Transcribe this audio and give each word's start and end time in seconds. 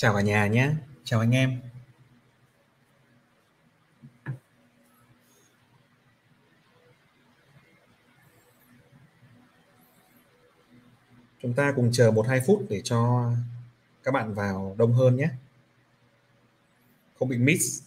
Chào 0.00 0.14
cả 0.14 0.20
nhà 0.20 0.46
nhé, 0.46 0.70
chào 1.04 1.20
anh 1.20 1.30
em. 1.30 1.60
Chúng 11.42 11.54
ta 11.54 11.72
cùng 11.76 11.90
chờ 11.92 12.10
một 12.10 12.26
hai 12.28 12.40
phút 12.46 12.66
để 12.68 12.80
cho 12.84 13.30
các 14.02 14.10
bạn 14.10 14.34
vào 14.34 14.74
đông 14.78 14.92
hơn 14.92 15.16
nhé. 15.16 15.28
Không 17.18 17.28
bị 17.28 17.38
miss. 17.38 17.82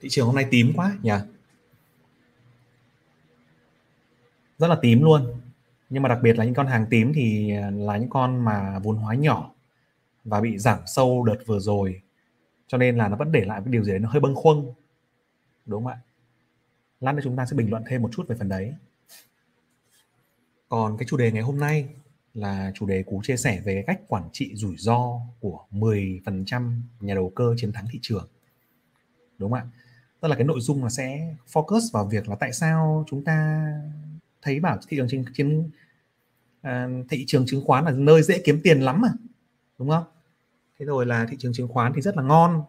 Thị 0.00 0.08
trường 0.10 0.26
hôm 0.26 0.34
nay 0.34 0.46
tím 0.50 0.72
quá 0.76 0.96
nhỉ? 1.02 1.12
Rất 4.58 4.68
là 4.68 4.76
tím 4.82 5.02
luôn. 5.02 5.40
Nhưng 5.90 6.02
mà 6.02 6.08
đặc 6.08 6.18
biệt 6.22 6.38
là 6.38 6.44
những 6.44 6.54
con 6.54 6.66
hàng 6.66 6.86
tím 6.90 7.12
thì 7.14 7.52
à, 7.56 7.70
là 7.70 7.96
những 7.96 8.10
con 8.10 8.44
mà 8.44 8.78
vốn 8.78 8.96
hóa 8.96 9.14
nhỏ 9.14 9.52
và 10.24 10.40
bị 10.40 10.58
giảm 10.58 10.78
sâu 10.86 11.24
đợt 11.24 11.36
vừa 11.46 11.58
rồi. 11.58 12.02
Cho 12.66 12.78
nên 12.78 12.96
là 12.96 13.08
nó 13.08 13.16
vẫn 13.16 13.32
để 13.32 13.44
lại 13.44 13.60
cái 13.64 13.72
điều 13.72 13.84
gì 13.84 13.90
đấy 13.90 13.98
nó 13.98 14.08
hơi 14.08 14.20
bâng 14.20 14.34
khuâng. 14.34 14.72
Đúng 15.66 15.84
không 15.84 15.92
ạ? 15.92 15.98
Lát 17.00 17.12
nữa 17.12 17.20
chúng 17.24 17.36
ta 17.36 17.46
sẽ 17.46 17.56
bình 17.56 17.70
luận 17.70 17.82
thêm 17.88 18.02
một 18.02 18.08
chút 18.12 18.28
về 18.28 18.36
phần 18.38 18.48
đấy. 18.48 18.74
Còn 20.68 20.96
cái 20.96 21.06
chủ 21.08 21.16
đề 21.16 21.32
ngày 21.32 21.42
hôm 21.42 21.58
nay 21.58 21.88
là 22.34 22.72
chủ 22.74 22.86
đề 22.86 23.02
cú 23.02 23.22
chia 23.22 23.36
sẻ 23.36 23.60
về 23.64 23.84
cách 23.86 24.00
quản 24.08 24.28
trị 24.32 24.54
rủi 24.54 24.76
ro 24.76 25.20
của 25.40 25.64
10% 25.70 26.72
nhà 27.00 27.14
đầu 27.14 27.32
cơ 27.34 27.54
chiến 27.56 27.72
thắng 27.72 27.86
thị 27.90 27.98
trường. 28.02 28.28
Đúng 29.38 29.50
không 29.50 29.58
ạ? 29.58 29.66
Tức 30.20 30.28
là 30.28 30.36
cái 30.36 30.44
nội 30.44 30.60
dung 30.60 30.82
là 30.82 30.90
sẽ 30.90 31.34
focus 31.52 31.80
vào 31.92 32.04
việc 32.04 32.28
là 32.28 32.36
tại 32.36 32.52
sao 32.52 33.04
chúng 33.08 33.24
ta 33.24 33.66
thấy 34.42 34.60
bảo 34.60 34.78
thị 34.88 34.96
trường 34.96 35.08
chứng 35.08 35.24
chứng 35.34 35.70
à, 36.62 36.88
thị 37.08 37.24
trường 37.26 37.46
chứng 37.46 37.64
khoán 37.64 37.84
là 37.84 37.90
nơi 37.90 38.22
dễ 38.22 38.38
kiếm 38.44 38.60
tiền 38.62 38.80
lắm 38.80 39.00
mà 39.00 39.08
đúng 39.78 39.88
không? 39.88 40.04
Thế 40.78 40.86
rồi 40.86 41.06
là 41.06 41.26
thị 41.30 41.36
trường 41.40 41.52
chứng 41.52 41.68
khoán 41.68 41.92
thì 41.94 42.00
rất 42.02 42.16
là 42.16 42.22
ngon 42.22 42.62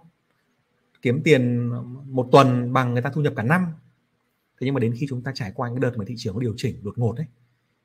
kiếm 1.02 1.22
tiền 1.24 1.72
một 2.06 2.28
tuần 2.32 2.74
bằng 2.74 2.94
người 2.94 3.02
ta 3.02 3.10
thu 3.14 3.22
nhập 3.22 3.34
cả 3.36 3.44
năm. 3.44 3.66
Thế 4.60 4.66
nhưng 4.66 4.74
mà 4.74 4.80
đến 4.80 4.94
khi 4.98 5.06
chúng 5.10 5.24
ta 5.24 5.32
trải 5.36 5.52
qua 5.56 5.70
những 5.70 5.80
đợt 5.80 5.98
mà 5.98 6.06
thị 6.08 6.16
trường 6.18 6.34
có 6.34 6.40
điều 6.40 6.54
chỉnh 6.58 6.84
đột 6.84 6.98
ngột 6.98 7.14
đấy 7.14 7.26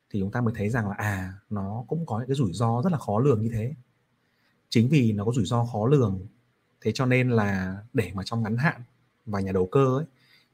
thì 0.09 0.19
chúng 0.19 0.31
ta 0.31 0.41
mới 0.41 0.53
thấy 0.57 0.69
rằng 0.69 0.87
là 0.89 0.95
à 0.97 1.33
nó 1.49 1.85
cũng 1.87 2.05
có 2.05 2.19
những 2.19 2.27
cái 2.27 2.35
rủi 2.35 2.53
ro 2.53 2.81
rất 2.83 2.91
là 2.91 2.97
khó 2.97 3.19
lường 3.19 3.41
như 3.41 3.49
thế. 3.53 3.73
Chính 4.69 4.89
vì 4.89 5.11
nó 5.11 5.25
có 5.25 5.31
rủi 5.35 5.45
ro 5.45 5.65
khó 5.65 5.87
lường 5.87 6.27
thế 6.83 6.91
cho 6.91 7.05
nên 7.05 7.29
là 7.29 7.77
để 7.93 8.11
mà 8.13 8.23
trong 8.25 8.43
ngắn 8.43 8.57
hạn 8.57 8.81
và 9.25 9.39
nhà 9.39 9.51
đầu 9.51 9.65
cơ 9.65 9.97
ấy 9.97 10.05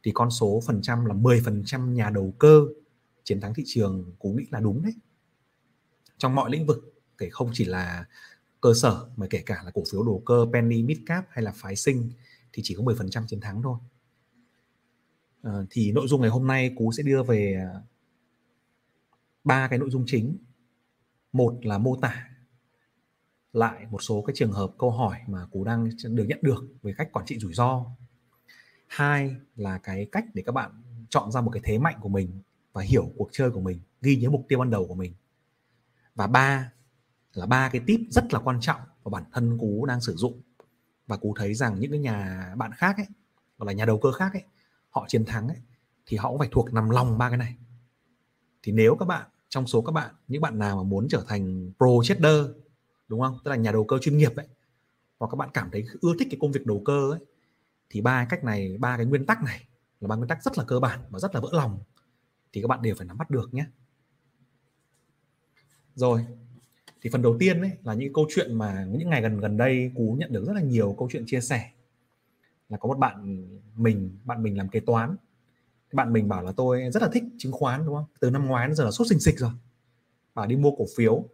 thì 0.04 0.12
con 0.14 0.32
số 0.32 0.62
phần 0.68 0.82
trăm 0.82 1.06
là 1.06 1.14
10% 1.14 1.92
nhà 1.92 2.10
đầu 2.10 2.34
cơ 2.40 2.66
chiến 3.24 3.42
thắng 3.42 3.54
thị 3.54 3.64
trường 3.66 4.16
cú 4.20 4.34
nghĩ 4.34 4.46
là 4.52 4.60
đúng 4.60 4.82
đấy. 4.82 4.94
Trong 6.18 6.36
mọi 6.36 6.52
lĩnh 6.52 6.66
vực 6.66 7.04
kể 7.18 7.30
không 7.30 7.50
chỉ 7.54 7.66
là 7.66 8.06
cơ 8.62 8.74
sở 8.74 9.10
mà 9.16 9.28
kể 9.30 9.44
cả 9.46 9.62
là 9.66 9.72
cổ 9.72 9.84
phiếu 9.92 10.04
đồ 10.04 10.22
cơ 10.26 10.46
penny 10.54 10.84
mid 10.84 10.98
cap 11.06 11.26
hay 11.30 11.44
là 11.44 11.52
phái 11.56 11.76
sinh 11.76 12.12
thì 12.54 12.62
chỉ 12.66 12.76
có 12.76 12.84
10% 12.84 13.28
chiến 13.28 13.40
thắng 13.40 13.62
thôi. 13.64 13.78
À, 15.44 15.52
thì 15.70 15.92
nội 15.92 16.08
dung 16.08 16.22
ngày 16.22 16.30
hôm 16.30 16.48
nay 16.48 16.74
cú 16.78 16.92
sẽ 16.92 17.04
đưa 17.04 17.24
về 17.24 17.54
à, 17.54 17.82
ba 19.44 19.68
cái 19.68 19.80
nội 19.80 19.90
dung 19.90 20.04
chính. 20.08 20.38
Một 21.32 21.60
là 21.64 21.78
mô 21.78 21.96
tả 22.02 22.30
lại 23.54 23.86
một 23.90 24.04
số 24.04 24.22
cái 24.22 24.34
trường 24.36 24.52
hợp 24.52 24.72
câu 24.78 24.92
hỏi 24.92 25.20
mà 25.28 25.46
cú 25.52 25.64
đang 25.64 25.90
được 26.04 26.26
nhận 26.28 26.40
được 26.42 26.68
về 26.82 26.94
cách 26.98 27.10
quản 27.14 27.26
trị 27.26 27.40
rủi 27.40 27.54
ro. 27.54 27.86
Hai 28.88 29.36
là 29.56 29.78
cái 29.78 30.08
cách 30.12 30.26
để 30.34 30.44
các 30.46 30.52
bạn 30.52 30.72
chọn 31.10 31.32
ra 31.32 31.42
một 31.42 31.52
cái 31.52 31.62
thế 31.66 31.78
mạnh 31.78 31.98
của 32.02 32.10
mình 32.10 32.42
và 32.74 32.82
hiểu 32.82 33.12
cuộc 33.18 33.30
chơi 33.32 33.52
của 33.52 33.62
mình, 33.62 33.80
ghi 34.02 34.16
nhớ 34.16 34.30
mục 34.30 34.46
tiêu 34.50 34.60
ban 34.60 34.70
đầu 34.70 34.88
của 34.88 34.96
mình. 34.96 35.14
Và 36.16 36.28
ba 36.28 36.72
là 37.34 37.46
ba 37.46 37.70
cái 37.70 37.82
tip 37.88 38.00
rất 38.10 38.34
là 38.34 38.40
quan 38.40 38.58
trọng 38.62 38.82
mà 39.04 39.10
bản 39.10 39.24
thân 39.34 39.58
cú 39.58 39.86
đang 39.86 40.02
sử 40.02 40.16
dụng. 40.16 40.42
Và 41.08 41.18
cú 41.18 41.34
thấy 41.38 41.54
rằng 41.54 41.80
những 41.80 41.92
cái 41.92 42.00
nhà 42.00 42.52
bạn 42.58 42.72
khác 42.74 42.98
ấy, 42.98 43.06
hoặc 43.58 43.66
là 43.66 43.74
nhà 43.74 43.86
đầu 43.86 44.00
cơ 44.00 44.12
khác 44.12 44.34
ấy, 44.34 44.44
họ 44.90 45.06
chiến 45.08 45.26
thắng 45.26 45.48
ấy, 45.48 45.58
thì 46.06 46.18
họ 46.18 46.30
cũng 46.30 46.40
phải 46.40 46.50
thuộc 46.52 46.74
nằm 46.74 46.90
lòng 46.90 47.18
ba 47.18 47.30
cái 47.30 47.38
này. 47.38 47.56
Thì 48.64 48.72
nếu 48.72 48.96
các 49.00 49.06
bạn, 49.06 49.30
trong 49.50 49.68
số 49.68 49.82
các 49.82 49.92
bạn, 49.92 50.16
những 50.28 50.42
bạn 50.42 50.60
nào 50.60 50.76
mà 50.78 50.84
muốn 50.84 51.08
trở 51.10 51.24
thành 51.28 51.72
pro 51.78 51.88
trader 52.04 52.46
đúng 53.08 53.22
không? 53.22 53.38
Tức 53.44 53.52
là 53.52 53.58
nhà 53.58 53.72
đầu 53.72 53.84
cơ 53.84 53.98
chuyên 54.02 54.18
nghiệp 54.18 54.36
ấy, 54.36 54.48
hoặc 55.20 55.28
các 55.32 55.36
bạn 55.36 55.50
cảm 55.54 55.70
thấy 55.72 55.86
ưa 56.02 56.14
thích 56.20 56.28
cái 56.32 56.38
công 56.42 56.52
việc 56.52 56.66
đầu 56.66 56.82
cơ 56.86 57.12
ấy, 57.12 57.20
thì 57.90 58.02
ba 58.02 58.26
cách 58.26 58.44
này, 58.44 58.78
ba 58.80 58.98
cái 58.98 59.06
nguyên 59.06 59.26
tắc 59.26 59.44
này 59.44 59.68
là 60.00 60.08
ba 60.08 60.16
nguyên 60.16 60.28
tắc 60.28 60.44
rất 60.44 60.58
là 60.58 60.64
cơ 60.64 60.80
bản 60.80 61.00
và 61.10 61.20
rất 61.20 61.36
là 61.36 61.42
vỡ 61.42 61.50
lòng 61.52 61.80
thì 62.54 62.62
các 62.62 62.68
bạn 62.68 62.82
đều 62.82 62.96
phải 62.96 63.08
nắm 63.08 63.18
bắt 63.18 63.30
được 63.30 63.54
nhé. 63.54 63.66
Rồi, 65.96 66.26
thì 67.02 67.10
phần 67.10 67.22
đầu 67.22 67.38
tiên 67.40 67.62
ấy 67.62 67.72
là 67.84 67.94
những 67.94 68.14
câu 68.14 68.26
chuyện 68.30 68.54
mà 68.54 68.86
những 68.90 69.10
ngày 69.10 69.22
gần 69.22 69.40
gần 69.40 69.58
đây 69.58 69.92
cú 69.96 70.16
nhận 70.20 70.34
được 70.34 70.46
rất 70.46 70.54
là 70.54 70.62
nhiều 70.62 70.96
câu 70.98 71.10
chuyện 71.12 71.24
chia 71.28 71.42
sẻ. 71.42 71.72
Là 72.70 72.78
có 72.78 72.88
một 72.88 72.98
bạn 72.98 73.46
mình 73.76 74.18
bạn 74.24 74.44
mình 74.44 74.58
làm 74.58 74.70
kế 74.70 74.80
toán. 74.80 75.16
Bạn 75.94 76.14
mình 76.14 76.28
bảo 76.28 76.44
là 76.44 76.52
tôi 76.52 76.84
rất 76.94 77.04
là 77.04 77.10
thích 77.14 77.24
chứng 77.38 77.52
khoán 77.52 77.86
đúng 77.86 77.96
không? 77.96 78.06
Từ 78.20 78.30
năm 78.30 78.46
ngoái 78.48 78.68
đến 78.68 78.76
giờ 78.76 78.84
là 78.84 78.92
sốt 78.92 79.08
sình 79.08 79.20
sịch 79.20 79.40
rồi. 79.40 79.52
Bảo 80.34 80.48
đi 80.48 80.56
mua 80.56 80.72
cổ 80.78 80.86
phiếu. 80.98 81.26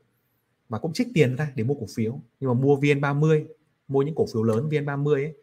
Và 0.69 0.79
cũng 0.79 0.93
trích 0.93 1.07
tiền 1.13 1.35
ra 1.35 1.51
để 1.55 1.63
mua 1.63 1.73
cổ 1.73 1.85
phiếu. 1.95 2.19
Nhưng 2.39 2.47
mà 2.49 2.53
mua 2.53 2.75
VN30 2.75 3.45
mua 3.87 4.01
những 4.01 4.15
cổ 4.15 4.25
phiếu 4.33 4.43
lớn 4.43 4.69
VN30 4.69 5.13
ấy 5.13 5.33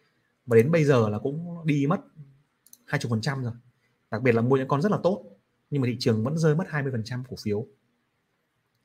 và 0.47 0.57
đến 0.57 0.71
bây 0.71 0.85
giờ 0.85 1.09
là 1.09 1.19
cũng 1.19 1.67
đi 1.67 1.87
mất 1.87 2.01
20% 2.87 3.43
rồi. 3.43 3.53
Đặc 4.11 4.23
biệt 4.23 4.33
là 4.33 4.43
mua 4.43 4.57
những 4.57 4.69
con 4.69 4.83
rất 4.83 4.93
là 4.93 4.99
tốt 5.03 5.25
nhưng 5.73 5.83
mà 5.83 5.87
thị 5.87 5.97
trường 5.99 6.25
vẫn 6.25 6.39
rơi 6.39 6.55
mất 6.55 6.67
20% 6.71 7.23
cổ 7.29 7.37
phiếu. 7.43 7.67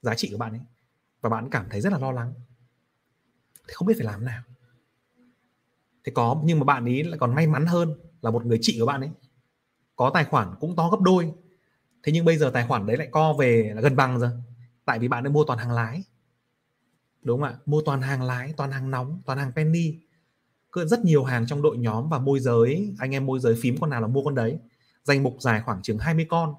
Giá 0.01 0.15
trị 0.15 0.29
của 0.31 0.37
bạn 0.37 0.53
ấy. 0.53 0.61
Và 1.21 1.29
bạn 1.29 1.49
cảm 1.49 1.65
thấy 1.69 1.81
rất 1.81 1.93
là 1.93 1.99
lo 1.99 2.11
lắng. 2.11 2.33
Thì 3.67 3.73
không 3.73 3.87
biết 3.87 3.93
phải 3.97 4.05
làm 4.05 4.25
nào. 4.25 4.43
Thì 6.05 6.11
có, 6.15 6.41
nhưng 6.45 6.59
mà 6.59 6.65
bạn 6.65 6.85
ấy 6.85 7.03
lại 7.03 7.19
còn 7.19 7.35
may 7.35 7.47
mắn 7.47 7.65
hơn 7.65 7.93
là 8.21 8.31
một 8.31 8.45
người 8.45 8.57
chị 8.61 8.77
của 8.79 8.85
bạn 8.85 9.01
ấy. 9.01 9.09
Có 9.95 10.11
tài 10.13 10.25
khoản 10.25 10.55
cũng 10.59 10.75
to 10.75 10.89
gấp 10.89 11.01
đôi. 11.01 11.33
Thế 12.03 12.11
nhưng 12.11 12.25
bây 12.25 12.37
giờ 12.37 12.51
tài 12.53 12.67
khoản 12.67 12.85
đấy 12.85 12.97
lại 12.97 13.07
co 13.11 13.33
về 13.33 13.71
là 13.75 13.81
gần 13.81 13.95
bằng 13.95 14.19
rồi. 14.19 14.31
Tại 14.85 14.99
vì 14.99 15.07
bạn 15.07 15.25
ấy 15.25 15.31
mua 15.31 15.43
toàn 15.43 15.59
hàng 15.59 15.71
lái. 15.71 16.03
Đúng 17.21 17.39
không 17.39 17.49
ạ? 17.49 17.57
Mua 17.65 17.81
toàn 17.85 18.01
hàng 18.01 18.23
lái, 18.23 18.53
toàn 18.57 18.71
hàng 18.71 18.91
nóng, 18.91 19.21
toàn 19.25 19.37
hàng 19.37 19.51
penny. 19.55 19.99
Cứ 20.71 20.85
rất 20.85 21.05
nhiều 21.05 21.23
hàng 21.23 21.47
trong 21.47 21.61
đội 21.61 21.77
nhóm 21.77 22.09
và 22.09 22.19
môi 22.19 22.39
giới. 22.39 22.95
Anh 22.99 23.11
em 23.11 23.25
môi 23.25 23.39
giới 23.39 23.55
phím 23.61 23.77
con 23.77 23.89
nào 23.89 24.01
là 24.01 24.07
mua 24.07 24.23
con 24.23 24.35
đấy. 24.35 24.59
Danh 25.03 25.23
mục 25.23 25.37
dài 25.39 25.61
khoảng 25.65 25.81
chừng 25.81 25.97
20 25.97 26.25
con 26.29 26.55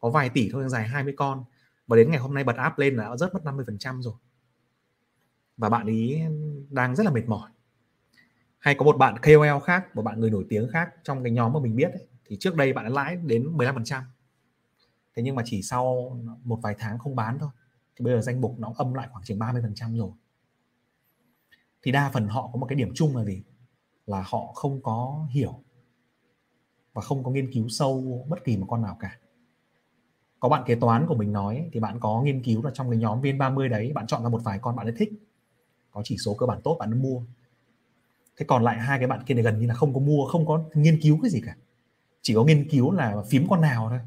có 0.00 0.10
vài 0.10 0.28
tỷ 0.28 0.48
thôi 0.52 0.68
dài 0.68 0.88
20 0.88 1.14
con. 1.16 1.44
Và 1.86 1.96
đến 1.96 2.10
ngày 2.10 2.20
hôm 2.20 2.34
nay 2.34 2.44
bật 2.44 2.56
áp 2.56 2.78
lên 2.78 2.96
là 2.96 3.16
rớt 3.16 3.34
mất 3.34 3.44
50% 3.44 4.02
rồi. 4.02 4.14
Và 5.56 5.68
bạn 5.68 5.86
ấy 5.86 6.22
đang 6.70 6.96
rất 6.96 7.04
là 7.06 7.12
mệt 7.12 7.24
mỏi. 7.26 7.50
Hay 8.58 8.74
có 8.74 8.84
một 8.84 8.96
bạn 8.96 9.18
KOL 9.18 9.64
khác 9.64 9.96
một 9.96 10.02
bạn 10.02 10.20
người 10.20 10.30
nổi 10.30 10.46
tiếng 10.48 10.68
khác 10.72 10.88
trong 11.02 11.22
cái 11.22 11.32
nhóm 11.32 11.52
mà 11.52 11.60
mình 11.60 11.76
biết 11.76 11.92
ấy, 11.92 12.06
thì 12.24 12.36
trước 12.40 12.54
đây 12.54 12.72
bạn 12.72 12.84
đã 12.84 12.90
lãi 12.90 13.16
đến 13.16 13.56
15% 13.56 14.02
thế 15.18 15.22
nhưng 15.22 15.34
mà 15.34 15.42
chỉ 15.46 15.62
sau 15.62 16.16
một 16.44 16.58
vài 16.62 16.74
tháng 16.78 16.98
không 16.98 17.16
bán 17.16 17.38
thôi 17.38 17.50
thì 17.96 18.04
bây 18.04 18.14
giờ 18.14 18.20
danh 18.20 18.40
mục 18.40 18.58
nó 18.58 18.72
âm 18.76 18.94
lại 18.94 19.08
khoảng 19.12 19.24
chừng 19.24 19.38
30% 19.38 19.98
rồi. 19.98 20.10
Thì 21.82 21.92
đa 21.92 22.10
phần 22.10 22.28
họ 22.28 22.50
có 22.52 22.58
một 22.58 22.66
cái 22.66 22.76
điểm 22.76 22.92
chung 22.94 23.16
là 23.16 23.24
gì? 23.24 23.42
Là 24.06 24.24
họ 24.26 24.52
không 24.54 24.82
có 24.82 25.26
hiểu 25.30 25.62
và 26.92 27.02
không 27.02 27.24
có 27.24 27.30
nghiên 27.30 27.52
cứu 27.52 27.68
sâu 27.68 28.26
bất 28.28 28.44
kỳ 28.44 28.56
một 28.56 28.66
con 28.70 28.82
nào 28.82 28.96
cả 29.00 29.18
có 30.40 30.48
bạn 30.48 30.62
kế 30.66 30.74
toán 30.74 31.06
của 31.06 31.14
mình 31.14 31.32
nói 31.32 31.68
thì 31.72 31.80
bạn 31.80 32.00
có 32.00 32.22
nghiên 32.22 32.42
cứu 32.42 32.62
là 32.62 32.70
trong 32.74 32.90
cái 32.90 32.98
nhóm 32.98 33.20
viên 33.20 33.38
30 33.38 33.68
đấy, 33.68 33.92
bạn 33.94 34.06
chọn 34.06 34.22
ra 34.22 34.28
một 34.28 34.44
vài 34.44 34.58
con 34.58 34.76
bạn 34.76 34.86
ấy 34.86 34.94
thích. 34.98 35.12
Có 35.90 36.02
chỉ 36.04 36.16
số 36.24 36.34
cơ 36.34 36.46
bản 36.46 36.60
tốt, 36.64 36.76
bạn 36.80 36.90
ấy 36.90 37.00
mua. 37.00 37.22
Thế 38.36 38.46
còn 38.48 38.64
lại 38.64 38.78
hai 38.78 38.98
cái 38.98 39.08
bạn 39.08 39.24
kia 39.26 39.34
này 39.34 39.42
gần 39.42 39.58
như 39.58 39.66
là 39.66 39.74
không 39.74 39.94
có 39.94 40.00
mua, 40.00 40.26
không 40.26 40.46
có 40.46 40.64
nghiên 40.74 41.00
cứu 41.02 41.18
cái 41.22 41.30
gì 41.30 41.40
cả. 41.46 41.56
Chỉ 42.22 42.34
có 42.34 42.44
nghiên 42.44 42.68
cứu 42.68 42.92
là 42.92 43.22
phím 43.30 43.48
con 43.48 43.60
nào 43.60 43.88
thôi. 43.88 44.00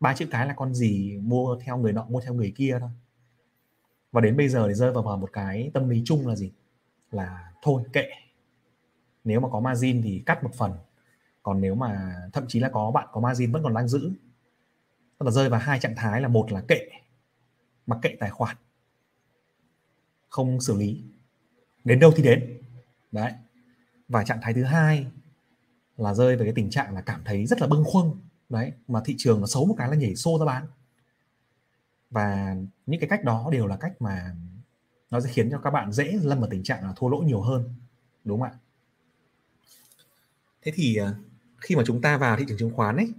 Ba 0.00 0.14
chữ 0.14 0.26
cái 0.30 0.46
là 0.46 0.54
con 0.54 0.74
gì, 0.74 1.18
mua 1.22 1.56
theo 1.60 1.78
người 1.78 1.92
nọ, 1.92 2.06
mua 2.08 2.20
theo 2.20 2.34
người 2.34 2.52
kia 2.56 2.76
thôi. 2.80 2.90
Và 4.12 4.20
đến 4.20 4.36
bây 4.36 4.48
giờ 4.48 4.68
thì 4.68 4.74
rơi 4.74 4.92
vào 4.92 5.16
một 5.16 5.32
cái 5.32 5.70
tâm 5.74 5.88
lý 5.88 6.02
chung 6.04 6.26
là 6.26 6.36
gì? 6.36 6.52
Là 7.10 7.52
thôi, 7.62 7.82
kệ. 7.92 8.08
Nếu 9.24 9.40
mà 9.40 9.48
có 9.48 9.60
margin 9.60 10.02
thì 10.02 10.22
cắt 10.26 10.44
một 10.44 10.54
phần. 10.54 10.72
Còn 11.42 11.60
nếu 11.60 11.74
mà 11.74 12.14
thậm 12.32 12.44
chí 12.48 12.60
là 12.60 12.68
có 12.68 12.90
bạn 12.90 13.08
có 13.12 13.20
margin 13.20 13.52
vẫn 13.52 13.62
còn 13.62 13.74
đang 13.74 13.88
giữ 13.88 14.12
tức 15.18 15.24
là 15.26 15.30
rơi 15.30 15.48
vào 15.48 15.60
hai 15.60 15.80
trạng 15.80 15.96
thái 15.96 16.20
là 16.20 16.28
một 16.28 16.52
là 16.52 16.60
kệ 16.68 16.88
mặc 17.86 17.98
kệ 18.02 18.16
tài 18.20 18.30
khoản, 18.30 18.56
không 20.28 20.60
xử 20.60 20.76
lý. 20.76 21.02
Đến 21.84 22.00
đâu 22.00 22.12
thì 22.16 22.22
đến. 22.22 22.62
Đấy. 23.12 23.32
Và 24.08 24.24
trạng 24.24 24.38
thái 24.42 24.54
thứ 24.54 24.64
hai 24.64 25.06
là 25.96 26.14
rơi 26.14 26.36
về 26.36 26.44
cái 26.44 26.52
tình 26.56 26.70
trạng 26.70 26.94
là 26.94 27.00
cảm 27.00 27.22
thấy 27.24 27.46
rất 27.46 27.60
là 27.60 27.66
bâng 27.66 27.84
khuâng. 27.84 28.20
Đấy, 28.48 28.72
mà 28.88 29.00
thị 29.04 29.14
trường 29.18 29.40
nó 29.40 29.46
xấu 29.46 29.66
một 29.66 29.74
cái 29.78 29.88
là 29.88 29.96
nhảy 29.96 30.16
xô 30.16 30.38
ra 30.38 30.44
bán. 30.44 30.66
Và 32.10 32.56
những 32.86 33.00
cái 33.00 33.08
cách 33.08 33.24
đó 33.24 33.48
đều 33.52 33.66
là 33.66 33.76
cách 33.76 33.92
mà 34.02 34.34
nó 35.10 35.20
sẽ 35.20 35.30
khiến 35.32 35.50
cho 35.50 35.58
các 35.58 35.70
bạn 35.70 35.92
dễ 35.92 36.18
lâm 36.22 36.40
vào 36.40 36.50
tình 36.50 36.62
trạng 36.62 36.84
là 36.84 36.92
thua 36.96 37.08
lỗ 37.08 37.18
nhiều 37.18 37.40
hơn, 37.40 37.74
đúng 38.24 38.40
không 38.40 38.48
ạ? 38.50 38.58
Thế 40.62 40.72
thì 40.74 40.96
ờ, 40.96 41.14
khi 41.58 41.76
mà 41.76 41.82
chúng 41.86 42.00
ta 42.00 42.18
vào 42.18 42.36
thị 42.36 42.44
trường 42.48 42.58
chứng 42.58 42.74
khoán 42.74 42.96
ấy 42.96 43.12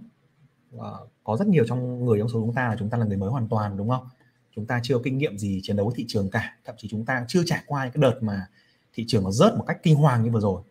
uh, 0.76 0.82
có 1.24 1.36
rất 1.36 1.48
nhiều 1.48 1.64
trong 1.68 2.04
người 2.04 2.18
trong 2.18 2.28
số 2.28 2.40
chúng 2.40 2.54
ta 2.54 2.68
là 2.68 2.76
chúng 2.78 2.90
ta 2.90 2.98
là 2.98 3.06
người 3.06 3.16
mới 3.16 3.30
hoàn 3.30 3.48
toàn 3.48 3.76
đúng 3.76 3.88
không? 3.88 4.08
Chúng 4.56 4.66
ta 4.66 4.80
chưa 4.82 4.94
có 4.94 5.00
kinh 5.04 5.18
nghiệm 5.18 5.38
gì 5.38 5.60
chiến 5.62 5.76
đấu 5.76 5.86
với 5.86 5.94
thị 5.96 6.04
trường 6.08 6.30
cả. 6.30 6.56
Thậm 6.64 6.74
chí 6.78 6.88
chúng 6.88 7.04
ta 7.04 7.24
chưa 7.28 7.42
trải 7.46 7.62
qua 7.66 7.82
cái 7.94 8.02
đợt 8.02 8.18
mà 8.22 8.46
thị 8.92 9.04
trường 9.08 9.24
nó 9.24 9.30
rớt 9.30 9.56
một 9.56 9.64
cách 9.66 9.78
kinh 9.82 9.94
hoàng 9.94 10.24
như 10.24 10.30
vừa 10.30 10.40
rồi. 10.40 10.62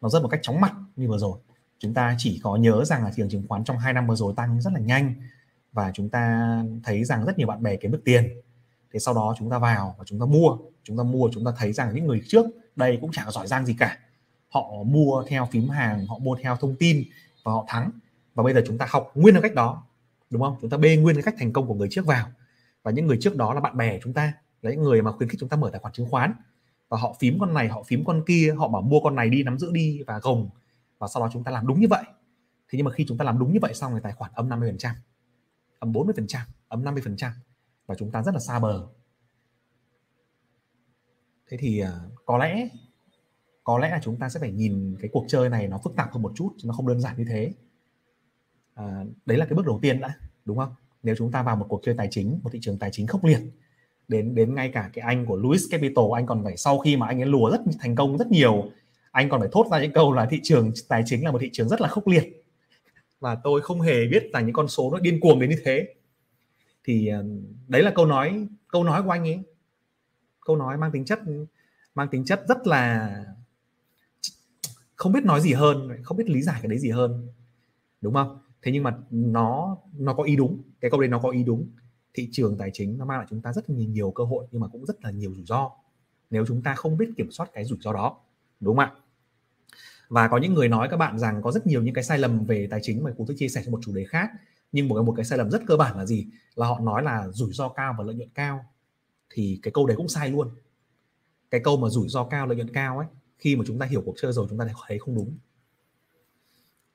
Nó 0.00 0.08
rớt 0.08 0.22
một 0.22 0.28
cách 0.28 0.40
chóng 0.42 0.60
mặt 0.60 0.72
như 0.96 1.08
vừa 1.08 1.18
rồi. 1.18 1.38
Chúng 1.78 1.94
ta 1.94 2.14
chỉ 2.18 2.40
có 2.42 2.56
nhớ 2.56 2.84
rằng 2.84 3.04
là 3.04 3.10
thị 3.10 3.14
trường 3.16 3.28
chứng 3.30 3.48
khoán 3.48 3.64
trong 3.64 3.78
hai 3.78 3.92
năm 3.92 4.06
vừa 4.06 4.16
rồi 4.16 4.34
tăng 4.36 4.60
rất 4.60 4.72
là 4.72 4.80
nhanh 4.80 5.14
và 5.72 5.90
chúng 5.94 6.08
ta 6.08 6.48
thấy 6.84 7.04
rằng 7.04 7.24
rất 7.24 7.38
nhiều 7.38 7.46
bạn 7.46 7.62
bè 7.62 7.76
kiếm 7.76 7.90
được 7.90 8.02
tiền. 8.04 8.28
Thế 8.92 8.98
sau 8.98 9.14
đó 9.14 9.34
chúng 9.38 9.50
ta 9.50 9.58
vào 9.58 9.94
và 9.98 10.04
chúng 10.04 10.20
ta 10.20 10.26
mua. 10.26 10.56
Chúng 10.82 10.96
ta 10.96 11.02
mua 11.02 11.28
chúng 11.32 11.44
ta 11.44 11.52
thấy 11.56 11.72
rằng 11.72 11.94
những 11.94 12.06
người 12.06 12.22
trước 12.28 12.46
đây 12.76 12.98
cũng 13.00 13.10
chẳng 13.12 13.30
giỏi 13.30 13.46
giang 13.46 13.66
gì 13.66 13.76
cả. 13.78 13.98
Họ 14.48 14.82
mua 14.86 15.24
theo 15.28 15.48
phím 15.50 15.68
hàng 15.68 16.06
họ 16.06 16.18
mua 16.18 16.36
theo 16.42 16.56
thông 16.56 16.74
tin 16.76 17.04
và 17.44 17.52
họ 17.52 17.64
thắng 17.68 17.90
và 18.34 18.42
bây 18.42 18.54
giờ 18.54 18.62
chúng 18.66 18.78
ta 18.78 18.86
học 18.88 19.12
nguyên 19.14 19.34
cái 19.34 19.42
cách 19.42 19.54
đó, 19.54 19.86
đúng 20.30 20.42
không? 20.42 20.56
Chúng 20.60 20.70
ta 20.70 20.76
bê 20.76 20.96
nguyên 20.96 21.16
cái 21.16 21.22
cách 21.22 21.34
thành 21.38 21.52
công 21.52 21.66
của 21.66 21.74
người 21.74 21.88
trước 21.90 22.06
vào. 22.06 22.26
Và 22.82 22.90
những 22.90 23.06
người 23.06 23.18
trước 23.20 23.36
đó 23.36 23.54
là 23.54 23.60
bạn 23.60 23.76
bè 23.76 23.98
chúng 24.02 24.12
ta. 24.12 24.32
Là 24.62 24.70
những 24.70 24.82
người 24.82 25.02
mà 25.02 25.12
khuyến 25.12 25.28
khích 25.28 25.40
chúng 25.40 25.48
ta 25.48 25.56
mở 25.56 25.70
tài 25.70 25.80
khoản 25.80 25.94
chứng 25.94 26.10
khoán. 26.10 26.34
Và 26.88 26.98
họ 26.98 27.16
phím 27.20 27.38
con 27.40 27.54
này, 27.54 27.68
họ 27.68 27.82
phím 27.82 28.04
con 28.04 28.22
kia, 28.26 28.54
họ 28.58 28.68
bảo 28.68 28.82
mua 28.82 29.00
con 29.00 29.14
này 29.14 29.28
đi, 29.28 29.42
nắm 29.42 29.58
giữ 29.58 29.72
đi 29.72 30.02
và 30.06 30.18
gồng. 30.18 30.50
Và 30.98 31.08
sau 31.08 31.22
đó 31.22 31.30
chúng 31.32 31.44
ta 31.44 31.52
làm 31.52 31.66
đúng 31.66 31.80
như 31.80 31.86
vậy. 31.90 32.04
Thế 32.68 32.76
nhưng 32.76 32.84
mà 32.84 32.92
khi 32.92 33.04
chúng 33.08 33.18
ta 33.18 33.24
làm 33.24 33.38
đúng 33.38 33.52
như 33.52 33.58
vậy 33.62 33.74
xong 33.74 33.92
thì 33.94 34.00
tài 34.02 34.12
khoản 34.12 34.30
âm 34.34 34.48
50 34.48 34.68
phần 34.68 34.78
trăm, 34.78 34.94
âm 35.78 35.92
40 35.92 36.14
phần 36.16 36.26
trăm, 36.26 36.42
âm 36.68 36.84
50 36.84 37.02
phần 37.04 37.16
trăm. 37.16 37.32
Và 37.86 37.94
chúng 37.94 38.10
ta 38.10 38.22
rất 38.22 38.34
là 38.34 38.40
xa 38.40 38.58
bờ. 38.58 38.86
Thế 41.50 41.56
thì 41.60 41.80
à, 41.80 42.00
có 42.26 42.38
lẽ 42.38 42.68
có 43.64 43.78
lẽ 43.78 43.90
là 43.90 44.00
chúng 44.02 44.18
ta 44.18 44.28
sẽ 44.28 44.40
phải 44.40 44.52
nhìn 44.52 44.96
cái 45.00 45.10
cuộc 45.12 45.24
chơi 45.28 45.48
này 45.48 45.68
nó 45.68 45.80
phức 45.84 45.96
tạp 45.96 46.12
hơn 46.12 46.22
một 46.22 46.32
chút 46.36 46.54
nó 46.64 46.74
không 46.74 46.88
đơn 46.88 47.00
giản 47.00 47.16
như 47.16 47.24
thế 47.28 47.52
à, 48.74 49.04
đấy 49.26 49.38
là 49.38 49.46
cái 49.46 49.54
bước 49.54 49.66
đầu 49.66 49.78
tiên 49.82 50.00
đã 50.00 50.14
đúng 50.44 50.58
không? 50.58 50.74
Nếu 51.02 51.14
chúng 51.18 51.32
ta 51.32 51.42
vào 51.42 51.56
một 51.56 51.66
cuộc 51.68 51.80
chơi 51.84 51.94
tài 51.98 52.08
chính 52.10 52.40
một 52.42 52.50
thị 52.52 52.58
trường 52.62 52.78
tài 52.78 52.90
chính 52.92 53.06
khốc 53.06 53.24
liệt 53.24 53.40
đến 54.08 54.34
đến 54.34 54.54
ngay 54.54 54.68
cả 54.68 54.90
cái 54.92 55.04
anh 55.06 55.26
của 55.26 55.36
Louis 55.36 55.62
Capital 55.70 56.04
anh 56.14 56.26
còn 56.26 56.44
phải 56.44 56.56
sau 56.56 56.78
khi 56.78 56.96
mà 56.96 57.06
anh 57.06 57.22
ấy 57.22 57.26
lùa 57.26 57.50
rất 57.50 57.60
thành 57.80 57.94
công 57.94 58.18
rất 58.18 58.30
nhiều 58.30 58.70
anh 59.14 59.28
còn 59.28 59.40
phải 59.40 59.48
thốt 59.52 59.66
ra 59.70 59.80
những 59.82 59.92
câu 59.92 60.12
là 60.12 60.26
thị 60.30 60.40
trường 60.42 60.72
tài 60.88 61.02
chính 61.06 61.24
là 61.24 61.30
một 61.30 61.38
thị 61.40 61.50
trường 61.52 61.68
rất 61.68 61.80
là 61.80 61.88
khốc 61.88 62.06
liệt. 62.06 62.44
Và 63.20 63.34
tôi 63.44 63.60
không 63.60 63.80
hề 63.80 64.06
biết 64.06 64.30
là 64.32 64.40
những 64.40 64.52
con 64.52 64.68
số 64.68 64.90
nó 64.92 64.98
điên 64.98 65.20
cuồng 65.20 65.40
đến 65.40 65.50
như 65.50 65.56
thế. 65.64 65.94
Thì 66.84 67.06
ờ, 67.06 67.24
đấy 67.68 67.82
là 67.82 67.92
câu 67.94 68.06
nói 68.06 68.46
câu 68.68 68.84
nói 68.84 69.02
của 69.02 69.10
anh 69.10 69.22
ấy. 69.22 69.38
Câu 70.46 70.56
nói 70.56 70.76
mang 70.76 70.92
tính 70.92 71.04
chất 71.04 71.20
mang 71.94 72.08
tính 72.08 72.24
chất 72.24 72.42
rất 72.48 72.66
là 72.66 73.14
không 74.94 75.12
biết 75.12 75.24
nói 75.24 75.40
gì 75.40 75.52
hơn 75.52 76.02
không 76.02 76.16
biết 76.16 76.30
lý 76.30 76.42
giải 76.42 76.58
cái 76.62 76.68
đấy 76.68 76.78
gì 76.78 76.90
hơn 76.90 77.28
đúng 78.00 78.14
không? 78.14 78.38
Thế 78.64 78.72
nhưng 78.72 78.82
mà 78.82 78.96
nó 79.10 79.76
nó 79.98 80.14
có 80.14 80.22
ý 80.22 80.36
đúng 80.36 80.62
cái 80.80 80.90
câu 80.90 81.00
đấy 81.00 81.08
nó 81.08 81.18
có 81.18 81.30
ý 81.30 81.44
đúng. 81.44 81.68
Thị 82.14 82.28
trường 82.32 82.58
tài 82.58 82.70
chính 82.72 82.98
nó 82.98 83.04
mang 83.04 83.18
lại 83.18 83.26
chúng 83.30 83.40
ta 83.40 83.52
rất 83.52 83.70
nhiều, 83.70 83.88
nhiều 83.88 84.10
cơ 84.10 84.24
hội 84.24 84.46
nhưng 84.50 84.60
mà 84.60 84.68
cũng 84.68 84.86
rất 84.86 85.04
là 85.04 85.10
nhiều 85.10 85.34
rủi 85.34 85.44
ro. 85.44 85.70
Nếu 86.30 86.46
chúng 86.46 86.62
ta 86.62 86.74
không 86.74 86.98
biết 86.98 87.06
kiểm 87.16 87.30
soát 87.30 87.50
cái 87.52 87.64
rủi 87.64 87.78
ro 87.80 87.92
đó 87.92 88.20
đúng 88.60 88.76
không 88.76 88.84
ạ? 88.84 88.92
Và 90.08 90.28
có 90.28 90.38
những 90.38 90.54
người 90.54 90.68
nói 90.68 90.88
các 90.90 90.96
bạn 90.96 91.18
rằng 91.18 91.42
có 91.42 91.52
rất 91.52 91.66
nhiều 91.66 91.82
những 91.82 91.94
cái 91.94 92.04
sai 92.04 92.18
lầm 92.18 92.44
về 92.44 92.68
tài 92.70 92.80
chính 92.82 93.04
mà 93.04 93.10
cũng 93.16 93.26
tôi 93.26 93.36
chia 93.38 93.48
sẻ 93.48 93.62
cho 93.64 93.70
một 93.70 93.80
chủ 93.82 93.92
đề 93.92 94.04
khác. 94.04 94.30
Nhưng 94.72 94.88
một 94.88 94.94
cái 94.94 95.04
một 95.04 95.14
cái 95.16 95.24
sai 95.24 95.38
lầm 95.38 95.50
rất 95.50 95.62
cơ 95.66 95.76
bản 95.76 95.96
là 95.98 96.06
gì? 96.06 96.26
Là 96.54 96.66
họ 96.66 96.80
nói 96.80 97.02
là 97.02 97.28
rủi 97.28 97.52
ro 97.52 97.68
cao 97.68 97.94
và 97.98 98.04
lợi 98.04 98.14
nhuận 98.14 98.30
cao. 98.34 98.64
Thì 99.30 99.58
cái 99.62 99.72
câu 99.72 99.86
đấy 99.86 99.96
cũng 99.96 100.08
sai 100.08 100.30
luôn. 100.30 100.50
Cái 101.50 101.60
câu 101.64 101.76
mà 101.76 101.88
rủi 101.88 102.08
ro 102.08 102.24
cao 102.24 102.46
lợi 102.46 102.56
nhuận 102.56 102.72
cao 102.72 102.98
ấy 102.98 103.06
khi 103.38 103.56
mà 103.56 103.64
chúng 103.66 103.78
ta 103.78 103.86
hiểu 103.86 104.02
cuộc 104.04 104.14
chơi 104.16 104.32
rồi 104.32 104.46
chúng 104.50 104.58
ta 104.58 104.66
thấy 104.88 104.98
không 104.98 105.14
đúng 105.14 105.36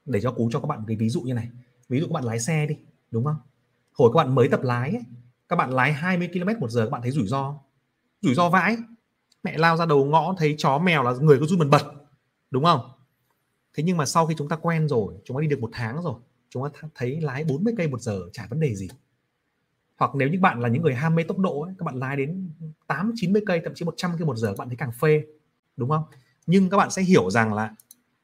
để 0.10 0.22
cho 0.22 0.32
cú 0.32 0.50
cho 0.52 0.60
các 0.60 0.68
bạn 0.68 0.84
cái 0.88 0.96
ví 0.96 1.10
dụ 1.10 1.22
như 1.22 1.34
này. 1.34 1.50
Ví 1.90 2.00
dụ 2.00 2.06
các 2.06 2.14
bạn 2.14 2.24
lái 2.24 2.40
xe 2.40 2.66
đi 2.66 2.76
đúng 3.12 3.26
không? 3.26 3.38
Hồi 3.94 4.12
các 4.14 4.18
bạn 4.18 4.36
mới 4.36 4.48
tập 4.48 4.62
lái 4.64 4.92
ấy, 4.92 5.04
các 5.50 5.56
bạn 5.56 5.72
lái 5.72 5.94
20 5.94 6.30
km 6.34 6.60
một 6.60 6.72
giờ 6.72 6.86
các 6.86 6.90
bạn 6.90 7.02
thấy 7.02 7.12
rủi 7.12 7.28
ro 7.28 7.60
rủi 8.22 8.36
ro 8.36 8.50
vãi. 8.50 8.78
Mẹ 9.44 9.58
lao 9.58 9.78
ra 9.78 9.86
đầu 9.86 10.06
ngõ 10.06 10.36
thấy 10.38 10.56
chó 10.58 10.80
mèo 10.80 11.04
là 11.04 11.12
người 11.12 11.40
có 11.40 11.46
run 11.46 11.60
bần 11.60 11.70
bật 11.70 11.84
đúng 12.52 12.64
không? 12.64 12.82
Thế 13.74 13.84
nhưng 13.84 13.98
mà 13.98 14.06
sau 14.06 14.28
khi 14.28 14.36
chúng 14.38 14.50
ta 14.50 14.56
quen 14.56 14.88
rồi 14.88 15.14
chúng 15.26 15.38
ta 15.38 15.42
đi 15.42 15.48
được 15.48 15.60
một 15.60 15.70
tháng 15.74 16.02
rồi 16.02 16.16
chúng 16.50 16.64
ta 16.64 16.90
thấy 16.96 17.22
lái 17.22 17.44
40 17.44 17.74
cây 17.78 17.88
một 17.88 18.02
giờ 18.02 18.22
chả 18.34 18.48
vấn 18.50 18.60
đề 18.60 18.76
gì. 18.76 18.88
Hoặc 19.98 20.12
nếu 20.16 20.30
như 20.30 20.40
bạn 20.40 20.60
là 20.60 20.70
những 20.70 20.82
người 20.82 20.96
ham 20.96 21.16
mê 21.16 21.24
tốc 21.24 21.38
độ 21.38 21.62
ấy, 21.62 21.74
các 21.78 21.84
bạn 21.84 21.96
lái 21.96 22.18
đến 22.18 22.52
8 22.88 23.12
90 23.16 23.42
cây 23.46 23.62
thậm 23.64 23.74
chí 23.76 23.86
100 23.86 24.12
cây 24.18 24.26
một 24.26 24.36
giờ 24.36 24.48
các 24.48 24.58
bạn 24.58 24.68
thấy 24.68 24.78
càng 24.78 24.92
phê 24.92 25.24
đúng 25.78 25.90
không? 25.90 26.04
Nhưng 26.46 26.70
các 26.70 26.78
bạn 26.78 26.92
sẽ 26.92 27.02
hiểu 27.02 27.30
rằng 27.30 27.54
là 27.54 27.76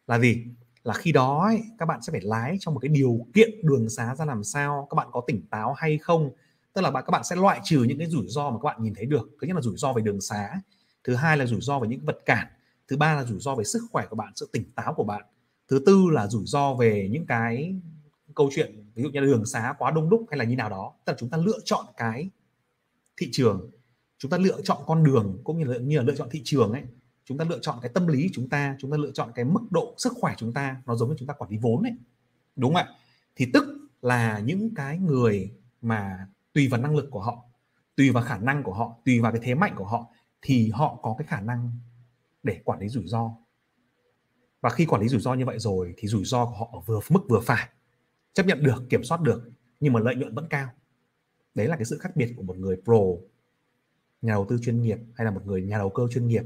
là 0.08 0.20
gì? 0.20 0.46
Là 0.86 0.94
khi 0.94 1.12
đó 1.12 1.44
ấy, 1.44 1.64
các 1.78 1.86
bạn 1.86 2.02
sẽ 2.02 2.12
phải 2.12 2.22
lái 2.22 2.58
trong 2.60 2.74
một 2.74 2.80
cái 2.80 2.90
điều 2.90 3.26
kiện 3.34 3.50
đường 3.64 3.90
xá 3.90 4.16
ra 4.16 4.26
làm 4.26 4.44
sao 4.44 4.88
các 4.90 4.96
bạn 4.96 5.08
có 5.12 5.22
tỉnh 5.28 5.42
táo 5.50 5.74
hay 5.74 5.98
không. 5.98 6.30
Tức 6.74 6.82
là 6.82 6.92
bạn 6.92 7.04
các 7.08 7.12
bạn 7.12 7.24
sẽ 7.24 7.36
loại 7.36 7.60
trừ 7.64 7.84
những 7.84 7.98
cái 7.98 8.08
rủi 8.08 8.28
ro 8.28 8.50
mà 8.50 8.58
các 8.64 8.66
bạn 8.66 8.84
nhìn 8.84 8.94
thấy 8.96 9.06
được. 9.06 9.30
Thứ 9.42 9.48
nhất 9.48 9.56
là 9.56 9.62
rủi 9.62 9.78
ro 9.78 9.94
về 9.94 10.02
đường 10.02 10.22
xá 10.22 10.62
thứ 11.04 11.16
hai 11.16 11.38
là 11.38 11.46
rủi 11.46 11.62
ro 11.62 11.80
về 11.80 11.88
những 11.88 12.06
vật 12.06 12.18
cản 12.26 12.48
thứ 12.88 12.98
ba 12.98 13.14
là 13.14 13.24
rủi 13.24 13.40
ro 13.40 13.56
về 13.56 13.64
sức 13.64 13.84
khỏe 13.92 14.06
của 14.10 14.16
bạn 14.16 14.34
sự 14.36 14.50
tỉnh 14.52 14.64
táo 14.76 14.94
của 14.94 15.04
bạn. 15.04 15.26
Thứ 15.68 15.84
tư 15.86 16.06
là 16.12 16.28
rủi 16.28 16.46
ro 16.46 16.74
về 16.74 17.10
những 17.12 17.26
cái 17.26 17.76
câu 18.36 18.50
chuyện 18.56 18.92
ví 18.96 19.04
dụ 19.04 19.10
như 19.10 19.20
đường 19.20 19.46
xá 19.46 19.76
quá 19.78 19.92
đông 19.92 20.10
đúc 20.10 20.26
hay 20.30 20.38
là 20.38 20.46
như 20.46 20.56
nào 20.56 20.70
đó. 20.70 20.94
Tức 21.06 21.14
là 21.14 21.18
chúng 21.20 21.30
ta 21.30 21.38
lựa 21.38 21.60
chọn 21.66 21.86
cái 21.98 22.30
thị 23.18 23.30
trường 23.32 23.72
chúng 24.18 24.32
ta 24.32 24.38
lựa 24.38 24.62
chọn 24.62 24.78
con 24.86 25.04
đường 25.04 25.42
cũng 25.44 25.60
như 25.60 25.66
là 25.66 25.78
như 25.78 25.98
là 25.98 26.04
lựa 26.04 26.16
chọn 26.16 26.30
thị 26.32 26.42
trường 26.44 26.72
ấy 26.72 26.84
chúng 27.26 27.38
ta 27.38 27.46
lựa 27.50 27.60
chọn 27.60 27.80
cái 27.82 27.92
tâm 27.94 28.08
lý 28.08 28.30
chúng 28.34 28.50
ta 28.50 28.76
chúng 28.80 28.92
ta 28.92 28.98
lựa 28.98 29.12
chọn 29.12 29.32
cái 29.36 29.46
mức 29.46 29.62
độ 29.72 29.96
sức 29.98 30.14
khỏe 30.16 30.34
chúng 30.38 30.54
ta, 30.54 30.82
nó 30.86 30.96
giống 30.96 31.10
như 31.10 31.16
chúng 31.20 31.28
ta 31.28 31.34
quản 31.34 31.52
lý 31.52 31.58
vốn 31.58 31.84
ấy. 31.84 31.94
Đúng 32.56 32.74
không 32.74 32.84
ạ? 32.84 32.94
Thì 33.36 33.48
tức 33.54 33.90
là 34.02 34.40
những 34.40 34.76
cái 34.76 35.00
người 35.00 35.52
mà 35.82 36.28
tùy 36.54 36.68
vào 36.68 36.82
năng 36.82 36.96
lực 36.96 37.08
của 37.12 37.22
họ, 37.22 37.46
tùy 37.96 38.10
vào 38.10 38.24
khả 38.24 38.38
năng 38.38 38.64
của 38.64 38.74
họ, 38.74 38.96
tùy 39.06 39.20
vào 39.20 39.32
cái 39.32 39.42
thế 39.44 39.56
mạnh 39.56 39.74
của 39.76 39.86
họ, 39.86 40.12
thì 40.42 40.70
họ 40.70 41.00
có 41.02 41.16
cái 41.18 41.28
khả 41.28 41.42
năng 41.42 41.72
để 42.44 42.62
quản 42.66 42.80
lý 42.80 42.90
rủi 42.90 43.08
ro. 43.08 43.32
Và 44.62 44.70
khi 44.70 44.86
quản 44.86 45.02
lý 45.02 45.08
rủi 45.08 45.22
ro 45.22 45.34
như 45.34 45.46
vậy 45.46 45.60
rồi, 45.60 45.94
thì 45.98 46.08
rủi 46.08 46.26
ro 46.26 46.46
của 46.46 46.56
họ 46.56 46.70
ở 46.74 46.80
vừa 46.80 47.00
mức 47.10 47.20
vừa 47.30 47.40
phải. 47.40 47.70
Chấp 48.34 48.46
nhận 48.46 48.64
được, 48.64 48.84
kiểm 48.90 49.04
soát 49.04 49.22
được, 49.22 49.50
nhưng 49.80 49.94
mà 49.94 50.00
lợi 50.00 50.16
nhuận 50.16 50.36
vẫn 50.36 50.48
cao. 50.50 50.70
Đấy 51.56 51.68
là 51.68 51.76
cái 51.76 51.86
sự 51.86 51.98
khác 51.98 52.16
biệt 52.16 52.34
của 52.38 52.44
một 52.44 52.58
người 52.58 52.78
pro 52.84 53.00
nhà 54.22 54.34
đầu 54.34 54.46
tư 54.50 54.58
chuyên 54.62 54.82
nghiệp 54.82 54.98
hay 55.16 55.26
là 55.26 55.32
một 55.32 55.42
người 55.46 55.62
nhà 55.62 55.78
đầu 55.78 55.90
cơ 55.90 56.08
chuyên 56.12 56.28
nghiệp 56.28 56.44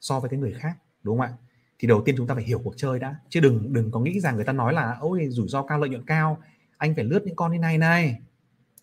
so 0.00 0.20
với 0.20 0.30
cái 0.30 0.40
người 0.40 0.52
khác 0.52 0.76
đúng 1.02 1.18
không 1.18 1.26
ạ? 1.26 1.32
Thì 1.78 1.88
đầu 1.88 2.02
tiên 2.04 2.14
chúng 2.18 2.26
ta 2.26 2.34
phải 2.34 2.44
hiểu 2.44 2.60
cuộc 2.64 2.74
chơi 2.76 2.98
đã. 2.98 3.16
Chứ 3.28 3.40
đừng 3.40 3.72
đừng 3.72 3.90
có 3.90 4.00
nghĩ 4.00 4.20
rằng 4.20 4.36
người 4.36 4.44
ta 4.44 4.52
nói 4.52 4.72
là 4.72 4.96
ôi 5.00 5.28
rủi 5.30 5.48
ro 5.48 5.62
cao 5.62 5.78
lợi 5.78 5.88
nhuận 5.88 6.04
cao 6.06 6.38
anh 6.76 6.94
phải 6.94 7.04
lướt 7.04 7.22
những 7.24 7.36
con 7.36 7.52
như 7.52 7.58
này 7.58 7.78
này. 7.78 8.20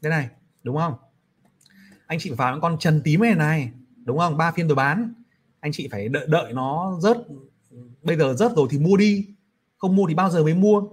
Thế 0.02 0.10
này 0.10 0.30
đúng 0.64 0.78
không? 0.78 0.94
Anh 2.08 2.20
chị 2.20 2.30
phải 2.30 2.38
vào 2.38 2.52
những 2.54 2.62
con 2.62 2.78
trần 2.80 3.02
tím 3.04 3.22
này 3.22 3.36
này 3.36 3.72
đúng 4.06 4.18
không? 4.18 4.38
Ba 4.38 4.52
phiên 4.52 4.68
rồi 4.68 4.76
bán. 4.76 5.14
Anh 5.60 5.72
chị 5.72 5.88
phải 5.92 6.10
đợi 6.10 6.28
đợi 6.28 6.54
nó 6.54 7.00
rớt 7.02 7.18
bây 8.04 8.18
giờ 8.18 8.34
rớt 8.34 8.52
rồi 8.56 8.68
thì 8.72 8.80
mua 8.80 8.98
đi. 8.98 9.28
Không 9.78 9.96
mua 9.96 10.08
thì 10.08 10.16
bao 10.16 10.30
giờ 10.30 10.44
mới 10.44 10.54
mua? 10.54 10.84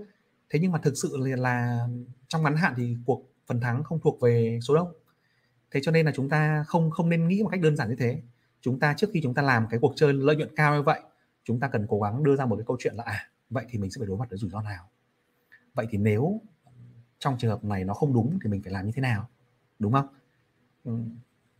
Thế 0.50 0.59
nhưng 0.59 0.73
mà 0.73 0.79
thực 0.79 0.95
sự 0.97 1.17
là, 1.17 1.37
là 1.37 1.87
trong 2.29 2.43
ngắn 2.43 2.57
hạn 2.57 2.75
thì 2.77 2.97
cuộc 3.07 3.31
phần 3.47 3.61
thắng 3.61 3.85
không 3.85 4.00
thuộc 4.00 4.21
về 4.21 4.59
số 4.62 4.75
đông. 4.75 4.93
Thế 5.71 5.81
cho 5.83 5.93
nên 5.93 6.07
là 6.07 6.12
chúng 6.15 6.29
ta 6.29 6.65
không 6.67 6.91
không 6.91 7.09
nên 7.09 7.29
nghĩ 7.29 7.43
một 7.43 7.49
cách 7.49 7.61
đơn 7.61 7.77
giản 7.77 7.89
như 7.89 7.97
thế 7.99 8.23
chúng 8.61 8.81
ta 8.81 8.95
trước 8.97 9.11
khi 9.12 9.21
chúng 9.23 9.35
ta 9.35 9.43
làm 9.43 9.67
cái 9.71 9.81
cuộc 9.81 9.93
chơi 9.97 10.12
lợi 10.12 10.37
nhuận 10.37 10.55
cao 10.57 10.75
như 10.75 10.83
vậy 10.83 11.00
chúng 11.45 11.61
ta 11.61 11.69
cần 11.69 11.87
cố 11.88 12.00
gắng 12.00 12.25
đưa 12.25 12.37
ra 12.37 12.47
một 12.47 12.57
cái 12.57 12.64
câu 12.67 12.76
chuyện 12.81 12.95
là 12.95 13.05
à 13.07 13.31
vậy 13.50 13.64
thì 13.69 13.79
mình 13.79 13.90
sẽ 13.90 13.99
phải 13.99 14.07
đối 14.07 14.19
mặt 14.19 14.31
với 14.31 14.38
rủi 14.38 14.50
ro 14.50 14.62
nào? 14.62 14.88
Vậy 15.75 15.87
thì 15.90 15.99
nếu 15.99 16.40
trong 17.19 17.38
trường 17.38 17.50
hợp 17.50 17.64
này 17.64 17.85
nó 17.85 17.95
không 17.95 18.12
đúng 18.12 18.38
thì 18.43 18.50
mình 18.50 18.62
phải 18.62 18.73
làm 18.73 18.87
như 18.87 18.93
thế 18.93 19.02
nào? 19.02 19.29
Đúng 19.79 19.93
không? 19.93 20.07
Ừ. 20.85 20.99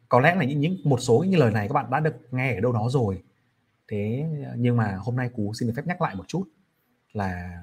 có 0.09 0.21
lẽ 0.21 0.35
là 0.35 0.45
những, 0.45 0.61
những 0.61 0.77
một 0.85 1.01
số 1.01 1.25
những 1.29 1.41
lời 1.41 1.53
này 1.53 1.69
các 1.69 1.75
bạn 1.75 1.91
đã 1.91 2.01
được 2.01 2.17
nghe 2.31 2.55
ở 2.55 2.61
đâu 2.61 2.73
đó 2.73 2.89
rồi. 2.91 3.23
Thế 3.89 4.27
nhưng 4.57 4.77
mà 4.77 4.97
hôm 4.97 5.17
nay 5.17 5.29
cú 5.29 5.55
xin 5.55 5.69
được 5.69 5.75
phép 5.77 5.87
nhắc 5.87 6.03
lại 6.03 6.15
một 6.15 6.29
chút 6.29 6.45
là 7.13 7.61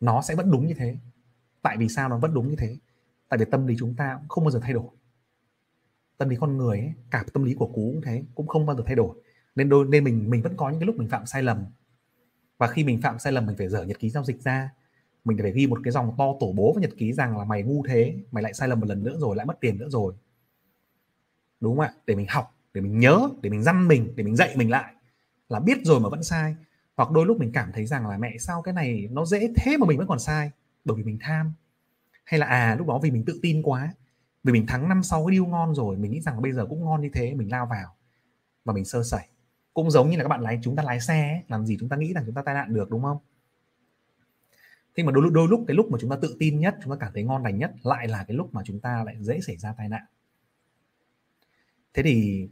nó 0.00 0.22
sẽ 0.22 0.34
vẫn 0.34 0.50
đúng 0.50 0.66
như 0.66 0.74
thế. 0.74 0.96
Tại 1.62 1.76
vì 1.76 1.88
sao 1.88 2.08
nó 2.08 2.18
vẫn 2.18 2.34
đúng 2.34 2.48
như 2.48 2.56
thế? 2.58 2.76
Tại 3.28 3.38
vì 3.38 3.44
tâm 3.50 3.66
lý 3.66 3.76
chúng 3.78 3.94
ta 3.94 4.16
cũng 4.18 4.28
không 4.28 4.44
bao 4.44 4.50
giờ 4.50 4.60
thay 4.62 4.72
đổi 4.72 4.88
tâm 6.18 6.28
lý 6.28 6.36
con 6.40 6.56
người 6.56 6.78
ấy, 6.78 6.92
cả 7.10 7.24
tâm 7.32 7.44
lý 7.44 7.54
của 7.54 7.66
cú 7.66 7.90
cũng 7.92 8.00
thế 8.04 8.22
cũng 8.34 8.46
không 8.46 8.66
bao 8.66 8.76
giờ 8.76 8.82
thay 8.86 8.96
đổi. 8.96 9.16
Nên 9.54 9.68
đôi 9.68 9.86
nên 9.86 10.04
mình 10.04 10.30
mình 10.30 10.42
vẫn 10.42 10.56
có 10.56 10.70
những 10.70 10.80
cái 10.80 10.86
lúc 10.86 10.96
mình 10.96 11.08
phạm 11.08 11.26
sai 11.26 11.42
lầm. 11.42 11.64
Và 12.58 12.66
khi 12.66 12.84
mình 12.84 13.02
phạm 13.02 13.18
sai 13.18 13.32
lầm 13.32 13.46
mình 13.46 13.56
phải 13.56 13.68
dở 13.68 13.84
nhật 13.84 13.98
ký 13.98 14.10
giao 14.10 14.24
dịch 14.24 14.42
ra. 14.42 14.70
Mình 15.24 15.38
phải 15.42 15.52
ghi 15.52 15.66
một 15.66 15.78
cái 15.84 15.92
dòng 15.92 16.14
to 16.18 16.24
tổ 16.40 16.52
bố 16.52 16.72
vào 16.72 16.80
nhật 16.80 16.90
ký 16.98 17.12
rằng 17.12 17.38
là 17.38 17.44
mày 17.44 17.62
ngu 17.62 17.84
thế 17.88 18.14
mày 18.30 18.42
lại 18.42 18.54
sai 18.54 18.68
lầm 18.68 18.80
một 18.80 18.86
lần 18.86 19.04
nữa 19.04 19.16
rồi 19.18 19.36
lại 19.36 19.46
mất 19.46 19.60
tiền 19.60 19.78
nữa 19.78 19.88
rồi. 19.88 20.14
Đúng 21.60 21.76
không 21.76 21.86
ạ? 21.86 21.92
Để 22.06 22.14
mình 22.14 22.26
học 22.28 22.54
để 22.74 22.80
mình 22.80 22.98
nhớ 22.98 23.28
để 23.42 23.50
mình 23.50 23.62
dăn 23.62 23.88
mình 23.88 24.12
để 24.16 24.24
mình 24.24 24.36
dạy 24.36 24.54
mình 24.56 24.70
lại 24.70 24.94
là 25.48 25.60
biết 25.60 25.78
rồi 25.82 26.00
mà 26.00 26.08
vẫn 26.08 26.22
sai. 26.22 26.56
Hoặc 26.96 27.10
đôi 27.10 27.26
lúc 27.26 27.38
mình 27.40 27.50
cảm 27.52 27.72
thấy 27.72 27.86
rằng 27.86 28.06
là 28.06 28.18
mẹ 28.18 28.38
sao 28.38 28.62
cái 28.62 28.74
này 28.74 29.08
nó 29.10 29.24
dễ 29.24 29.52
thế 29.56 29.76
mà 29.76 29.86
mình 29.86 29.98
vẫn 29.98 30.06
còn 30.06 30.18
sai? 30.18 30.50
Bởi 30.84 30.96
vì 30.96 31.02
mình 31.02 31.18
tham. 31.20 31.52
Hay 32.24 32.40
là 32.40 32.46
à 32.46 32.74
lúc 32.78 32.86
đó 32.86 32.98
vì 33.02 33.10
mình 33.10 33.24
tự 33.24 33.38
tin 33.42 33.62
quá 33.62 33.94
vì 34.44 34.52
mình 34.52 34.66
thắng 34.66 34.88
năm 34.88 35.02
sau 35.02 35.26
cái 35.26 35.36
deal 35.36 35.50
ngon 35.50 35.74
rồi 35.74 35.96
mình 35.96 36.10
nghĩ 36.10 36.20
rằng 36.20 36.42
bây 36.42 36.52
giờ 36.52 36.66
cũng 36.66 36.84
ngon 36.84 37.00
như 37.00 37.10
thế 37.12 37.34
mình 37.34 37.50
lao 37.50 37.66
vào. 37.66 37.96
Và 38.64 38.72
mình 38.72 38.84
sơ 38.84 39.02
sẩy. 39.02 39.26
Cũng 39.74 39.90
giống 39.90 40.10
như 40.10 40.16
là 40.16 40.22
các 40.22 40.28
bạn 40.28 40.40
lái 40.40 40.60
chúng 40.62 40.76
ta 40.76 40.82
lái 40.82 41.00
xe 41.00 41.42
làm 41.48 41.66
gì 41.66 41.76
chúng 41.80 41.88
ta 41.88 41.96
nghĩ 41.96 42.12
rằng 42.12 42.22
chúng 42.26 42.34
ta 42.34 42.42
tai 42.42 42.54
nạn 42.54 42.74
được 42.74 42.90
đúng 42.90 43.02
không? 43.02 43.18
Thế 44.96 45.02
mà 45.02 45.12
đôi, 45.12 45.30
đôi 45.32 45.48
lúc 45.48 45.64
cái 45.66 45.74
lúc 45.74 45.90
mà 45.90 45.98
chúng 46.00 46.10
ta 46.10 46.16
tự 46.22 46.36
tin 46.38 46.60
nhất 46.60 46.76
chúng 46.82 46.92
ta 46.92 46.96
cảm 47.00 47.12
thấy 47.14 47.24
ngon 47.24 47.42
lành 47.42 47.58
nhất 47.58 47.72
lại 47.82 48.08
là 48.08 48.24
cái 48.28 48.36
lúc 48.36 48.54
mà 48.54 48.62
chúng 48.64 48.80
ta 48.80 49.04
lại 49.04 49.16
dễ 49.20 49.40
xảy 49.40 49.56
ra 49.56 49.74
tai 49.78 49.88
nạn. 49.88 50.02
Thế 51.94 52.02
thì 52.02 52.48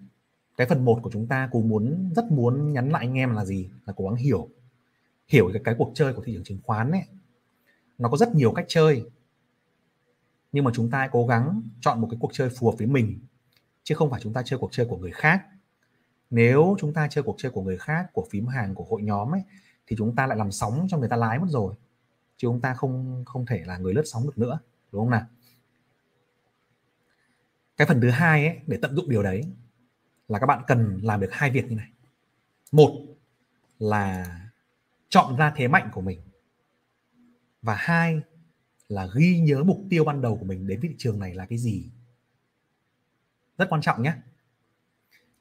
cái 0.57 0.67
phần 0.67 0.85
một 0.85 0.99
của 1.03 1.11
chúng 1.13 1.27
ta 1.27 1.49
cũng 1.53 1.69
muốn 1.69 2.13
rất 2.17 2.25
muốn 2.25 2.73
nhắn 2.73 2.91
lại 2.91 3.07
anh 3.07 3.15
em 3.15 3.35
là 3.35 3.45
gì? 3.45 3.71
Là 3.87 3.93
cố 3.97 4.05
gắng 4.05 4.17
hiểu. 4.17 4.49
Hiểu 5.29 5.51
cái, 5.53 5.63
cái 5.65 5.75
cuộc 5.79 5.93
chơi 5.95 6.15
của 6.15 6.23
thị 6.23 6.33
trường 6.35 6.45
chứng 6.45 6.61
khoán 6.63 6.91
ấy. 6.91 7.03
Nó 7.99 8.09
có 8.09 8.17
rất 8.17 8.35
nhiều 8.35 8.53
cách 8.53 8.65
chơi 8.69 9.05
nhưng 10.53 10.65
mà 10.65 10.71
chúng 10.75 10.91
ta 10.91 11.09
cố 11.13 11.27
gắng 11.27 11.63
chọn 11.81 12.01
một 12.01 12.09
cái 12.11 12.19
cuộc 12.21 12.33
chơi 12.33 12.51
phù 12.51 12.71
hợp 12.71 12.77
với 12.79 12.87
mình, 12.87 13.27
chứ 13.83 13.95
không 13.95 14.11
phải 14.11 14.21
chúng 14.21 14.33
ta 14.33 14.43
chơi 14.45 14.59
cuộc 14.59 14.73
chơi 14.73 14.87
của 14.87 14.97
người 14.97 15.11
khác. 15.11 15.47
Nếu 16.31 16.77
chúng 16.79 16.95
ta 16.95 17.09
chơi 17.09 17.25
cuộc 17.25 17.37
chơi 17.39 17.53
của 17.53 17.63
người 17.63 17.79
khác, 17.79 18.07
của 18.13 18.27
phím 18.31 18.47
hàng, 18.47 18.75
của 18.75 18.85
hội 18.85 19.03
nhóm 19.03 19.35
ấy, 19.35 19.43
thì 19.87 19.97
chúng 19.97 20.17
ta 20.17 20.27
lại 20.27 20.39
làm 20.39 20.51
sóng 20.51 20.87
cho 20.91 20.99
người 20.99 21.09
ta 21.09 21.17
lái 21.17 21.39
mất 21.39 21.47
rồi. 21.49 21.75
Chứ 22.37 22.49
chúng 22.49 22.61
ta 22.61 22.75
không 22.75 23.25
không 23.27 23.47
thể 23.47 23.63
là 23.67 23.79
người 23.79 23.95
lướt 23.95 24.03
sóng 24.05 24.27
được 24.27 24.39
nữa, 24.39 24.59
đúng 24.93 25.03
không 25.03 25.11
nào? 25.11 25.27
Cái 27.77 27.87
phần 27.87 28.01
thứ 28.01 28.11
hai 28.11 28.47
ấy, 28.47 28.59
để 28.67 28.79
tận 28.83 28.97
dụng 28.97 29.09
điều 29.09 29.23
đấy, 29.23 29.43
là 30.29 30.39
các 30.39 30.47
bạn 30.47 30.63
cần 30.67 31.01
làm 31.03 31.21
được 31.21 31.29
hai 31.33 31.51
việc 31.51 31.65
như 31.69 31.77
này. 31.77 31.89
Một 32.73 32.91
là 33.79 34.27
chọn 35.09 35.37
ra 35.37 35.53
thế 35.57 35.69
mạnh 35.69 35.91
của 35.93 36.01
mình. 36.01 36.21
Và 37.63 37.75
hai 37.75 38.21
là 38.93 39.09
ghi 39.15 39.41
nhớ 39.41 39.63
mục 39.65 39.81
tiêu 39.91 40.05
ban 40.05 40.21
đầu 40.21 40.37
của 40.37 40.45
mình 40.45 40.67
đến 40.67 40.81
với 40.81 40.89
thị 40.89 40.95
trường 40.99 41.19
này 41.19 41.35
là 41.35 41.47
cái 41.47 41.59
gì? 41.59 41.85
Rất 43.59 43.67
quan 43.71 43.83
trọng 43.83 44.03
nhé. 44.03 44.13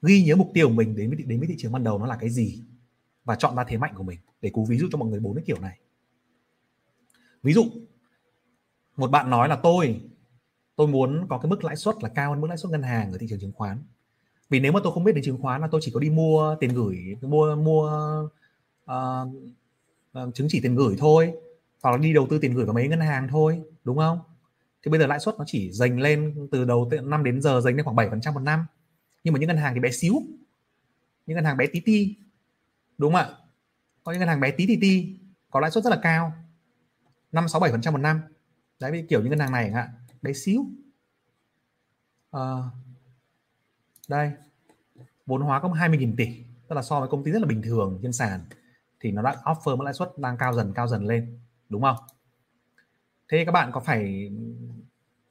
Ghi 0.02 0.24
nhớ 0.24 0.36
mục 0.36 0.50
tiêu 0.54 0.68
của 0.68 0.74
mình 0.74 0.96
đến 0.96 1.10
với 1.10 1.18
đến 1.26 1.38
với 1.38 1.48
thị 1.48 1.54
trường 1.58 1.72
ban 1.72 1.84
đầu 1.84 1.98
nó 1.98 2.06
là 2.06 2.16
cái 2.16 2.30
gì? 2.30 2.62
Và 3.24 3.36
chọn 3.36 3.56
ra 3.56 3.64
thế 3.64 3.76
mạnh 3.76 3.94
của 3.96 4.02
mình. 4.02 4.18
Để 4.40 4.50
cú 4.50 4.64
ví 4.64 4.78
dụ 4.78 4.88
cho 4.92 4.98
mọi 4.98 5.08
người 5.08 5.20
bốn 5.20 5.34
cái 5.34 5.44
kiểu 5.46 5.60
này. 5.60 5.78
Ví 7.42 7.52
dụ 7.52 7.64
một 8.96 9.10
bạn 9.10 9.30
nói 9.30 9.48
là 9.48 9.56
tôi 9.62 10.00
tôi 10.76 10.86
muốn 10.86 11.26
có 11.28 11.38
cái 11.38 11.50
mức 11.50 11.64
lãi 11.64 11.76
suất 11.76 11.94
là 12.02 12.08
cao 12.08 12.30
hơn 12.30 12.40
mức 12.40 12.48
lãi 12.48 12.58
suất 12.58 12.72
ngân 12.72 12.82
hàng 12.82 13.12
ở 13.12 13.18
thị 13.18 13.26
trường 13.30 13.40
chứng 13.40 13.52
khoán. 13.52 13.82
Vì 14.48 14.60
nếu 14.60 14.72
mà 14.72 14.80
tôi 14.84 14.92
không 14.92 15.04
biết 15.04 15.14
đến 15.14 15.24
chứng 15.24 15.42
khoán 15.42 15.60
là 15.60 15.68
tôi 15.70 15.80
chỉ 15.84 15.90
có 15.94 16.00
đi 16.00 16.10
mua 16.10 16.56
tiền 16.60 16.74
gửi 16.74 17.16
mua 17.22 17.56
mua 17.56 17.90
uh, 18.84 20.34
chứng 20.34 20.46
chỉ 20.50 20.60
tiền 20.60 20.74
gửi 20.74 20.96
thôi 20.98 21.32
hoặc 21.82 21.90
là 21.90 21.96
đi 21.96 22.12
đầu 22.12 22.26
tư 22.30 22.38
tiền 22.38 22.54
gửi 22.54 22.64
vào 22.64 22.74
mấy 22.74 22.88
ngân 22.88 23.00
hàng 23.00 23.28
thôi 23.28 23.62
đúng 23.84 23.98
không? 23.98 24.20
Thì 24.82 24.90
bây 24.90 25.00
giờ 25.00 25.06
lãi 25.06 25.20
suất 25.20 25.34
nó 25.38 25.44
chỉ 25.46 25.72
dành 25.72 26.00
lên 26.00 26.48
từ 26.50 26.64
đầu 26.64 26.90
năm 27.02 27.24
đến 27.24 27.40
giờ 27.40 27.60
dành 27.60 27.76
lên 27.76 27.84
khoảng 27.84 27.96
7% 27.96 28.32
một 28.32 28.40
năm. 28.40 28.66
Nhưng 29.24 29.34
mà 29.34 29.40
những 29.40 29.48
ngân 29.48 29.56
hàng 29.56 29.74
thì 29.74 29.80
bé 29.80 29.90
xíu. 29.90 30.14
Những 31.26 31.34
ngân 31.34 31.44
hàng 31.44 31.56
bé 31.56 31.66
tí 31.66 31.80
ti 31.80 32.16
đúng 32.98 33.12
không 33.12 33.20
ạ? 33.20 33.28
Có 34.04 34.12
những 34.12 34.18
ngân 34.18 34.28
hàng 34.28 34.40
bé 34.40 34.50
tí 34.50 34.66
tí 34.66 34.78
ti 34.80 35.16
có 35.50 35.60
lãi 35.60 35.70
suất 35.70 35.84
rất 35.84 35.90
là 35.90 35.98
cao. 36.02 36.32
Năm 37.32 37.48
sáu 37.48 37.60
bảy 37.60 37.70
phần 37.70 37.80
trăm 37.80 37.92
một 37.92 38.00
năm. 38.00 38.20
Đấy 38.80 39.06
kiểu 39.08 39.20
những 39.20 39.30
ngân 39.30 39.38
hàng 39.38 39.52
này 39.52 39.70
ạ 39.70 39.92
bé 40.22 40.32
xíu. 40.32 40.66
À, 42.30 42.56
đây 44.08 44.32
vốn 45.26 45.42
hóa 45.42 45.60
có 45.60 45.68
20.000 45.68 46.14
tỷ 46.16 46.44
tức 46.68 46.76
là 46.76 46.82
so 46.82 47.00
với 47.00 47.08
công 47.08 47.24
ty 47.24 47.30
rất 47.32 47.38
là 47.38 47.46
bình 47.46 47.62
thường 47.62 47.98
trên 48.02 48.12
sàn 48.12 48.40
thì 49.00 49.12
nó 49.12 49.22
đã 49.22 49.36
offer 49.44 49.76
mức 49.76 49.84
lãi 49.84 49.94
suất 49.94 50.18
đang 50.18 50.36
cao 50.36 50.52
dần 50.52 50.72
cao 50.74 50.88
dần 50.88 51.06
lên 51.06 51.38
đúng 51.72 51.82
không? 51.82 51.96
Thế 53.28 53.44
các 53.44 53.52
bạn 53.52 53.72
có 53.72 53.80
phải 53.80 54.30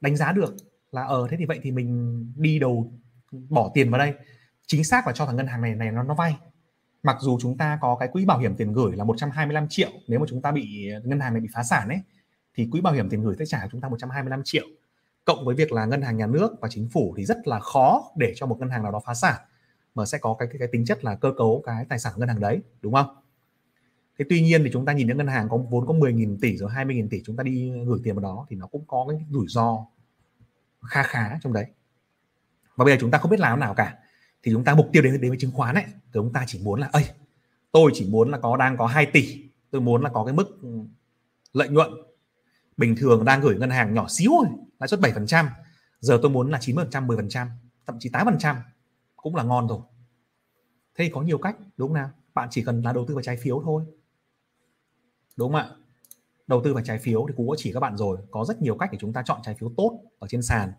đánh 0.00 0.16
giá 0.16 0.32
được 0.32 0.54
là 0.92 1.02
ở 1.02 1.22
ờ, 1.22 1.28
thế 1.30 1.36
thì 1.36 1.44
vậy 1.44 1.60
thì 1.62 1.70
mình 1.70 2.26
đi 2.36 2.58
đầu 2.58 2.92
bỏ 3.48 3.70
tiền 3.74 3.90
vào 3.90 3.98
đây. 3.98 4.14
Chính 4.66 4.84
xác 4.84 5.06
là 5.06 5.12
cho 5.12 5.26
thằng 5.26 5.36
ngân 5.36 5.46
hàng 5.46 5.62
này 5.62 5.74
này 5.74 5.90
nó 5.90 6.02
nó 6.02 6.14
vay. 6.14 6.36
Mặc 7.02 7.16
dù 7.20 7.38
chúng 7.40 7.56
ta 7.56 7.78
có 7.80 7.96
cái 8.00 8.08
quỹ 8.08 8.24
bảo 8.24 8.38
hiểm 8.38 8.56
tiền 8.56 8.72
gửi 8.72 8.96
là 8.96 9.04
125 9.04 9.66
triệu 9.68 9.90
nếu 10.08 10.20
mà 10.20 10.26
chúng 10.28 10.42
ta 10.42 10.52
bị 10.52 10.90
ngân 11.04 11.20
hàng 11.20 11.32
này 11.32 11.40
bị 11.40 11.48
phá 11.54 11.62
sản 11.62 11.88
ấy 11.88 12.00
thì 12.54 12.68
quỹ 12.72 12.80
bảo 12.80 12.94
hiểm 12.94 13.08
tiền 13.08 13.22
gửi 13.22 13.36
sẽ 13.38 13.46
trả 13.46 13.68
chúng 13.72 13.80
ta 13.80 13.88
125 13.88 14.42
triệu. 14.44 14.66
Cộng 15.24 15.44
với 15.44 15.54
việc 15.54 15.72
là 15.72 15.84
ngân 15.84 16.02
hàng 16.02 16.16
nhà 16.16 16.26
nước 16.26 16.52
và 16.60 16.68
chính 16.70 16.88
phủ 16.88 17.14
thì 17.16 17.24
rất 17.24 17.48
là 17.48 17.60
khó 17.60 18.12
để 18.16 18.32
cho 18.36 18.46
một 18.46 18.56
ngân 18.60 18.70
hàng 18.70 18.82
nào 18.82 18.92
đó 18.92 19.00
phá 19.06 19.14
sản 19.14 19.40
mà 19.94 20.06
sẽ 20.06 20.18
có 20.18 20.36
cái 20.38 20.48
cái, 20.48 20.58
cái 20.58 20.68
tính 20.72 20.84
chất 20.84 21.04
là 21.04 21.14
cơ 21.14 21.32
cấu 21.36 21.62
cái 21.66 21.84
tài 21.88 21.98
sản 21.98 22.12
ngân 22.16 22.28
hàng 22.28 22.40
đấy 22.40 22.60
đúng 22.80 22.94
không? 22.94 23.21
Thế 24.22 24.26
tuy 24.28 24.42
nhiên 24.42 24.64
thì 24.64 24.70
chúng 24.72 24.84
ta 24.84 24.92
nhìn 24.92 25.06
những 25.06 25.16
ngân 25.16 25.26
hàng 25.26 25.48
có 25.48 25.56
vốn 25.56 25.86
có 25.86 25.94
10.000 25.94 26.38
tỷ 26.40 26.56
rồi 26.56 26.70
20.000 26.70 27.08
tỷ 27.10 27.22
chúng 27.24 27.36
ta 27.36 27.42
đi 27.42 27.72
gửi 27.86 28.00
tiền 28.04 28.14
vào 28.14 28.22
đó 28.22 28.46
thì 28.50 28.56
nó 28.56 28.66
cũng 28.66 28.84
có 28.86 29.06
cái 29.08 29.26
rủi 29.30 29.46
ro 29.48 29.86
kha 30.82 31.02
khá 31.02 31.38
trong 31.42 31.52
đấy. 31.52 31.66
Và 32.76 32.84
bây 32.84 32.94
giờ 32.94 32.98
chúng 33.00 33.10
ta 33.10 33.18
không 33.18 33.30
biết 33.30 33.40
làm 33.40 33.60
nào 33.60 33.74
cả, 33.74 33.98
thì 34.42 34.52
chúng 34.52 34.64
ta 34.64 34.74
mục 34.74 34.88
tiêu 34.92 35.02
đến 35.02 35.20
đến 35.20 35.30
với 35.30 35.38
chứng 35.38 35.52
khoán 35.52 35.74
ấy, 35.74 35.84
thì 35.86 36.10
chúng 36.12 36.32
ta 36.32 36.44
chỉ 36.46 36.60
muốn 36.64 36.80
là 36.80 36.88
ơi 36.92 37.04
tôi 37.72 37.90
chỉ 37.94 38.08
muốn 38.10 38.30
là 38.30 38.38
có, 38.38 38.56
đang 38.56 38.76
có 38.76 38.86
2 38.86 39.06
tỷ, 39.06 39.50
tôi 39.70 39.80
muốn 39.80 40.02
là 40.02 40.10
có 40.10 40.24
cái 40.24 40.34
mức 40.34 40.58
ừ, 40.62 40.68
lợi 41.52 41.68
nhuận 41.68 41.90
bình 42.76 42.96
thường 42.96 43.24
đang 43.24 43.40
gửi 43.40 43.56
ngân 43.56 43.70
hàng 43.70 43.94
nhỏ 43.94 44.06
xíu 44.08 44.30
thôi, 44.30 44.46
lãi 44.78 44.88
suất 44.88 45.00
7% 45.00 45.46
giờ 46.00 46.18
tôi 46.22 46.30
muốn 46.30 46.50
là 46.50 46.58
9% 46.58 47.06
10% 47.06 47.46
thậm 47.86 47.96
chí 47.98 48.10
8% 48.10 48.56
cũng 49.16 49.34
là 49.34 49.42
ngon 49.42 49.68
rồi. 49.68 49.80
Thế 50.94 51.10
có 51.12 51.22
nhiều 51.22 51.38
cách, 51.38 51.56
đúng 51.76 51.88
không 51.88 51.94
nào? 51.94 52.10
Bạn 52.34 52.48
chỉ 52.50 52.62
cần 52.64 52.82
là 52.82 52.92
đầu 52.92 53.04
tư 53.08 53.14
vào 53.14 53.22
trái 53.22 53.36
phiếu 53.36 53.62
thôi 53.64 53.84
đúng 55.36 55.52
không 55.52 55.60
ạ? 55.60 55.70
Đầu 56.46 56.60
tư 56.64 56.74
vào 56.74 56.84
trái 56.84 56.98
phiếu 56.98 57.26
thì 57.28 57.34
cũng 57.36 57.48
có 57.48 57.54
chỉ 57.58 57.72
các 57.72 57.80
bạn 57.80 57.96
rồi. 57.96 58.18
Có 58.30 58.44
rất 58.44 58.62
nhiều 58.62 58.76
cách 58.76 58.88
để 58.92 58.98
chúng 59.00 59.12
ta 59.12 59.22
chọn 59.24 59.40
trái 59.42 59.54
phiếu 59.54 59.72
tốt 59.76 60.00
ở 60.18 60.28
trên 60.28 60.42
sàn. 60.42 60.72